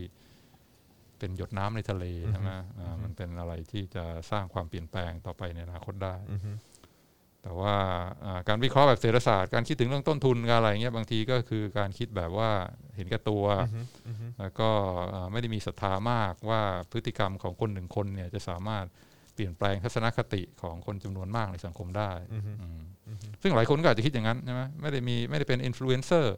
[1.19, 6.53] เป็นหยดน้ำในทะเลใช่ไหมอ่ามันเป็นอะไรที่จะสร้างความเปลี่ยนแปลงต่อไปในอนาคตได้อือฮึ
[7.43, 7.75] แต่ว่า
[8.25, 12.51] อ่าการวิเคราะห์แบบเศรษฐศาสตร์ การคิดถึงเรื่องต้นทุนการอะไรเงี้ยบางทีก็คือการคิดแบบว่า
[12.97, 14.69] เห็นแก่ตัวอือฮึอือฮึแล้วก็
[15.15, 16.61] อ่าไม่ได้มีศรัทธามากว่า
[16.93, 18.87] พฤติกรรมของคนหนึ่งคนเนี่ยจะสามารถ
[19.35, 22.81] เปลี่ยนแปลงทัศนคติของคนจำนวนมากในสังคมได้อือฮึอืม
[23.43, 26.37] ซึ่งหลายคนก็อาจจะคิดอย่างนั้นใช่ไหมไม่ได้มีไม่ได้เป็นอินฟลูเอนเซอร์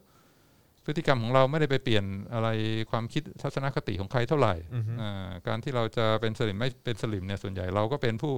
[0.88, 2.48] พฤติกรรมของเราไม่ได้ไปเปลี่ยนอะไร
[2.90, 8.34] ความคิดทัศนคติของใครเท่าไหร่อือฮึอ่าการที่เราจะเป็นสลิ่มไม่เป็นสลิ่มเนี่ยส่วนใหญ่เราก็เป็นผู้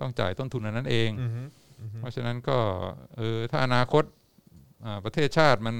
[0.00, 1.42] ต้องจ่ายต้นทุนอันนั้นเองอือฮึ
[2.00, 2.58] เพราะฉะนั้นก็
[3.16, 4.04] เออถ้าอนาคต
[4.84, 5.76] อ่าประเทศชาติมัน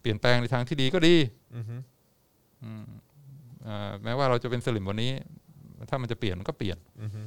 [0.00, 1.16] เปลี่ยนแปลงในทางที่ดีก็ดี
[1.56, 1.76] อือฮึ
[2.62, 2.84] อืม
[3.66, 5.12] อ่าแม้ว่าเราจะเป็นสลิ่มวันนี้
[5.90, 7.20] ถ้ามันจะเปลี่ยนมันก็เปลี่ยนอือฮึ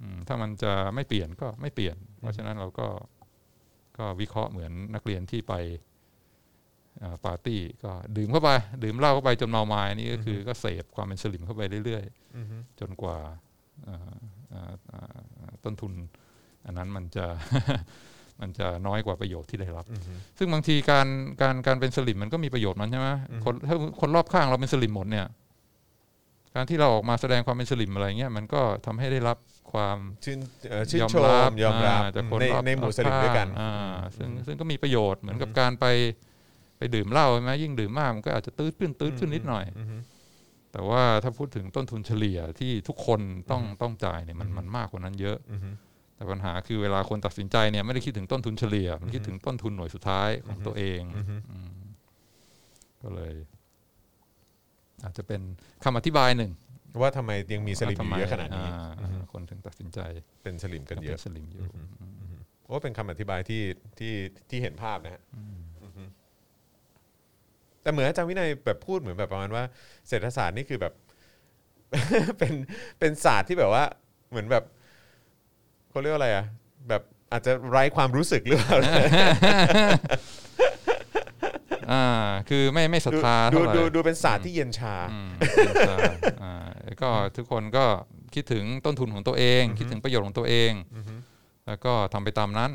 [0.00, 2.88] อืมถ้ามันจะไม่เปลี่ยนก็ไม่เปลี่ยน เพราะฉะนั้นเราก็
[3.98, 5.89] ก็วิเคราะห์เหมือนนักเรียนที่ไปอ่า
[7.24, 8.50] ปาร์ตี้ก็ดื่มเข้าไป
[8.84, 12.04] ดื่มเหล้าเข้าไปจนเมาไม้นี่ก็คือก็เสพความเป็นสลิมเข้าไปเรื่อย
[12.36, 13.18] อือฮึๆจนกว่า
[13.88, 13.98] อ่า
[14.52, 15.92] อ่าอ่าต้นทุน
[16.66, 17.26] อันนั้นมันจะ
[18.40, 21.06] มันจะน้อยกว่าประโยชน์ที่ได้รับอือฮึซึ่งบางทีการ
[21.42, 25.26] การการเป็นสลิมมันก็มีประโยชน์มันใช่ไหมอืมคนถ้าคนรอบข้างเราเป็นสลิมหมดเนี่ย
[26.54, 29.38] การที่เราออกมาแสดงความเป็นสลิมอะไรเงี้ยมันก็ทำให้ได้รับ
[29.72, 30.38] ความชื่น
[30.70, 33.72] เอ่อชื่นยอมชมรับยอมรับอ่าจากคนในรอบในหมู่สลิมด้วยกันอ่า
[34.16, 35.86] ซึ่งซึ่งก็มีประโยชน์เหมือนกับการไป
[36.80, 39.96] ไปดื่มเหล้าใช่ไหมยิ่งดื่มมากมันก็อาจจะตื้ดขึ้นตื้ดขึ้นนิดหน่อยอือฮึ
[40.72, 43.20] แต่ว่าถ้าพูดถึงต้นทุนเฉลี่ยที่ทุกคน
[43.50, 45.70] ต้องต้องจ่ายเนี่ยมันมันมากกว่านั้นเยอะอือฮึ
[46.16, 51.80] แต่ปัญหาคือเวลาคนตัดสินใจเนี่ยไม่ได้คิดถึงต้นทุนเฉลี่ย มันคิดถึงต้นทุนหน่วยสุดท้ายของตัวเองอือฮึอืม
[53.02, 53.34] ก็เลย
[55.04, 55.40] อาจจะเป็น
[55.84, 56.52] คำอธิบายหนึ่ง
[57.00, 60.00] ว่าทำไมยังมีสลิมอว่าทำไยู่เยอะขนาดนี้อ่อือฮึคนถึงตัดสินใจ
[60.42, 61.64] เป็นสลิมกันเยเป็อะนสลิมอยู่
[62.66, 63.62] โอ้เป็นคำอธิบายที่
[63.98, 64.12] ที่
[64.50, 65.56] ที่เห็นภาพนะฮะอือฮึ
[67.82, 69.64] แต่เหมือนอาจารย์วินัยแบบพูดเหมือนแบบประมาณว่า
[70.08, 70.94] เศรษฐศาสตร์นี่คือแบบ
[72.38, 72.54] เป็น
[72.98, 73.84] เป็นศาสตร์ที่แบบว่า
[74.30, 74.64] เหมือนแบบ
[75.90, 76.44] เขาเรียกว่าอะไรอะ
[76.88, 77.02] แบบ
[77.32, 78.76] อาจจะไร้ความรู้สึกหรือเปล่า
[81.92, 82.04] อ่า
[82.48, 85.30] คือไม่ไม่ศรัทดูธาดูเท่าไหร่ดูดูเป็นศาสตร์ที่เย็นชา อืม
[85.88, 85.96] ใช่
[86.42, 86.54] อ่า
[87.02, 87.84] ก็ทุกคนก็
[88.34, 90.72] คิดถึงต้นทุนของตัวเอง คิดถึงประโยชน์ของตัวเอง
[91.66, 92.70] แล้วก็ทำไปตามนั้น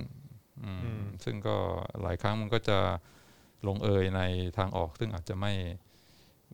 [0.63, 1.55] อืมอืมซึ่งก็
[2.01, 2.77] หลายครั้งมันก็จะ
[3.67, 4.21] ลงเอยใน
[4.57, 5.53] ทางออก ซึ่งอาจจะไม่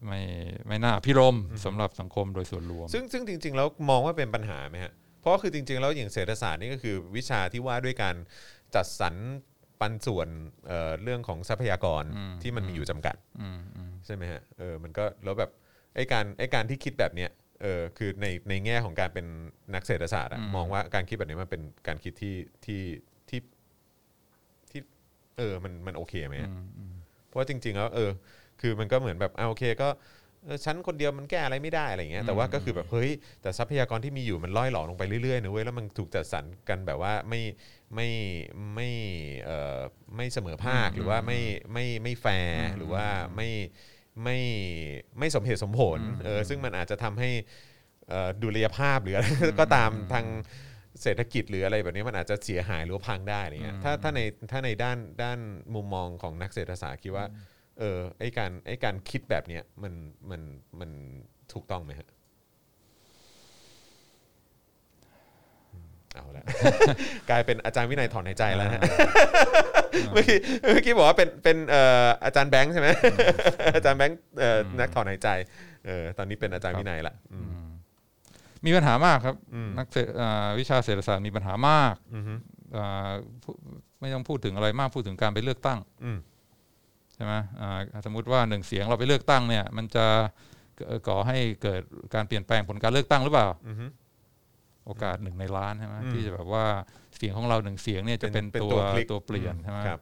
[0.07, 0.21] ไม่
[0.67, 8.15] ไม่น่าพิรมย์สำหรับสังคมโดยส่วนรวม ซึ่งซึ่งจริง ๆ แล้วมองว่าเป็นปัญหาไหมฮะเพราะว่าคือจริง ๆ แล้วอย่างเศรษฐศาสตร์นี่ก็คือวิชาที่ว่าด้วยการ
[8.75, 9.15] จัดสรร
[9.79, 10.27] ปันส่วน
[10.67, 15.51] เอ่อเรื่องของทรัพยากรอืมที่มันมีอยู่จำกัดอืมอืมใช่ไหมฮะเออมันก็แล้วแบบ
[15.95, 17.29] ไอ้การไอ้การที่คิดแบบเนี้ย
[17.61, 19.25] เออคือในในแง่ของการเป็น
[19.73, 22.35] นักเศรษฐศาสตร์อะอืมมองว่าการคิดแบบนี้มันเป็นการคิดที่
[22.65, 22.81] ที่
[23.29, 23.39] ที่
[24.71, 24.81] ที่
[25.37, 26.93] เออมันมันโอเคไหมอืฮะมอืม
[27.31, 28.11] เพราะว่าจริง ๆ แล้วเออ
[28.61, 29.89] คือมันก็เหมือนแบบอ่าโอเคก็
[30.45, 33.09] เออฉันคนเดียวมันแก้อะไรไม่ได้อะไรอย่างเงี้ยแต่ว่าก็คือแบบเฮ้ย
[33.41, 37.41] แต่ทรัพยากรที่มีอยู่มันล่อยหลอลงไปเรื่อยๆนะเว้ยแล้วมันถูกจัดสรรกันแบบว่าไม่
[37.95, 38.09] ไม่
[38.75, 38.89] ไม่
[39.43, 39.79] เอ่อ
[40.15, 41.39] ไม่เสมอภาคหรือว่าไม่
[41.73, 43.05] ไม่ไม่แฟร์หรือว่า
[43.35, 43.49] ไม่
[44.23, 44.37] ไม่
[45.19, 47.29] ไม่สมเหตุสมผลเออซึ่งมันอาจจะทำให้
[48.09, 49.27] เอ่อดุลยภาพหรืออะไร
[49.59, 50.25] ก็ตามทาง
[51.03, 54.21] เศรษฐกิจหรืออะไรแบบนี้มันอาจจะเสียหายหรือว่าพังได้อะไรเงี้ยถ้าถ้าใน
[54.51, 55.39] ถ้าในด้านด้าน
[55.75, 57.25] มุมมองของนักเศรษฐศาสตร์คิดว่า
[57.79, 59.93] เออไอการไอการคิดแบบเนี้ยมัน
[60.29, 60.41] มัน
[60.79, 60.91] มัน
[61.53, 62.07] ถูกต้องไหมฮะ
[65.71, 66.43] อืมเอาละ
[67.29, 68.81] กลายเป็นอาจารย์วินัยถอนหายใจแล้วนะฮะ
[70.13, 72.89] เมื่อกี้เมื่อกี้บอกว่าเป็นเป็นเอ่ออาจารย์แบงค์ใช่ไหม
[73.75, 75.29] อาจารย์แบงค์เอ่ออนักถอนหายใจ
[75.85, 77.50] เออตอนนี้เป็นอาจารย์วินัยละอืม
[78.65, 82.33] มีปัญหามากครับอืมนักเศรษฐอ่าวิชาเศรษฐศาสตร์มีปัญหามากอืมฮึ
[82.77, 83.11] อ่า
[83.43, 83.51] พู
[84.01, 86.17] ไม่ต้องพูดถึงอะไรมากพูดถึงการไปเลือกตั้งอืม
[87.13, 90.05] ใช่ไหมอ่าสมมุติว่าหนึ่งเสียงเราไปเลือกตั้งเนี่ย มันจะ
[90.87, 91.81] เอ่อก่อให้เกิด
[92.15, 93.85] การเปลี่ยนแปลงผลการเลือกตั้งหรือเปล่าอืมฮึ
[94.85, 96.65] โอกาสหนึ่งในล้านใช่ไหมอืมที่จะแบบว่า
[97.17, 100.01] เสียงของเราหนึ่งเสียงเนี่ยจะเป็นเป็นตัวตัวคลิกตัวเปลี่ยนใช่ไหมครับ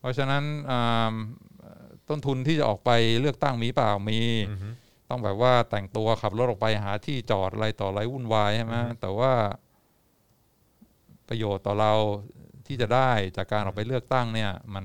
[0.00, 1.14] เพราะฉะนั้นอ่า
[2.08, 2.90] ต้นทุนที่จะออกไป
[3.20, 4.20] เลือกตั้งมีเปล่ามี
[4.50, 4.68] อืมฮึ
[5.12, 9.32] ต้องแบบว่าแต่งตัวขับรถออกไปหาที่จอดอะไรต่ออะไรวุ่นวายใช่ไหมอือฮึแต่ว่า
[11.28, 11.94] ประโยชน์ต่อเรา
[12.66, 14.84] ที่จะได้จากการออกไปเลือกตั้งเนี่ย มัน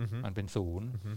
[0.00, 1.12] อืมฮึมันเป็นศูนย์อือฮึ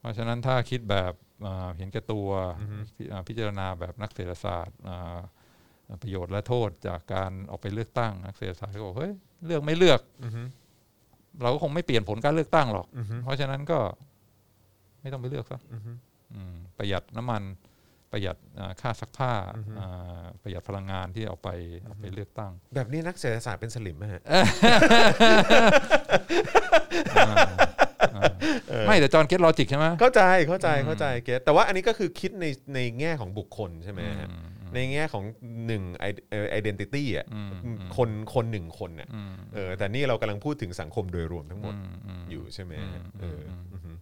[0.00, 1.12] เพราะฉะนั้นถ้าคิดแบบ
[1.46, 2.28] อ่าเห็นแก่ตัว
[2.60, 5.18] อือฮึพิอ่าพิจารณาแบบนักเศรษฐศาสตร์อ่า
[6.02, 9.12] ประโยชน์และโทษจากการออกไปเลือกตั้งนักเศรษฐศาสตร์ก็บอกเฮ้ย
[9.46, 10.42] เลือกไม่เลือกอืมฮึ
[11.42, 13.78] เราก็คงไม่เปลี่ยนผลการเลือกตั้งหรอกอืมฮึเพราะฉะนั้นก็
[15.00, 15.96] ไม่ต้องไปเลือกซะอืมฮึอืม
[16.78, 17.42] ประหยัดน้ำมัน
[18.12, 21.48] ประหยัดอ่าค่าซักผ้าอือฮึอ่าประหยัดพลังงานที่เอาไป
[21.84, 24.22] เอาไปเลือกตั้ง แบบนี้นักเศรษฐศาสตร์เป็นสลิมไหมฮะ
[28.86, 35.24] ไม่แต่จอห์น get logic ใช่ไหมเข้าใจเข้าใจเข้าใจ get แต่ว่าอันนี้ก็คือคิดในในแง่ของบุคคลใช่ไหมฮะอืมในแง่ของ
[35.66, 36.04] หนึ่งไอ
[36.50, 43.92] identity อะอืมอืมคนคนหนึ่งคนน่ะอืมเออแต่นี่เรากำลังพูดถึงสังคมโดยรวมทั้งหมดอืมอืมอยู่ใช่ไหมฮะอืมเอออมอือฮึ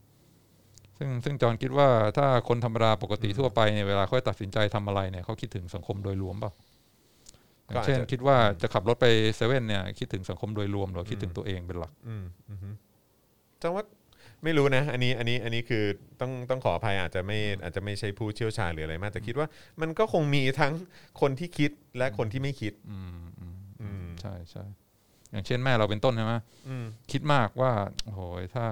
[0.99, 6.53] ซึ่งซึ่งจอห์นคิดว่าถ้าคนธรรมดาปกติทั่วไปเนี่ยเวลาเขาตัดสินใจทำอะไรเนี่ยเขาคิดถึงสังคมโดยรวมเปล่า
[7.66, 12.70] อย่างเช่นคิดว่าจะขับรถไปเซเว่นเนี่ยคิดถึงสังคมโดยรวมหรือคิดถึงตัวเองเป็นหลักอืมอือฮึ
[13.62, 13.84] จังว่า
[14.44, 15.84] ไม่รู้นะ อันนี้อันนี้อันนี้คือ
[16.20, 19.49] ต้องต้องขออภัยอาจจะไม่อาจจะไม่ใช่ผู้เชี่ยวชาญหรืออะไรมากแต่คิดว่า
[19.80, 20.72] มันก็คงมีทั้ง
[21.20, 24.64] คนที่คิดและคนที่ไม่คิด อืมอืมอืมใช่ใช่
[25.32, 26.34] อย่างเช่นแม่เราเป็นต้นใช่ไหม
[26.68, 27.72] อืมคิดมากว่า
[28.05, 28.20] โอ้โห
[28.55, 28.66] ถ้า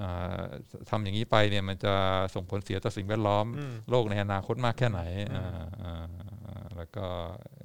[0.00, 0.42] อ่า
[0.90, 1.94] ทำอย่างนี้ไปเนี่ยมันจะ
[2.34, 5.00] ส่งผลเสียต่อสิ่งแวดล้อมอืมโลกในอนาคตมากแค่ไหน
[5.34, 5.46] อ่า
[5.82, 6.04] อ่า
[6.46, 7.06] อ่าแล้วก็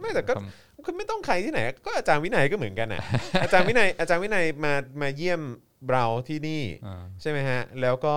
[0.01, 3.01] ไม่แต่ก็ทำคือไม่ต้องใครที่ไหน ก็อาจารย์วินัยก็เหมือนกันน่ะ
[3.43, 5.41] อาจารย์วินัยอาจารย์วินัยมามาเยี่ยม
[5.89, 8.15] เราที่นี่อ่าใช่ไหมฮะ แล้วก็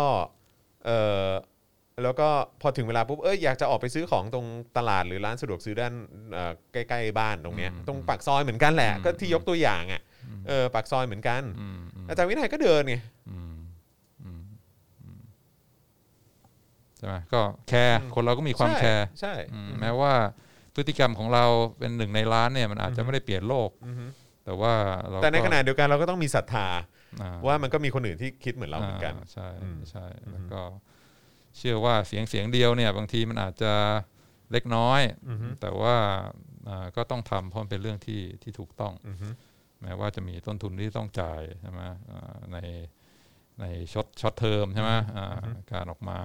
[0.85, 0.91] เอ
[1.27, 1.29] อ
[2.03, 2.29] แล้วก็
[2.61, 4.47] พอถึงเวลาปุ๊บเอยอยากจะออกไปซื้อของตรง
[4.77, 5.95] ตลาดหรือร้านสะดวกซื้อด้าน
[6.33, 10.03] เอ่อใกล้ๆบ้านตรงเนี้ยอืมตรงปากซอยเหมือนกันแหละอืมก็ที่ยกตัวอย่างอะ
[10.49, 12.97] เออปากซอยเหมือนกันอืมอืมอาจารย์วินัยก็เดินไง
[13.31, 13.57] อืม
[14.25, 14.43] อืม
[15.03, 15.21] อืม
[17.01, 20.13] ใช่ไหมก็แคร์คนเราก็มีความใช่แคร์ใช่อืมแม้ว่า
[20.75, 21.45] พฤติกรรมของเรา
[21.79, 24.05] เป็นหนึ่งในล้านเนี่ยมันอาจจะไม่ได้เปลี่ยนโลกอือฮึ
[24.45, 24.75] แต่ว่า
[25.09, 26.69] เราแต่ในก็ขณะเดียวกันเราก็ต้องมีศรัทธา
[27.23, 30.61] อ่ว่ามันก็มีคนอื่นที่คิดเหมือนเราเหมือนกันาใช่อืมใช่แล้วก็
[31.57, 33.73] เชื่อว่าเสียงเสียงเดียวเนี่ย บางทีมันอาจจะ
[34.53, 35.97] เล็กน้อยอือฮึแต่ว่า
[36.69, 39.29] อ่าก็ต้องทำเพราะมันเป็นเรื่องที่ที่ถูกต้องอือฮึ
[39.83, 42.59] แม้ว่าจะมีต้นทุนที่ต้องจ่ายใช่ไหมอ่าใน
[43.61, 45.39] ใน short short term ใช่ไหมอ่า
[45.73, 46.19] การออกมา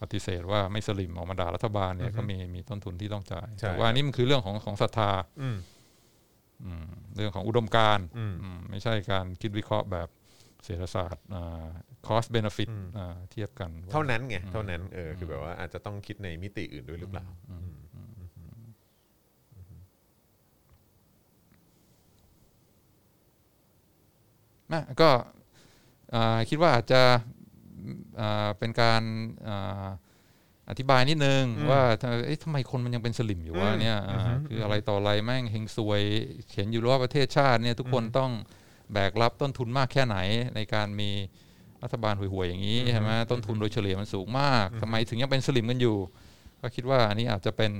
[0.00, 5.10] ปฏิเสธว่าไม่สลิ่มออกมาด่ารัฐบาลเนี่ยก็มีมีต้นทุนที่ต้องจ่ายใช่แต่ว่านี่มันคือเรื่องของของศรัทธา
[5.42, 5.56] อืม
[6.64, 6.86] อืม
[7.16, 10.08] เรื่องของอุดมการณ์อืมอืมไม่ใช่การคิดวิเคราะห์แบบ
[10.64, 11.24] เศรษฐศาสตร์
[12.06, 17.26] cost benefit อืมอ่าเทียบกัน เท่านั้นไงเท่านั้นเออคือแบบว่าอาจจะต้องคิดในมิติอื่นด้วยหรือเปล่า
[24.72, 25.10] นะก็
[26.14, 27.35] อ่าคิดว่าอาจจะอ่า
[28.58, 29.02] เป็นการ
[29.48, 29.86] อ่า
[30.70, 36.02] อธิบายนิดนึงอืมว่าทำไมเอ๊ะทำไมคนมันยังเป็นสลิมอยู่วะอืมเนี่ยอ่าอือฮึคืออะไรต่ออะไรแม่งเฮงซวย
[36.54, 38.30] เห็นอยู่แล้วว่าประเทศชาติเนี่ยทุกคนต้อง
[38.92, 40.16] แบกรับต้นทุนมากแค่ไหน
[40.56, 41.10] ในการมี
[41.82, 45.96] รัฐบาลห่วยๆอย่างนี้ใช่ไหมต้นทุนโดยเฉลี่ยมันสูงมากทำไมถึงยังเป็นสลิมกันอยู่
[46.60, 47.72] ก็คิดว่าอันนี้อาจจะเป็น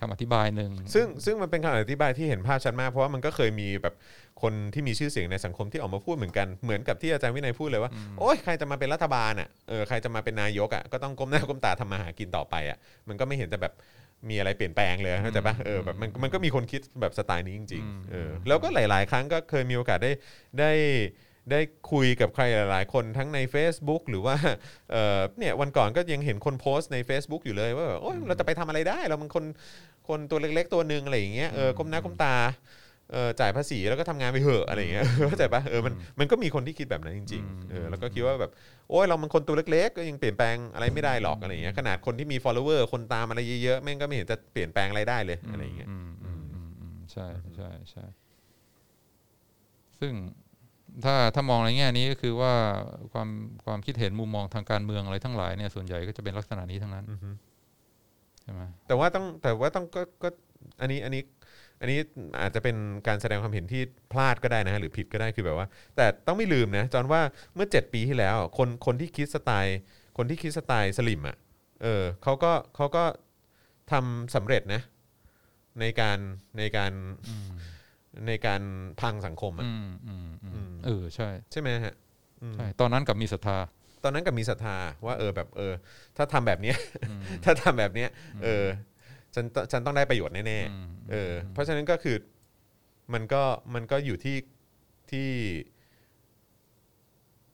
[0.00, 3.94] คำอธิบายหนึ่งซึ่งซึ่งมันเป็นคำอธิบายที่เห็นภาพชัดมาก เพราะว่ามันก็เคยมีแบบ
[4.42, 7.90] คนที่มีชื่อเสียงในสังคมที่ออกมาพูดเหมือนกันเหมือนกับที่อาจารย์วินัยพูดเลยว่า
[8.20, 12.78] โอ้ยใครจะมาเป็นรัฐบาลอะเออใครจะมาเป็นนายกอะก็ต้องก้มหน้าก้มตาทำมาหากินต่อไปอะ
[13.08, 13.72] มันก็ไม่เห็นจะแบบ
[14.30, 20.12] มีอะไรเปลี่ยนแปลงเลยเข้าใจปะเออแบบมันมันก็มีคนคิดแบบสไตล์นี้จริงๆเออแล้วก็หลาย ๆ ครั้งก็เคยมีโอกาสได้
[20.60, 20.70] ได้
[21.50, 21.60] ได้
[21.92, 24.36] คุยกับใครหลาย ๆ คนทั้งใน Facebook หรือว่า
[24.90, 29.44] เอ่อเนี่ยวันก่อนก็ยังเห็นคนโพสต์ใน Facebook อยู่เลยว่าแบบโอ๊ยเราจะไปทำอะไรได้ เรามันคน
[30.08, 32.36] คนตัวเล็ก ๆ ตัวหนึ่งอะไรอย่างเงี้ยเออก้มหน้าก้มตา
[33.12, 38.50] เออจ่ายภาษีแล้วก็ทำงานไปเหอะอะไรอย่างเงี้ย เข้าใจปะเออมันมันก็มีคนที่คิดแบบนั้นจริงๆเออแล้วก็คิดว่าแบบ
[38.90, 47.26] โอ้ยเรามันคนตัวเล็ก ๆ ก็ยังเปลี่ยนแปลงอะไรไม่ได้หรอกอะไรอย่างเงี้ยขนาดคนที่มี follower คนตามอะไรเยอะๆแม่งก็ไม่เห็นจะเปลี่ยนแปลงอะไรได้เลยอะไรอย่างเงี้ยอืมอืมอืมอืมใช่
[47.56, 48.04] ใช่ใช่
[50.00, 50.12] ซึ่ง
[51.04, 52.52] ถ้าถ้ามองในแง่นี้ก็คือว่า
[53.12, 53.28] ความ
[53.64, 57.30] ความคิดเห็นมุมมองทางการเมืองอะไรทั้งหลายเนี่ยส่วนใหญ่ก็จะเป็นลักษณะนี้ทั้งนั้นอือฮึ
[58.42, 60.28] ใช่ไหมแต่ว่าต้องแต่ว่าต้องก็ก็
[60.80, 61.22] อันนี้อันนี้
[61.80, 61.98] อันนี้
[62.40, 62.76] อาจจะเป็น
[63.06, 63.82] การแสดงความเห็นที่
[64.12, 65.66] พลาดก็ได้นะฮะหรือผิดก็ได้คือแบบว่า
[65.96, 67.20] แต่ต้องไม่ลืมนะจอนว่า
[67.54, 69.78] เมื่อ 7 ปีที่แล้ว คนคนที่คิดสไตล์
[70.16, 71.36] คนที่คิดสไตล์สลิมอะ
[71.82, 73.04] เออเขาก็เขาก็
[73.92, 74.82] ทำสำเร็จนะ
[75.80, 76.18] ในการ
[76.58, 76.92] ในการ
[78.26, 78.62] ในการ
[79.00, 81.94] พังสังคมอะอืมอืมอือืมมเออใช่ใช่ไหมฮะ
[82.42, 83.58] อืม ใช่ ตอนนั้นกับมีศรัทธา
[84.04, 85.74] ตอนนั้นกับมีศรัทธาว่าเออแบบเออ
[86.16, 86.76] ถ้าทำแบบเนี้ย
[87.44, 88.08] ถ้าทำแบบเนี้ย
[88.44, 88.64] เออ
[89.34, 92.16] ฉันฉันต้องได้ประโยชน์แน่ๆอืมเออ เพราะฉะนั้นก็คือ
[93.12, 93.42] มันก็
[93.74, 94.36] มันก็อยู่ที่
[95.10, 95.28] ที่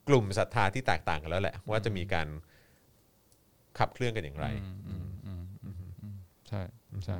[0.08, 2.28] กลุ่มศรัทธาที่แตกต่างกันแล้วแหละ ว่าจะมีการ
[3.78, 6.62] ขับเคลื่อนกันอย่างไร อืมอืมอืมอืมอืมใช่
[7.06, 7.18] ใช่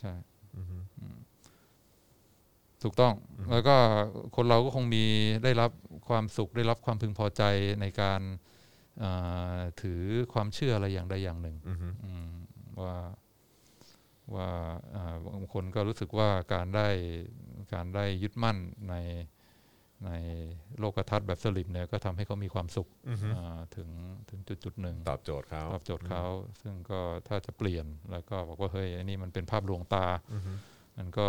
[0.00, 0.12] ใช่
[0.56, 0.82] อืม
[2.82, 3.14] ถูกต้อง
[3.50, 3.76] แล้วก็
[4.36, 5.04] คนเราก็คงมี
[5.44, 5.70] ได้รับ
[6.08, 7.42] ความสุขได้รับความพึงพอใจ
[7.80, 8.20] ในการ
[8.98, 9.10] เอ่
[9.56, 10.00] อถือ
[10.32, 12.28] ความเชื่ออะไรอย่างใดอย่างหนึ่งอือฮึอืม
[12.80, 12.94] ว่า
[14.34, 14.48] ว่า
[14.94, 16.88] อ่าบางคนก็รู้สึกว่าการได้
[17.74, 18.56] การได้ยึดมั่น
[18.90, 18.94] ใน
[20.06, 20.12] ใน
[20.78, 23.88] โลกทัศน์แบบสลิมเนี่ยก็ทำให้เขามีความสุขอือฮึอ่าถึง
[24.28, 26.22] ถึงจุดจุดๆหนึ่งตอบโจทย์เขาตอบโจทย์เขา
[26.62, 30.06] ซึ่งก็ถ้าจะเปลี่ยนแล้วก็บอกว่าเฮ้ยอันนี้มันเป็นภาพลวงตา
[30.98, 31.28] อือฮึมันก็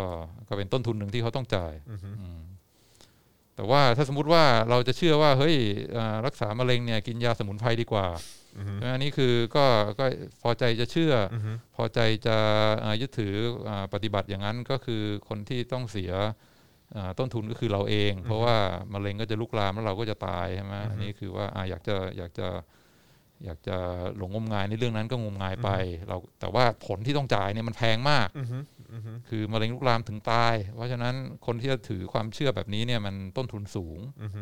[0.49, 2.41] ก็เป็นต้นทุนหนึ่งที่เขาต้องจ่ายอือฮึอืม
[3.55, 5.55] แต่ว่าถ้าสมมติว่าเราจะเชื่อว่าเฮ้ย
[5.97, 8.07] อ่ารักษามะเร็งเนี่ยกินยาสมุนไพรดีกว่า
[8.57, 9.65] อือฮึใช่ไหมอันนี้คือก็
[9.99, 10.05] ก็
[10.43, 12.38] พอใจจะเชื่อออือฮึพอใจจะ
[12.84, 13.34] อ่ายึดถือ
[13.70, 16.11] อาปฏิบัติอย่างนั้นก็คือคนที่ต้องเสีย
[16.95, 18.55] อ่าต้นทุนก็คือเราเอง เพราะว่า
[18.93, 22.47] มะเร็งก็จะลุกลามแล้วเราก็จะตายใช่ไหมอันนี้คือว่าอ่าอยากจะอยากจะ
[23.46, 23.78] อยากจะ
[24.18, 25.70] หลงงมงายในเรื่องนั้นก็งมงายไป
[26.08, 28.58] เราแต่ว่าผลที่ต้องจ่ายเนี่ยมันแพงมากอือฮึ
[28.94, 31.16] อือฮึคือมะเร็งลุกลามถึงตาย เพราะฉะนั้น
[31.46, 34.42] คนที่จะถือความเชื่อแบบนี้เนี่ยมันต้นทุนสูงอือฮึ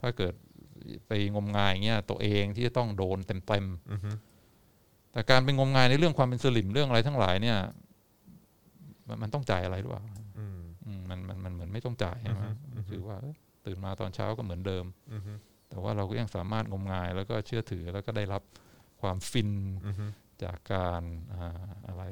[0.00, 0.34] ถ้าเกิด
[1.06, 7.58] ไปงมงายอย่างเงี้ยตัวเองที่จะต้องโดนเต็มอือฮึๆแต่การไปงมงายในเรื่องความเป็นสลิมเรื่องอะไรทั้งหลายเนี่ย
[9.08, 10.02] มันมันต้องจ่ายอะไรหรือเปล่า
[10.38, 12.42] อืมอืมมันมันมันเหมือนไม่ต้องจ่ายใช่ไหม
[12.76, 15.32] อือฮึคือว่าเอ้ยตื่นมาตอนเช้าก็เหมือนเดิมอือฮึ
[15.70, 18.42] แต่ว่าเราก็ยังสามารถงมงายแล้วก็เชื่อถือแล้วก็ได้รับ
[19.00, 19.50] ความฟิน
[19.86, 20.06] อือฮึ
[20.42, 21.02] จากการ
[21.34, 22.02] อ่าอะไร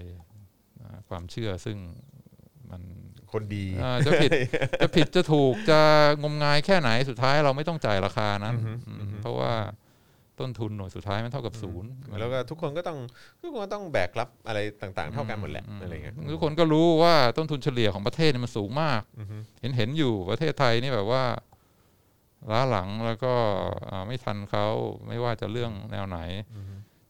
[0.81, 1.77] อ่าความเชื่อซึ่ง
[2.71, 2.83] มัน
[3.33, 4.31] คนดีอ่าจะผิด
[4.83, 5.81] จะผิดจะถูกจะ
[6.23, 9.53] งมงายแค่ไหนสุดท้ายเราไม่ต้องจ่ายราคานั้นอือฮึอืมอือฮึเพราะว่า
[10.41, 11.91] ต้นทุนหน่วยสุดท้ายมันเท่ากับศูนย์
[12.21, 12.99] แล้วก็ทุกคนก็ต้อง
[13.43, 21.25] ทุกคนก็ต้องแบกรับอะไรต่างๆ เท่ากันหมดแหละอะไรเงี้ยทุกคนก็รู้ว่าต้นทุนเฉลี่ยของประเทศเนี่ยมันสูงมากอือฮึเห็นเห็นอยู่ประเทศไทยนี่แบบว่า
[22.51, 23.33] ล้าหลังแล้วก็
[23.91, 24.67] อ่าไม่ทันเขา
[25.09, 26.19] ไม่ว่าจะเรื่องแนวไหน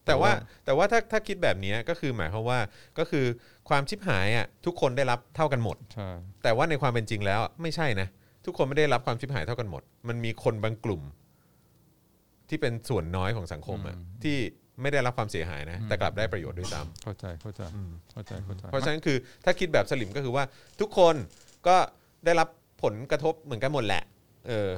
[0.05, 0.31] แต่ว่า
[0.65, 2.59] แต่ว่าแต่ว่าถ้าถ้าคิดแบบนี้ก็คือหมายความว่า
[2.97, 3.25] ก็คือ
[3.69, 6.09] ความชิบหายอะทุกคนได้รับเท่ากันหมดใช่
[6.43, 8.07] แต่ว่าในความเป็นจริงแล้วไม่ใช่นะ
[8.45, 11.01] ทุกคนไม่ได้รับความชิบหายเท่ากันหมด มันมีคนบางกลุ่ม
[12.49, 14.37] ที่เป็นส่วนน้อยของสังคมอะที่
[14.81, 17.61] ไม่ได้รับความเสียหายนะ แต่กลับได้ประโยชน์ด้วยซ้เข้าใจเข้าใจ
[18.11, 20.43] เข้าใจเข้าใจำเพราะฉะนั้นคือถ้าคิดแบบสลิมก็คือว่า
[20.81, 21.15] ทุกคน
[21.67, 21.77] ก็
[22.25, 22.47] ได้รับ
[22.83, 24.03] ผลกระทบเหมือนกันหมดแหละ
[24.47, 24.69] เออ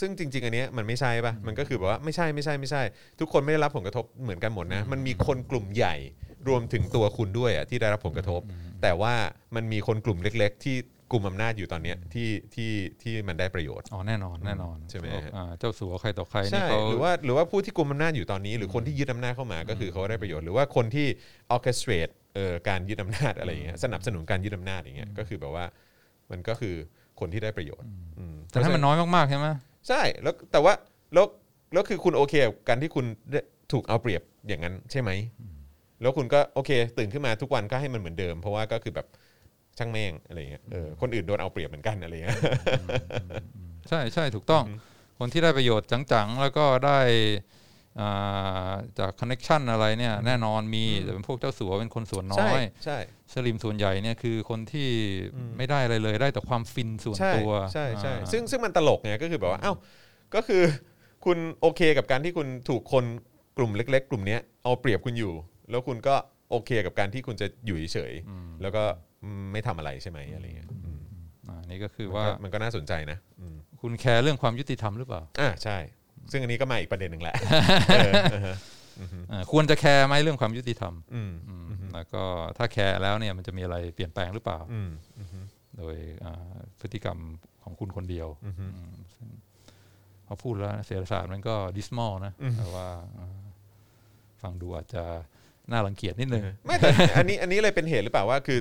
[0.00, 2.82] ซึ่งจริง ๆ อันเนี้ยมันไม่ใช่ปะมันก็คือแบบว่าไม่ใช่ไม่ใช่ไม่ใช่
[3.20, 5.94] ทุกคนไม่ได้รับผลกระทบเหมือนกันหมดนะ มันมีคนกลุ่มใหญ่
[6.48, 8.40] รวมถึงตัวคุณด้วยอะที่ได้รับผลกระทบ
[8.82, 9.14] แต่ว่า
[9.54, 10.76] มันมีคนกลุ่มเล็ก ๆ ที่
[11.12, 12.72] กลุ่มอำนาจอยู่ตอนเนี้ยที่ที่
[13.02, 21.06] ที่มันได้ประโยชน์ อ๋อแน่นอนแน่นอนใช่ไหมพวกฮะ อ่าเจ้าสัวใครต่อใครนี่ใช่เขาหรือว่าหรือว่าผู้ที่กลุ่มอำนาจอยู่ตอนนี้ หรือคนที่ยึดอำนาจเข้ามาก็คือเขาได้ประโยชน์หรือว่าคนที่
[21.54, 25.64] orchestrate เอ่อการยึดอำนาจอะไรอย่างเงี้ยสนับสนุนการยึดอำนาจอย่างเงี้ยก็คือแบบว่า
[26.30, 26.74] มันก็คือ
[27.20, 29.46] คนที่ได้ประโยชน์อืมแต่ถ้ามันน้อยมากๆใช่ไหม
[29.88, 30.72] ใช่แล้วแต่ว่า
[31.14, 31.26] แล้ว
[31.72, 33.40] แล้วคือคุณโอเคกับการที่คุณได้
[33.72, 35.10] ถูกเอาเปรียบอย่างนั้นใช่ไหม
[36.00, 39.06] แล้วคุณก็โอเค ตื่นขึ้นมาทุกวันก็ให้มันเหมือนเดิม เพราะว่าก็คือแบบ
[39.78, 42.38] ช่างแม่งอะไรเงี้ยเออคนอื่นโดนเอาเปรียบเหมือนกันอะไรเงี้ย
[43.88, 44.64] ใช่ใช่ถูกต้อง
[45.18, 47.57] คนที่ได้ประโยชน์จังๆ แล้วก็ได้อ่า
[48.98, 52.98] จาก connection อะไรเนี่ยแน่นอนมีแต่เป็นพวกเจ้าสัวเป็นคนส่วนน้ใช่อยใช่
[53.32, 54.88] สลิ่มส่วนใหญ่เนี่ยคือคนที่
[55.56, 59.74] ไม่ได้อะไรเลยได้แต่ความฟินส่วนใช่ตัวใช่ใช่อ่าซึ่งซึ่งมันตลกไงก็คือแบบว่าเอ้า
[60.34, 60.62] ก็คือ
[61.24, 63.04] คุณโอเคกับการที่คุณถูกคน
[63.58, 65.32] กลุ่มเล็ก ๆ กลุ่มเนี้ยเอาเปรียบคุณอยู่
[65.70, 66.14] แล้วคุณก็
[66.50, 68.82] โอเคกับการที่คุณจะอยู่เฉยๆแล้วก็
[69.52, 71.00] ไม่ทำอะไรใช่ไหมอะไรเงี้ยอืม
[71.48, 75.78] อ่านี่ก็คือมันว่าก็มันก็น่าสนใจนะอืมคุณแคร์เรื่องความยุติธรรมหรือเปล่าอ่าใช่
[76.32, 77.34] ซึ่งอันนี้ก็มาอีกประเด็นหนึ่งแหละ
[77.88, 78.54] เออเออ
[79.32, 81.64] อ่าควรจะแคร์ไหมเรื่องความยุติธรรมอืมอืม
[81.94, 82.22] แล้วก็
[82.58, 84.90] ถ้าแคร์แล้วเนี่ยมันจะมีอะไรเปลี่ยนแปลงหรือเปล่าอืม
[85.78, 87.18] โดยอ่าพฤติกรรม
[87.62, 89.28] ของคุณคนเดียวอือฮึอืมซึ่ง
[90.26, 93.38] พอพูดแล้วเศรษฐศาสตร์มันก็ดิสมอลนะอืมแต่ว่าอ่า
[94.42, 95.04] ฟังดูอาจจะ
[95.70, 98.60] น่ารังเกียจนิดนึงไม่แต่อันนี้อันนี้เลยเป็นเหตุหรือเปล่าว่าคือ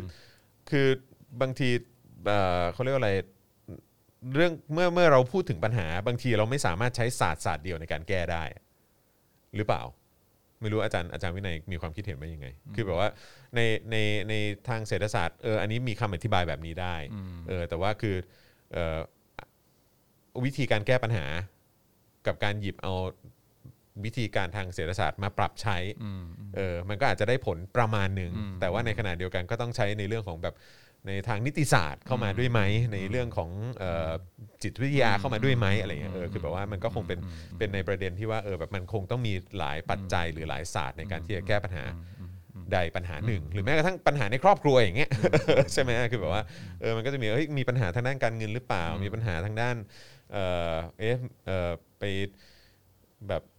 [0.70, 0.88] คือ
[1.41, 1.70] บางที
[2.26, 3.11] เอ่อเขาเรียกว่าอะไร
[4.34, 8.43] เรื่องเมื่อเมื่อเราพูดถึงปัญหา บางทีเราไม่สามารถใช้ศาสตร์ศาสตร์เดียวในการแก้ได้
[9.55, 9.84] หรือเปล่า
[10.61, 13.09] ไม่รู้อาจารย์อาจารย์วินัยมีความคิดเห็นว่ายังไง คือแบบว่า
[13.55, 13.59] ใน
[13.91, 13.95] ใน
[14.30, 14.34] ใน
[14.70, 18.15] ทางเศรษฐศาสตร์เอออันนี้มีคำอธิบายแบบนี้ได้อืมเออแต่ว่าคือ
[18.74, 18.99] เอ่อ
[20.45, 21.26] วิธีการแก้ปัญหา
[22.28, 22.93] กับการหยิบเอา
[24.05, 26.24] วิธีการทางเศรษฐศาสตร์มาปรับใช้อืม
[26.55, 30.55] เออมันก็อาจจะได้ผลประมาณหนึ่งอืมแต่ว่าในขณะเดียวกันก็ต้องใช้ในเรื่องของแบบ
[31.08, 32.62] ในทางนิติศาสตร์เข้ามาด้วยไหม
[32.93, 34.12] ในเรื่องของเอ่อ
[34.64, 37.20] จิตวิทยาเข้ามาด้วยไหมอะไรเงี้ยเออคือแบบว่ามันก็คงเป็น
[37.58, 41.86] เป็นในประเด็นที่ว่าเออแบบมันคงต้องมีหลายปัจจัยหรือหลายศาสตร์ในการที่จะแก้ปัญหา
[42.74, 45.10] ใดปัญหาหนึ่ง หรือแม้กระทั่งปัญหาในครอบครัวอย่างเงี้ย
[45.74, 46.43] ใช่ไหมคือแบบว่า
[46.82, 49.76] เออมันก็จะมีเฮ้ยมีปัญหาทางด้านการเงินหรือเปล่า มีปัญหาทางด้าน
[50.34, 50.38] เอ
[50.72, 51.70] อเอ๊ะเออ
[52.00, 52.04] ไป
[53.28, 53.57] แบบอืม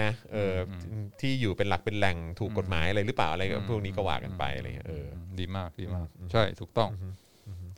[0.00, 0.56] นะเออ
[0.92, 5.06] อที่อยู่เป็นหลักเป็นแหล่งถูกกฎหมายอะไรหรือเปล่าอะไรก็พวกนี้ก็ว่ากันไปอะไรเงี้ยเออ
[5.38, 6.90] ดีมากดีมาก ใช่ถูกต้อง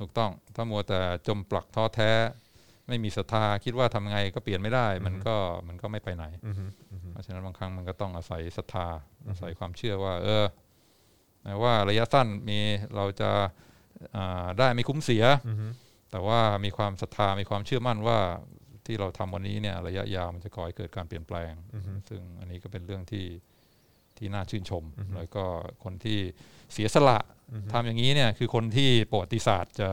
[0.01, 2.11] ถูกต้อง ถ้ามัวแต่จมปลักท้อแท้
[2.89, 5.37] ไม่มีศรัทธาคิดว่าทำไงก็เปลี่ยนไม่ได้ มันก็
[5.69, 6.65] มันก็ไม่ไปไหนอือฮึ
[7.13, 8.87] เพราะฉะนั้นบางครั้งมันก็ต้องอาศัยศรัทธา
[9.29, 10.45] อาศัยความเชื่อว่า เออ
[11.45, 12.59] แม้ว่าระยะสั้นมี
[12.97, 13.31] เราจะ
[14.17, 15.67] อ่าได้ไม่คุ้มเสียอือฮึ
[16.11, 18.19] แต่ว่ามีความศรัทธามีความเชื่อมั่นว่า
[18.87, 21.53] ที่เราทำวันนี้เนี่ยระยะยาวมันจะก่อให้เกิดการเปลี่ยนแปลง
[22.09, 23.27] ซึ่งอันนี้ก็เป็นเรื่องที่
[24.19, 24.85] ที่น่าชื่นชม
[25.17, 25.45] แล้วก็
[25.85, 26.19] คนที่
[26.73, 27.19] เสียสละ
[27.73, 29.91] ทำอย่างนี้เนี่ยคือคนที่ประวัติศาสตร์จะ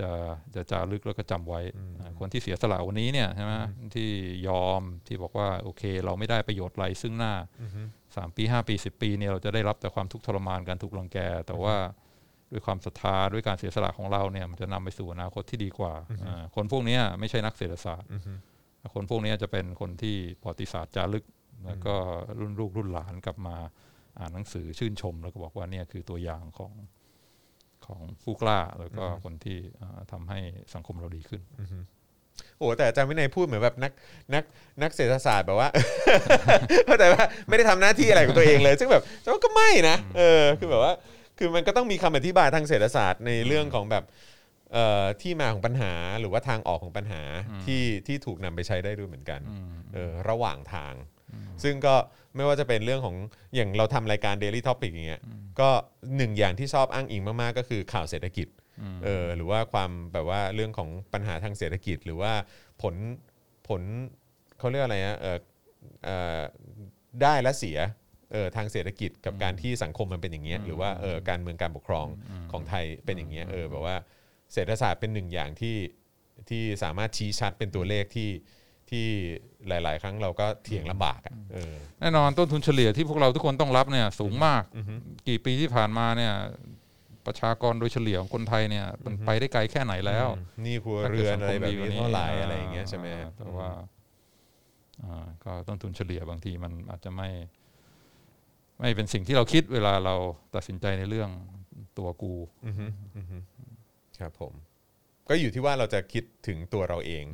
[0.00, 0.10] จะ
[0.54, 1.60] จะจารึกแล้วก็จำไว้
[2.00, 3.52] อ่าคนที่เสียสละวันนี้เนี่ยใช่ไหม
[3.94, 4.10] ที่
[4.48, 7.32] ยอมที่บอกว่าโอเค เราไม่ได้ประโยชน์อะไรซึ่งหน้า
[8.16, 11.76] สามปีห้าปีสิบปีเนี่ยเราจะได้รับแต่ความทุกข์ทรมานการถูกรังแก แต่ว่า
[12.52, 15.94] ด้วยความศรัทธาด้วยการเสียสละของเราเนี่ยมันจะนำไปสู่อนาคตที่ดีกว่า
[16.26, 18.08] อ่าคนพวกเนี้ยไม่ใช่นักเศรษฐศาสตร์
[18.94, 21.24] คนพวกนี้จะเป็นคนที่ประวัติศาสตร์จารึก
[21.66, 21.94] แล้วก็
[22.40, 23.56] รุ่นลูกรุ่นหลานกลับมา
[24.18, 26.72] อ่านหนังสือชื่นชม แล้วก็บอกว่าเนี่ยคือตัวอย่างของ
[27.86, 30.38] ของผู้กล้าแล้วก็คนที่อ่าทำาให้
[30.74, 31.42] สังคมเราดีขึ้น
[32.58, 33.92] โอ้แต่อาจารย์วินัยพูดเหมือนแบบนัก
[34.34, 34.44] นัก
[34.82, 35.68] นักเศรษฐศาสตร์แบบว่า
[36.86, 40.92] เข้าใจว่าไม่ได้ทำหน้าที่อะไรของตัวเองเลย ซึ่งแบบแต่ว่าก็ไม่นะเออคือแบบว่า
[41.38, 44.04] คือมันก็ต้องมีคำอธิบายทางเศรษฐศาสตร์ในเรื่องของแบบ
[44.72, 47.22] เอ่อที่มาของปัญหาหรือว่าทางออกของปัญหา
[47.64, 49.40] ที่ที่ถูกนำไปใช้ได้ด้วยเหมือนกัน
[49.94, 50.94] เออระหว่างทาง
[51.62, 51.94] ซึ่งก็
[52.36, 53.16] ไม่ว่าจะเป็นเรื่องของ
[53.54, 55.22] อย่างเราทำรายการ Daily Topic อย่างเงี้ย
[55.60, 55.68] ก็
[56.16, 58.48] หนึ่งอย่างที่ชอบอ้างอิงมาก ๆ ก็คือข่าวเศรษฐกิจ
[59.04, 62.32] เออหรือว่าความแบบว่าเรื่องของปัญหาทางเศรษฐกิจ หรือว่า
[62.82, 62.94] ผล
[63.68, 63.82] ผล
[64.58, 65.38] เขาเรียกอะไรนะเออ
[66.04, 66.40] เออ
[67.22, 67.78] ได้และเสีย
[68.32, 72.06] เออทางเศรษฐกิจกับการที่สังคมมันเป็นอย่างเงี้ยหรือว่าเออการเมืองการปกครอง
[72.52, 73.96] ของไทยเป็นอย่างเงี้ยเออแบบว่า
[74.52, 75.76] เศรษฐศาสตร์เป็นหนึ่งอย่างที่
[76.50, 78.30] ที่สามารถชี้ชัดเป็นตัวเลขที่
[78.90, 79.06] ที่
[79.68, 84.62] หลาย ๆ ครั้งเราก็เถียงลำบากอะเออแน่นอนต้นทุนเฉลี่ยที่พวกเราทุกคนต้องรับเนี่ยสูงมาก
[85.28, 86.34] กี่ปีที่ผ่านมาเนี่ย
[87.26, 90.28] ประชากรโดยเฉลี่ยของคนไทยเนี่ยมันไปได้ไกลแค่ไหนแล้ว
[90.66, 93.70] นี่ครัวเรือนอะไรแบบนี้เท่าไหร่อะไรอย่างเงี้ยใช่ไหมอ่าแต่ว่า
[95.04, 97.28] อ่าก็ต้นทุนเฉลี่ยบางทีมันอาจจะไม่
[98.78, 100.14] ไม่เป็นสิ่งที่เราคิดเวลาเรา
[100.54, 101.30] ตัดสินใจในเรื่อง
[101.98, 102.34] ตัวกู
[102.66, 103.36] อือฮึอือฮึ
[104.18, 104.52] ครับผม
[105.28, 107.24] ก็อยู่ที่ว่าเราจะคิดถึงตัวเราเอง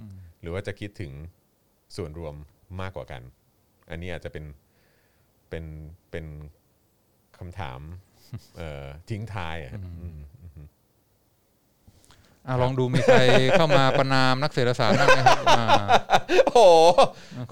[0.40, 1.12] หรือว่าจะคิดถึง
[1.96, 2.34] ส่วนรวม
[2.80, 3.22] มากกว่ากัน
[3.90, 4.44] อันนี้อาจจะเป็น
[5.48, 5.64] เป็น
[6.10, 6.26] เป็น
[7.38, 7.80] คำถาม
[8.56, 9.72] เอ่อทิ้งท้ายอะ
[10.02, 10.20] อืม
[12.48, 13.18] อะลองดูมีใคร
[13.52, 15.66] เข้ามาประนามนักเศรษฐศาสตร์บ้างไหมครับอ่า
[16.46, 16.60] โอ้โห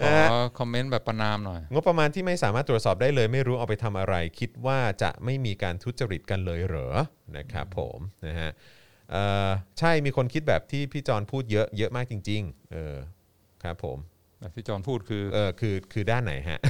[0.01, 0.15] ขอ
[0.59, 6.89] คอมเมนต์แบบประนามหน่อย งบประมาณที่ไม่สามารถตรวจสอบได้เลย ไม่รู้เอาไปทำอะไร คิดว่าจะไม่มีการทุจริตกันเลยเหรอ
[7.37, 8.51] นะครับผมนะฮะ
[9.11, 9.49] เอ่อ
[9.79, 12.97] ใช่มีคนคิดแบบที่พี่จอนพูดเยอะเยอะมากจริงๆเออ
[13.63, 14.20] ครับผมแบบ
[14.55, 16.61] ที่จอห์นพูดคือเออคือคือด้านไหนฮะ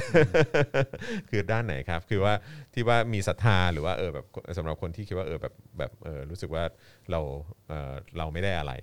[1.29, 2.33] คือด้านไหนครับ คือว่า
[2.73, 4.25] ที่ว่ามีศรัทธาหรือว่าเออแบบ
[4.57, 6.63] สำหรับคนที่คิดว่าเออแบบแบบเออรู้สึกว่า
[7.11, 7.19] เรา
[7.67, 8.73] เออเราไม่ได้อะไร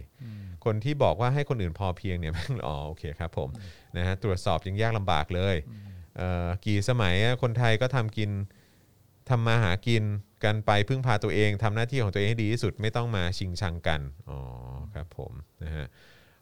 [0.64, 3.48] คนที่บอกว่าให้คนอื่นพอเพียงเนี่ยแม่งอ๋อโอเคครับผม
[3.96, 5.56] นะฮะตรวจสอบยังยากลำบากเลย
[6.16, 8.30] เอ่อกี่สมัยอะคนไทยก็ทำกิน
[9.30, 10.04] ทำมาหากิน
[10.44, 14.00] กันไปพึ่งพาตัวเองทำหน้าที่ของตัวเองให้ดีที่สุดไม่ต้องมาชิงชังกัน
[14.30, 14.38] อ๋อ
[14.94, 15.32] ครับผม
[15.64, 15.86] นะฮะ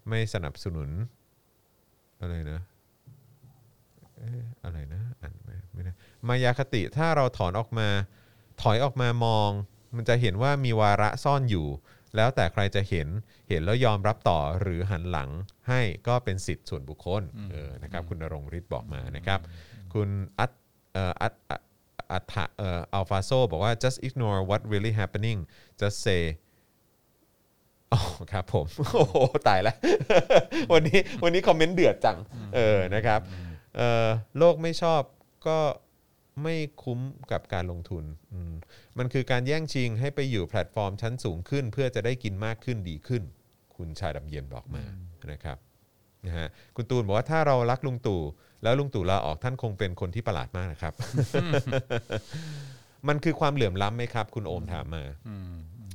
[0.08, 0.90] ไม่สนับสนุน
[2.20, 2.60] อะไรนะ
[4.18, 5.92] เอ๊ะอะไรนะอ่านไม่ไม่ได้
[6.28, 7.88] มายาคติถ้าเราถอนออกมา
[8.62, 9.50] ถอยออกมามอง
[9.96, 11.68] มันจะเห็นว่ามีวาระซ่อนอยู่
[12.16, 13.08] แล้วแต่ใครจะเห็น
[13.48, 15.30] เห็นแล้วยอมรับต่อหรือหันหลัง
[15.68, 17.22] ให้ก็เป็นสิทธิ์ส่วนบุคคล
[17.52, 19.40] เออนะครับ คุณณรงค์ฤทธิ์บอกมานะครับ
[19.94, 20.52] คุณอัต
[20.92, 21.62] เอ่ออัตอัต
[22.12, 25.38] อัฐะเอ่ออัลฟาโซบอกว่า just ignore what really happening
[25.80, 26.22] just say
[27.92, 28.00] อ๋อ
[28.32, 29.16] ครับผมโอ้โห
[29.48, 29.76] ตายแล้ว
[30.72, 32.18] วันนี้วันนี้คอมเมนต์เดือดจัง
[32.54, 33.20] เออนะครับ
[33.76, 34.06] เออ
[34.38, 35.02] โลกไม่ชอบ
[35.48, 35.58] ก็
[36.42, 37.00] ไม่คุ้ม
[37.32, 38.52] กับการลงทุนอืม
[38.98, 43.22] มันคือการแย่งชิงให้ไปอยู่แพลตฟอร์มชั้นสูงขึ้น เพื่อจะได้กินมากขึ้นดีขึ้น
[43.76, 44.82] คุณชาดำเย็นบอกมา
[45.32, 45.58] นะครับ
[46.26, 48.20] นะฮะคุณตูนบอกว่าถ้าเรารักลุงตู่
[48.62, 50.92] แล้วลุงตู่ลาออกท่านคงเป็นคนที่ประหลาดมากนะครับ
[53.08, 55.52] มันคือความเหลื่อมล้ำไหมครับ คุณโอมถามมาอืม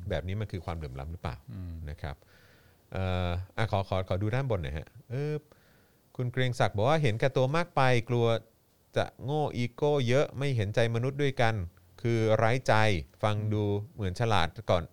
[0.10, 2.15] แบบนี้มันคือความเหลื่อมล้ำหรือเปล่าอืมนะครับ
[2.91, 5.34] เอ่ออะขอขอขอดูด้านบนหน่อยฮะเออ
[6.15, 8.26] คุณเกรียงศักดิ์บอกว่าเห็นแก่ตัวมากไปกลัว
[8.98, 11.56] จะโง่อีโก้เยอะไม่เห็นใจมนุษย์ด้วยกัน
[12.02, 12.73] คือไร้ใจ
[13.23, 13.64] ฟังดู
[13.95, 14.84] เหมือนฉลาดก่อน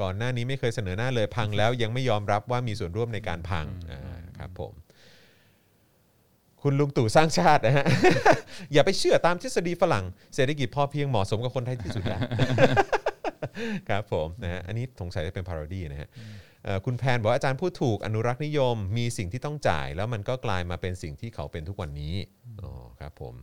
[0.00, 4.72] ก่อนหน้านี้ไม่เคยเสนอหน้าเลยพังแล้วยังไม่ยอมรับว่ามีส่วนร่วมในการพังอ่าครับผม
[6.62, 7.86] คุณลุงตู่สร้างชาตินะฮะ
[8.72, 10.04] อย่าไปเชื่อตามทฤษฎีฝรั่ง
[10.34, 12.20] เศรษฐกิจพอเพียงเหมาะสมกับคนไทยที่สุดแล้ว
[13.88, 16.08] ครับผมนะฮะอันนี้สงสัยจะเป็นพาราดีนะฮะ
[16.64, 22.14] เอ่อคุณแพนบอกว่าอาจารย์พูดถูกอนุรักษ์นิยม มีสิ่งที่ต้องจ่าย แล้วมันก็กลายมาเป็นสิ่งที่เขาเป็นทุกวันนี้
[22.60, 22.70] อ๋อ
[23.00, 23.34] ครับผม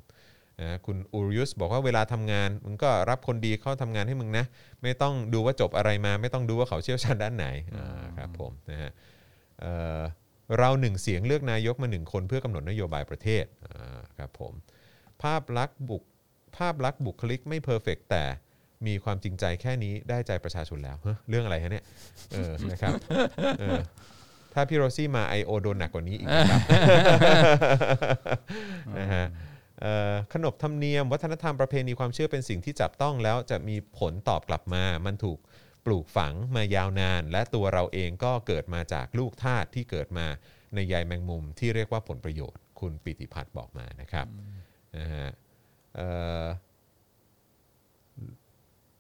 [0.62, 4.46] นะคุณอูริยุสบอกว่าเวลาทำงานมึงก็รับคนดีเข้าทำงานให้มึงนะ
[4.82, 8.92] ไม่ต้องดูว่าจบอะไรมา ไม่ต้องดูว่าเขาเชี่ยวชาญด้านไหนอ่าครับผมนะฮะ
[9.62, 10.02] เอ่อ
[10.58, 14.54] เราหนึ่งเสียงเลือกนายกมาหนึ่งคนเพื่อกำหนดนโยบายประเทศอ่าครับผม
[15.24, 16.04] ภาพลักษณ์บุค
[16.58, 18.24] ภาพลักษณ์บุคลิกไม่เพอร์เฟกแต่
[18.88, 21.86] มีความจริงใจแค่นี้ได้ใจประชาชนแล้วเฮ้ยเรื่องอะไรฮะเนี่ย
[22.32, 22.94] เออนะครับ
[23.60, 23.80] เออ
[24.54, 25.52] ถ้าพี่โรซี่มา I.O.
[25.62, 26.62] โดนหนักกว่านี้อีกนะครับ
[29.00, 29.26] นะฮะ
[29.82, 35.40] เอ่อขนบธรรมเนียม วัฒนธรรมประเพณีความเชื่อเป็นสิ่งที่จับต้องแล้วจะมีผลตอบกลับมา มันถูก
[35.86, 40.26] ปลูกฝังมายาวนาน และตัวเราเองก็เกิดมาจากลูกทาสที่เกิดมา
[40.76, 44.28] ในใยแมงมุมที่เรียกว่าผลประโยชน์ คุณปิติพัฒน์บอกมานะครับ
[44.98, 45.28] นะฮะ
[45.96, 46.08] เอ่
[46.42, 46.44] อ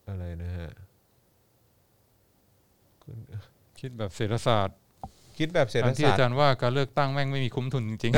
[0.10, 0.70] อะไรนะฮะ
[3.04, 3.18] คุณ
[3.80, 4.78] คิดแบบเศรษฐศาสตร์
[5.44, 8.14] คิดแบบเศรษฐการที่ศาสตอาร์จารย์ว่าการเลือกตั้งแม่งไม่มีคุ้มทุนจริง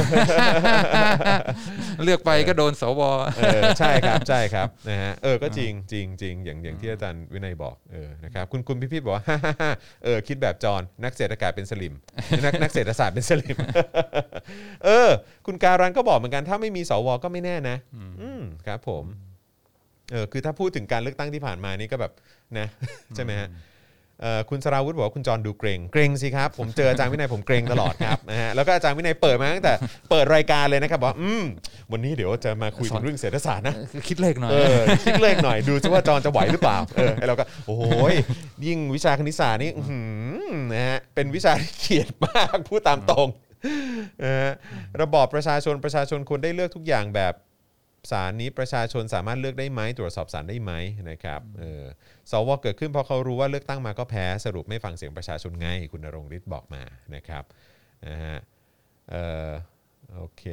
[0.78, 3.02] ๆ เลือกไปก็โดนสว
[3.38, 9.26] เออใช่ครับใช่ครับนะฮะเออก็จริงจริงจริงอย่างอย่างที่อาจารย์วินัยบอกเออนะครับคุณคุณพี่พี่บอกว่า
[10.04, 11.94] เออคิดแบบจอห์นนักเศรษฐศาสตร์เป็นสลิม
[12.46, 13.58] นักนักเศรษฐศาสตร์เป็นสลิม
[14.86, 15.10] เออ
[15.46, 17.78] คุณการันก็บอกเหมือนกันถ้าไม่มีสวก็ไม่แน่นะ
[18.22, 19.06] อืมครับผม
[20.12, 22.12] เออคือถ้าพูดถึงการเลือกตั้งที่ผ่านมานี่ก็แบบ
[22.58, 22.68] นะ
[23.16, 23.50] ใช่ไหมฮะ
[24.22, 29.74] เอ่อคุณสราวุธบอกว่าคุณจรดูเกรงเกรงสิครับ ผมเจออาจารย์วินัยผมเกรงตลอดครับนะฮะแล้วก็อาจารย์วินัยเปิดมาตั้งแต่
[30.10, 31.44] เปิดรายการเลยนะครับบอกว่าอืม
[31.92, 33.76] วันนี้เดี๋ยวจะมาคุยถึงเรื่องเศรษฐศาสตร์นะ
[34.08, 38.14] คิดเลขหน่อยเออคิดเลขหน่อยดูซิว่าจอนจะไหวหรือเปล่าเออไอเราก็โอ้โหย
[38.66, 40.00] ยิ่งวิชาคณิตศาสตร์นี่อื้อหื
[40.52, 43.28] อนะฮะเป็นวิชาที่เขียดมากพูดตามตรง
[44.24, 44.52] นะฮะ
[45.02, 47.34] ระบอบประชาชนประชาชนควรได้เลือกทุกอย่างแบบ
[48.12, 50.72] สารนี้ประชาชนสามารถเลือกได้ไหมตรวจสอบสารได้ไหม
[51.10, 51.84] นะครับเออ
[52.32, 56.84] สวเกิดขึ้นเพราะเขารู้ว่าเลือกตั้งมาก็แพ้สรุปไม่ฟังเสียงประชาชนไงคุณนรงค์ฤทธิ์บอกมา
[57.16, 57.44] นะครับ
[58.08, 58.38] นะฮะ
[59.12, 59.16] เอ
[59.48, 59.52] อ
[60.16, 60.44] โอเค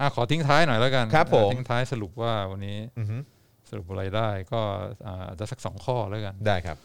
[0.00, 3.18] อะขอทิ้งท้ายหน่อยแล้วกันครับผมทิ้งท้ายสรุปว่าวันนี้อือฮึ
[3.70, 4.60] สรุปอะไรได้ก็
[5.06, 6.76] อ่าอาจจะสักสองข้อแล้วกันได้ครับ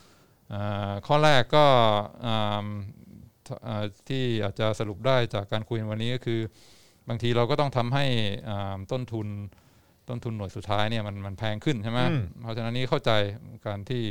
[0.54, 1.66] อ่าข้อแรกก็
[2.26, 2.68] อ่า
[3.68, 6.42] อ่าที่อาจจะสรุปได้จากการคุยวันนี้ก็คือ
[7.10, 8.06] บางทีเราก็ต้องทำให้
[8.50, 9.28] อ่าต้นทุน
[10.10, 13.12] ต้นทุนหน่วยสุดท้ายเนี่ยมันมันแพงขึ้นใช่ไหมอืมเพราะฉะนั้นนี้เข้าใจ
[13.68, 14.04] การที่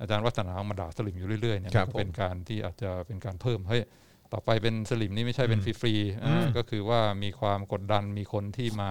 [0.00, 3.82] อาจารย์วัฒนาออกมาด่าสลิมอยู่เรื่อยๆเนี่ยครับมันก็เป็นการที่อาจจะเป็นการเพิ่มเฮ้ย
[4.32, 8.90] ต่อไปเป็นสลิมนี่ไม่ใช่เป็นอืมฟรีๆอ่าอืมก็คือว่ามีความกดดันมีคนที่มา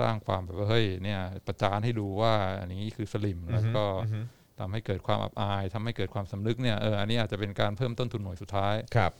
[0.00, 4.20] สร้างความแบบว่าเฮ้ยเนี่ยประจานให้ดูว่าอันนี้คือสลิมแล้วก็อือฮึ
[4.58, 9.12] ทำให้เกิดความอับอายทำให้เกิดความสำนึกเนี่ยเอออันนี้อาจจะเป็นการเพิ่มต้นทุนหน่วยสุดท้ายครับ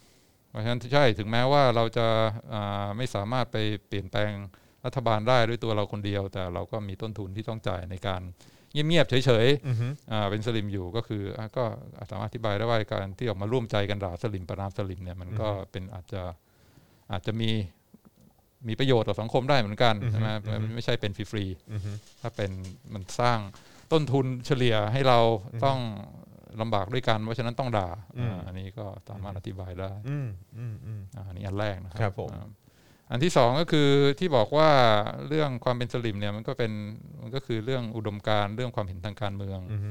[0.52, 2.06] เพราะฉะนั้นใช่ถึงแม้ว่าเราจะ
[2.54, 3.56] อ่าไม่สามารถไป
[3.88, 4.32] เปลี่ยนแปลง
[4.84, 8.22] รัฐบาลได้ด้วยตัวเราคนเดียว แต่เราก็มีต้นทุนที่ต้องจ่ายในการ
[8.72, 9.14] เงียบๆเฉ
[9.44, 11.64] ยอือฮึๆอ่าเป็นสลิมอยู่ก็คืออะก็
[12.10, 16.22] สามารถอธิบายได้ว่าการที่ออกมาร่วมใจกันด่าสลิมประนามสลิมเนี่ยมันก็เป็นอาจจะ
[17.12, 17.50] อาจจะมี
[18.68, 20.28] มีประโยชน์ต่อสังคมได้เหมือนกันใช่ไหม
[20.62, 22.50] มันไม่ใช่เป็นฟรีๆอือฮึถ้าเป็น
[22.94, 23.38] มันสร้าง
[23.92, 25.18] ต้นทุนเฉลี่ยให้เรา
[25.52, 25.78] อืมต้อง
[26.60, 27.88] ลำบากด้วยกันเพราะฉะนั้นต้องด่า
[28.18, 32.48] อืมอ่าอันนี้ก็สามารถอธิบายได้อืมอืมอืมอ่าอันนี้อันแรกนะครัครับผมอ่า
[33.10, 33.88] อันที่สองก็คือ
[34.18, 34.70] ที่บอกว่า
[35.28, 36.72] เรื่องความเป็นสลิมเนี่ยมันก็เป็น
[37.22, 39.90] มันก็คือเรื่องอุดมการณ์เรื่องความเห็นทางการเมืองอือฮึ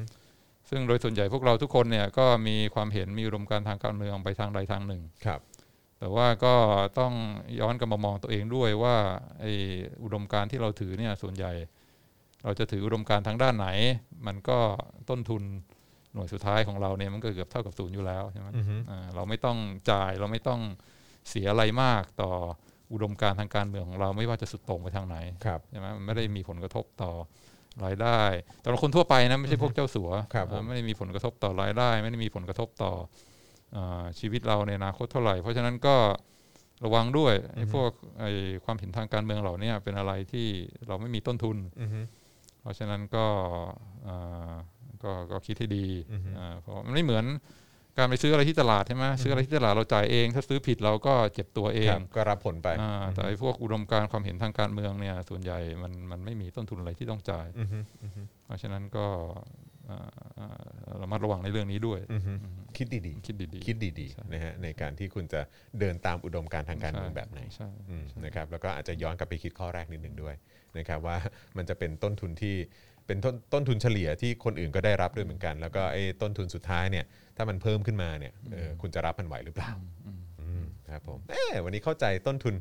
[0.70, 5.40] ซึ่งโดยส่วนใหญ่พวกเราทุกคนเนี่ยก็มีความเห็นมีอุดมการณ์ทางการเมืองไปทางใดทางหนึ่งครับ
[6.00, 6.56] แต่ว่าก็
[7.00, 7.14] ต้อง
[7.60, 8.96] ย้อนกลับมามองตัวเองด้วยว่า
[9.42, 9.54] ไอ้
[10.04, 11.52] อุดมการณ์ที่เราถือเนี่ยส่วนใหญ่
[12.44, 13.68] เราจะถืออุดมการณ์ทางด้านไหน
[14.28, 14.60] มันก็
[15.10, 15.44] ต้นทุน
[16.14, 19.58] หน่วยสุดท้ายของเราเนี่ยมันก็เกือบเท่ากับศูนย์อยู่แล้วใช่ไหมอือฮึอ่าเราไม่ต้อง
[19.92, 20.62] จ่ายเราไม่ต้อง
[21.30, 22.32] เสียอะไรมากต่อ
[22.92, 27.12] อุดมการณ์ทางการเมืองของเราไม่ว่าจะสุดโต่งไปทางไหนครับใช่ไหมมันไม่ได้มีผลกระทบต่อ
[27.86, 28.20] รายได้
[28.62, 32.92] แต่เราคนทั่วไปนะไม่ใช่พวกเจ้าสัวครับผมอ่าไม่ได้มีผลกระทบต่อรายได้ ไม่ได้มีผลกระทบต่อ
[33.76, 35.96] อาชีวิตเราในอนาคตเท่าไหร่ เพราะฉะนั้นก็
[36.86, 38.32] ระวังด้วยไอ้พวกไอ้
[38.64, 40.48] ความเห็นทางการเมืองเหล่านี้เป็นอะไรที่
[40.88, 42.02] เราไม่มีต้นทุนอือฮึ
[42.62, 43.26] เพราะฉะนั้นก็
[44.08, 44.54] อ่า
[45.04, 47.26] ก็ก็คิดให้ดีอือฮึอ่าเพราะมันไม่เหมือน
[47.98, 59.06] การไปซื้ออะไรที่ตลาดใช่ไหมซื้ออะไรที่ตลาดเราจ่ายเอง ถ้าซื้อผิดเราก็เจ็บตัวเอคงรับก็รับผลไปอ่าแต่ไอ้พวกอุดมการณ์ความเห็นทางการเมืองเนี่ย ส่วนใหญ่มันมันไม่มีต้นทุนอะไรที่ต้องจ่ายอือฮึอือฮึเพราะฉะนั้นก็
[59.90, 60.10] อ่า
[60.40, 62.34] อ่าระมัดระวังในเรื่องนี้ด้วยอือฮึ
[62.78, 65.42] คิดดีคิดดีๆคิดดีใช่ๆนะฮะในการที่คุณจะ
[65.80, 70.36] เดินตามอุดมการณ์ทางการเมืองใช่แบบไหนใช่อืมนะครับแล้วก็อาจจะย้อนกลับไปคิดข้อแรกนิดหนึ่งด้วย
[70.78, 71.18] นะครับว่า
[71.58, 72.56] มันจะเป็นต้นทุนที่
[73.12, 77.06] เป็นต้นต้นทุนเฉลี่ยที่คนอื่นก็ได้รับด้วยเหมือนกัน แล้วก็ไอ้ต้นทุนสุดท้ายเนี่ย
[77.38, 79.72] ถ้ามันเพิ่มขึ้นมาเนี่ยเออคุณจะรับมันไหวหรือเปล่า
[80.40, 82.54] อืมครับผมเอ้วันนี้เข้าใจต้นทุน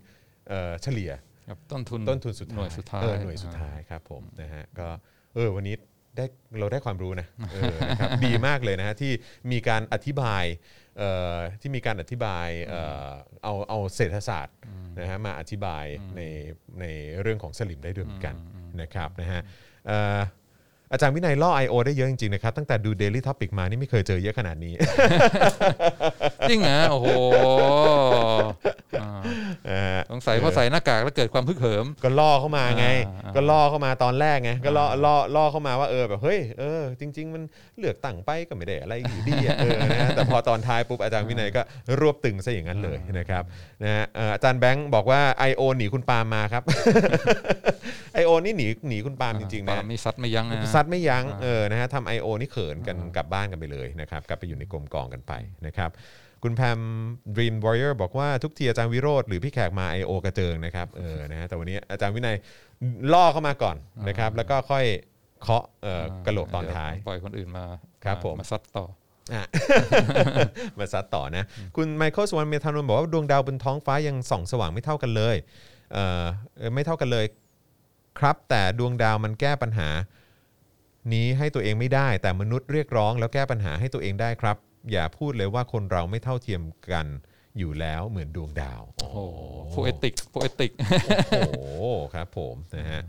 [0.48, 1.10] เอ่อเฉลี่ย
[1.48, 4.88] ครับต้นทุนต้นทุนสุดท้ายหน่วยสุดท้ายเออหน่วยสุดท้ายครับผมนะฮะก็
[5.34, 5.74] เออวันนี้
[6.16, 6.24] ได้
[6.58, 9.12] เราได้ความรู้นะเออนะครับดีมากเลยนะฮะที่
[9.52, 10.44] มีการอธิบาย
[10.98, 13.10] เอ่อที่มีการอธิบายเอ่อ
[13.44, 14.56] เอาเอาเศรษฐศาสตร์
[15.00, 15.84] นะฮะมาอธิบาย
[16.16, 16.20] ใน
[16.80, 16.84] ใน
[17.22, 18.34] เรื่องของสลิมได้ด้วยเหมือนกัน
[18.82, 19.40] นะครับนะฮะ
[19.86, 21.74] เอ่ออาจารย์วินัยล่อ I.O.
[21.86, 24.74] ได้เยอะจริงๆนะครับ ตั้งแต่ดู Daily Topic มานี่ไม่เคยเจอเยอะขนาดนี้
[26.50, 27.08] จริงเหรอโอ้โห
[29.00, 29.10] อ่า
[29.68, 32.86] นะฮะสงสัยเพราะใส่หน้ากากแล้วเกิดความพึกเหิม ก็ล่อเข้ามาไง
[33.24, 37.42] อ่า ก็ล่อเข้ามาตอนแรกไงก็ล่อล่อล่อเข้ามาว่าเออแบบเฮ้ยเออจริง ๆ มัน
[37.78, 41.62] เลือกตั้งไปก็ไม่ได้อะไรอยู่ดีอะเออนะฮะแต่พอตอนท้ายปุ๊บอาจารย์วินัยก็
[42.00, 43.42] รวบตึงซะอย่างนั้นเลยนะครับ
[43.82, 45.62] นะฮะเอ่ออาจารย์แบงค์บอกว่า I.O.
[45.76, 46.62] หนีคุณปาล์มมาครับ
[48.20, 48.30] I.O.
[48.44, 55.32] นี่หนีหนีคุณปาล์มจริงๆปานะล์มนี่ซัดไม่ยั้งนะซัดไม่ยั้งอ่าเออนะฮะทำไอโอนี่เขินกันกลับบ้านกันไปเลยนะครับกลับไปอยู่ในกลมกองกันไป
[55.66, 55.90] นะครับ
[56.42, 56.80] คุณแพม
[57.36, 60.10] Dream Warrior บอกว่าทุกทีอาจารย์วิโรธหรือพี่แขกมา I.O.
[60.24, 62.36] กระเจิงนะครับเออนะฮะแต่วันนี้อาจารย์วินัย
[63.12, 63.76] ล่อเข้ามาก่อน
[64.08, 64.84] นะครับแล้วก็ค่อย
[65.42, 67.64] เคาะเอ่อกระโหลกตอนท้ายเดี๋วปล่อยคนอื่นมา
[68.04, 68.84] ครับผมมาซัดต่อ
[69.34, 69.44] อะ
[70.78, 71.44] มาซัดต่อนะ
[71.76, 75.36] คุณไมเคิลสวรรณเมธานนท์บอกว่า ดวงดาวบนท้องฟ้ายังส่องสว่างไม่เท่ากันเลย
[75.92, 76.24] เอ่อ
[76.58, 77.24] เอ่อไม่เท่ากันเลย
[78.18, 79.88] ครับแต่ดวงดาวมันแก้ปัญหา
[81.12, 84.56] นี้ให้ตัวเองไม่ได้ แต่มนุษย์เรียกร้องแล้วแก้ปัญหาให้ตัวเองได้ครับ
[84.92, 86.62] อย่าพูดเลยว่าคนเราไม่เท่าเทียม
[86.92, 87.06] กัน
[87.58, 89.18] อยู่แล้วเหมือนดวงดาว โอ้โห
[89.70, 90.72] poetic poetic
[91.30, 91.56] โอ้โห
[92.14, 93.02] ครับผมนะฮะ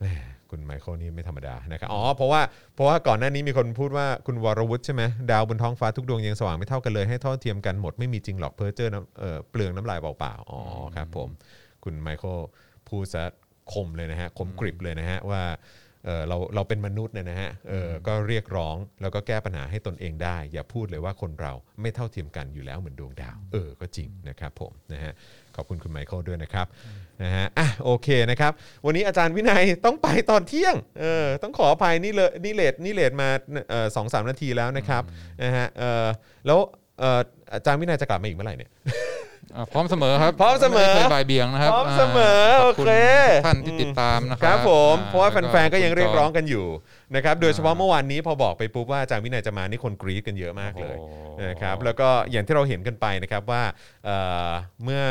[0.00, 0.06] แหม
[0.50, 2.40] คุณไมเคิลนี่ไม่ธรรมดานะครับอ๋อเพราะว่า
[2.74, 10.60] เพราะว่าก่อนหน้านี้มีคนพูดว่าคุณวรวุฒิใช่ไหมดาวบนท้องฟ้าทุกดวงยังสว่างไม่เท่ากันเลยให้เท่าเทียมกันหมดไม่มีจริงหรอกเพ้อเจ้อน้ำเอ่อเปลืองน้ำลายเปล่าๆอ๋อ
[10.96, 11.28] ครับผม
[11.84, 12.38] คุณไมเคิล
[12.88, 13.24] พูดซะ
[13.72, 15.42] คมเลยนะฮะคมกริบเลยนะฮะว่า
[16.06, 25.12] เออเราเราเป็นมนุษย์เนี่ยนะฮะเออก็เรียกร้องแล้วก็แก้ปัญหาให้ตนเองได้ อย่าพูดเลยว่าคนเราไม่เท่าเทียมกันอยู่แล้วเหมือนดวงดาว เออก็จริงนะครับผมนะฮะ
[25.56, 26.66] ขอบคุณคุณไมเคิลด้วยนะครับ
[27.22, 28.52] นะฮะอะโอเคนะครับ
[28.86, 33.28] วันนี้อาจารย์วินัยต้องไปตอนเที่ยงเออต้องขออภัยนี่เลยนี่เลทนี่เลทมา
[33.70, 35.02] เอ่อสองสามนาทีแล้วนะครับ
[35.42, 36.06] นะฮะเออ
[36.46, 36.58] แล้ว
[37.00, 37.20] เอ่อ
[37.54, 38.70] อาจารย์วินัยจะกลับมาอีกเมื่อไหร่เนี่ย
[39.54, 42.90] อ่าพร้อมเสมอครับพร้อมเสมอไเคยบ่ายเบี่ยงนะครับพร้อมเสมอขโอบคุณเค
[43.30, 46.66] ทุกท่านที่ติดตามนะคครัรับบผม อ่เพราะว่าแล้วแฟนๆ ก็ยังเรียกร้องขบกันอยู่
[47.14, 53.62] นะครับ โดยเฉพาะเมื่อวานนี้พอบอกไปปุ๊บว่าอาจารย์วินัยจะมานี่คนกรี๊ดกันเยอะมากเลยโอ้โห นะครับแล้วก็อย่างที่เราเห็นกันไปนะครับว่า
[54.04, 54.16] เอ่
[54.48, 54.50] อ
[54.84, 55.02] เมื่อ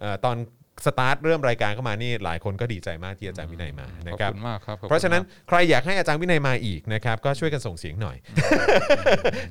[0.00, 0.38] เอ่อตอน
[0.86, 8.16] สตาร์ทเริ่มรายการเข้ามานี่หลายคนก็ดีใจมากที่อาจารย์วินัยมาขนะอบครับ คุณมากครับขอบคุณเพราะฉะนั้นมกใครอยากให้อาจารย์วินัยมาอีกนะครับก็ช่วยกันส่งเสียงหน่อย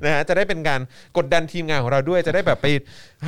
[0.04, 0.80] นะฮะจะได้เป็นการ
[1.16, 2.66] กดดันทีมงานของเราด้วยจะได้แบบไป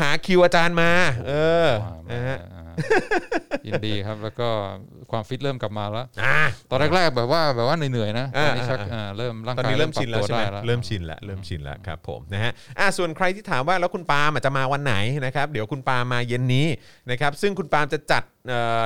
[0.01, 0.91] หาคิวอาจารย์มา
[1.29, 1.33] เอ
[1.67, 2.63] อมานะฮะอ่า
[3.67, 4.49] ยินดีครับแล้วก็
[5.11, 6.39] ความฟิตเริ่มกลับมาแล้วอ่า
[6.71, 14.95] ตอนแรกๆแบบว่าแบบว่าเหนื่อยๆนะตอ่าอนนี้ชักอ่าอ่าเริ่มร่างตอนกายนี้เริ่มชินแล้วปบใช่ไหมตัวด้เริ่มชินแล้วเริ่มชินแล้วครับผมนะฮะอะส่วนใครที่ถามว่าแล้วคุณปาล์มอะจะมาวันไหน
[15.27, 16.67] นะครับเดี๋ยวคุณปาล์มมาเย็นนี้
[17.11, 18.23] นะครับซึ่งคุณปาล์มจะจัด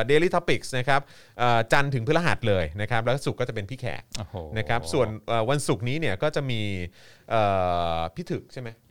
[0.07, 1.01] เดลิทอพิกส์นะครับ
[1.39, 6.61] เอ่อจันทร์ถึงพฤหัสเลยนะครับแล้วศุกร์ก็จะเป็นพี่แขกโอ้โหนะครับส่วนเอ่อวันศุกร์นี้เนี่ยก็จะมี
[7.31, 7.43] เอ่
[7.97, 8.88] อพี่ถึกใช่ไหมอ่า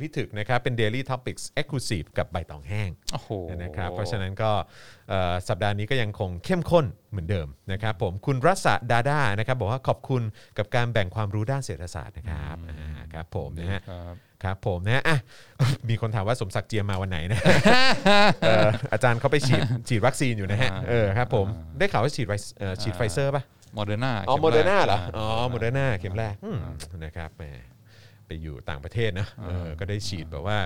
[0.00, 3.30] พี่ถึกนะครับเป็น Daily Topics Exclusive กับใบตองแห้งโอ้โห
[3.62, 4.50] นะครับเพราะฉะนั้นก็
[5.08, 10.22] เอ่อสัปดาห์นี้ก็ยังคงเข้มข้นเหมือนเดิมนะครับผมคุณรัศดาดานะครับบอกว่าขอบคุณ
[10.58, 15.18] กับการแบ่งความรู้ด้านเศรษฐศาสตร์นะครับอ่าครับผมนะฮะครับครับผมนะฮะอะ
[15.88, 17.40] มีคนถามว่าสมศักดิ์เจียมมาวันไหนนะ
[18.42, 23.42] เอ่ออาจารย์เขาไปฉีดฉีดวัคซีนอยู่นะฮะอ่าเออครับผมอ่าได้ข่าวว่าฉีดไวเอ่อฉีดไฟเซอร์ป่ะ
[23.74, 26.58] โมเดอร์นาอ๋อโมเดอร์นาเหรออ๋อโมเดอร์นาเข็มแรกอืม
[27.04, 27.44] นะครับแหม
[28.26, 30.58] ไปอยู่ต่างประเทศนะเออก็ได้ฉีดแบบว่า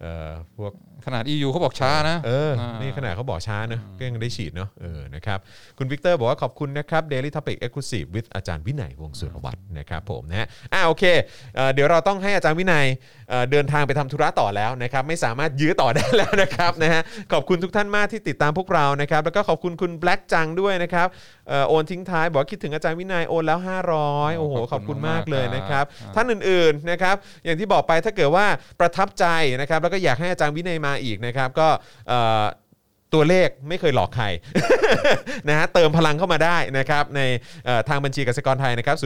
[0.00, 0.72] เอ่อพวก
[1.06, 5.38] ขนาด EU เขาบอกช้านะเอออ่านี่นี่ขนาดเขาบอกช้าเนอะก็ยังได้ฉีดเนอะเออนะครับ
[5.78, 11.04] คุณวิกเตอร์บอกว่าขอบคุณนะครับ Daily Topic Exclusive with อาจารย์วินัยวงศ์สุรวัตรนะครับผมนะฮะอ่าโอเค
[11.56, 12.86] เอ่อเดี๋ยวเราต้องให้อาจารย์วินัย
[13.30, 17.02] เอ่อเดินทางไปทำธุระต่อแล้วนะครับไม่สามารถยื้อต่อได้แล้วนะครับนะฮะ
[17.32, 21.08] ขอบคุณทุกท่านมากที่ติดตามพวกเรานะครับแล้วก็ขอบคุณคุณแบล็กจังด้วยนะครับ
[21.48, 23.58] เอ่อโอนทิ้งท้ายบอกว่าคิดถึงอาจารย์วินัยโอนแล้ว
[23.98, 25.84] 500โอ้โหขอบคุณมากเลยนะครับ
[26.14, 28.46] ท่านอื่นๆนะครับอย่างที่บอกไปถ้าเกิดว่า
[28.80, 29.26] ประทับใจ
[29.60, 31.68] นะครับแล้วก็อยากให้อาจารย์วินัยมาอีกนะครับก็
[32.08, 32.44] เอ่อ
[33.14, 34.26] ตัวเลขไม่เคยหลอกใคร
[35.48, 37.20] นะฮะเติมพลังเข้ามาได้นะครับใน
[37.66, 38.96] เอ่อทางบัญชีกสิกรไทยนะครับ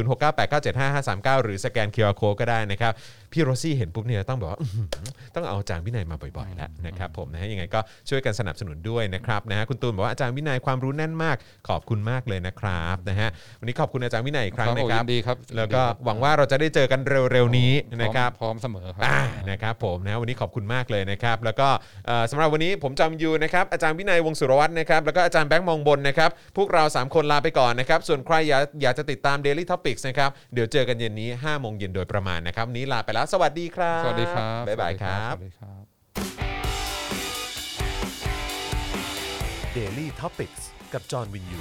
[0.67, 2.93] 0698975539 หรือสแกน QR Code ก็ได้นะครับ
[3.33, 4.89] พี่โรซี่เห็นปุ๊บเนี่ยต้องแบบว่าอื้อหือ
[5.35, 11.37] ต้องเอาอาจารย์วินัยมาบ่อยๆแล้วนะครับผมนะฮะยังไงก็ช่วยกันสนับสนุนด้วยนะครับนะฮะคุณตูนบอกว่าอาจารย์วินัยความรู้แน่นมาก
[11.69, 13.29] ขอบคุณมากเลยนะครับนะฮะ
[13.61, 17.01] วันนี้ขอบคุณอาจารย์วินัยอีกครั้งครับนะโอ้ครับยินดีครับ แล้วก็ยินดีครับหวังว่าเราจะได้เจอกัน
[17.33, 17.73] เร็วๆนี้
[18.03, 21.69] นะครับพร้อมเสมอครัอ่านะครับผมนะวันนี้ขอบคุณมากเลยนะครับ แล้วก็
[22.07, 35.83] เอ่อสำหรับวันนี้ผมจอมยูนะครับอาจารย์วินัยวงศ์สุรวัตรนะครับแล้วก็อาจารย์แบงค์มองบนนะครับพวกเรา 3 คนลาไปก่อนนะครับส่วนใครอยากอยากจะติดตาม Daily Topics นะครับเดี๋ยวเจอกันเย็นนี้5โมงเย็นโดยประมาณนะครับวันนี้ลาไปแล้วสวัสดีครับสวัสดีครับบ๊ายบายครับสวัสดีครับ
[39.77, 40.63] Daily Topics
[40.93, 41.55] กับจอห์นวินย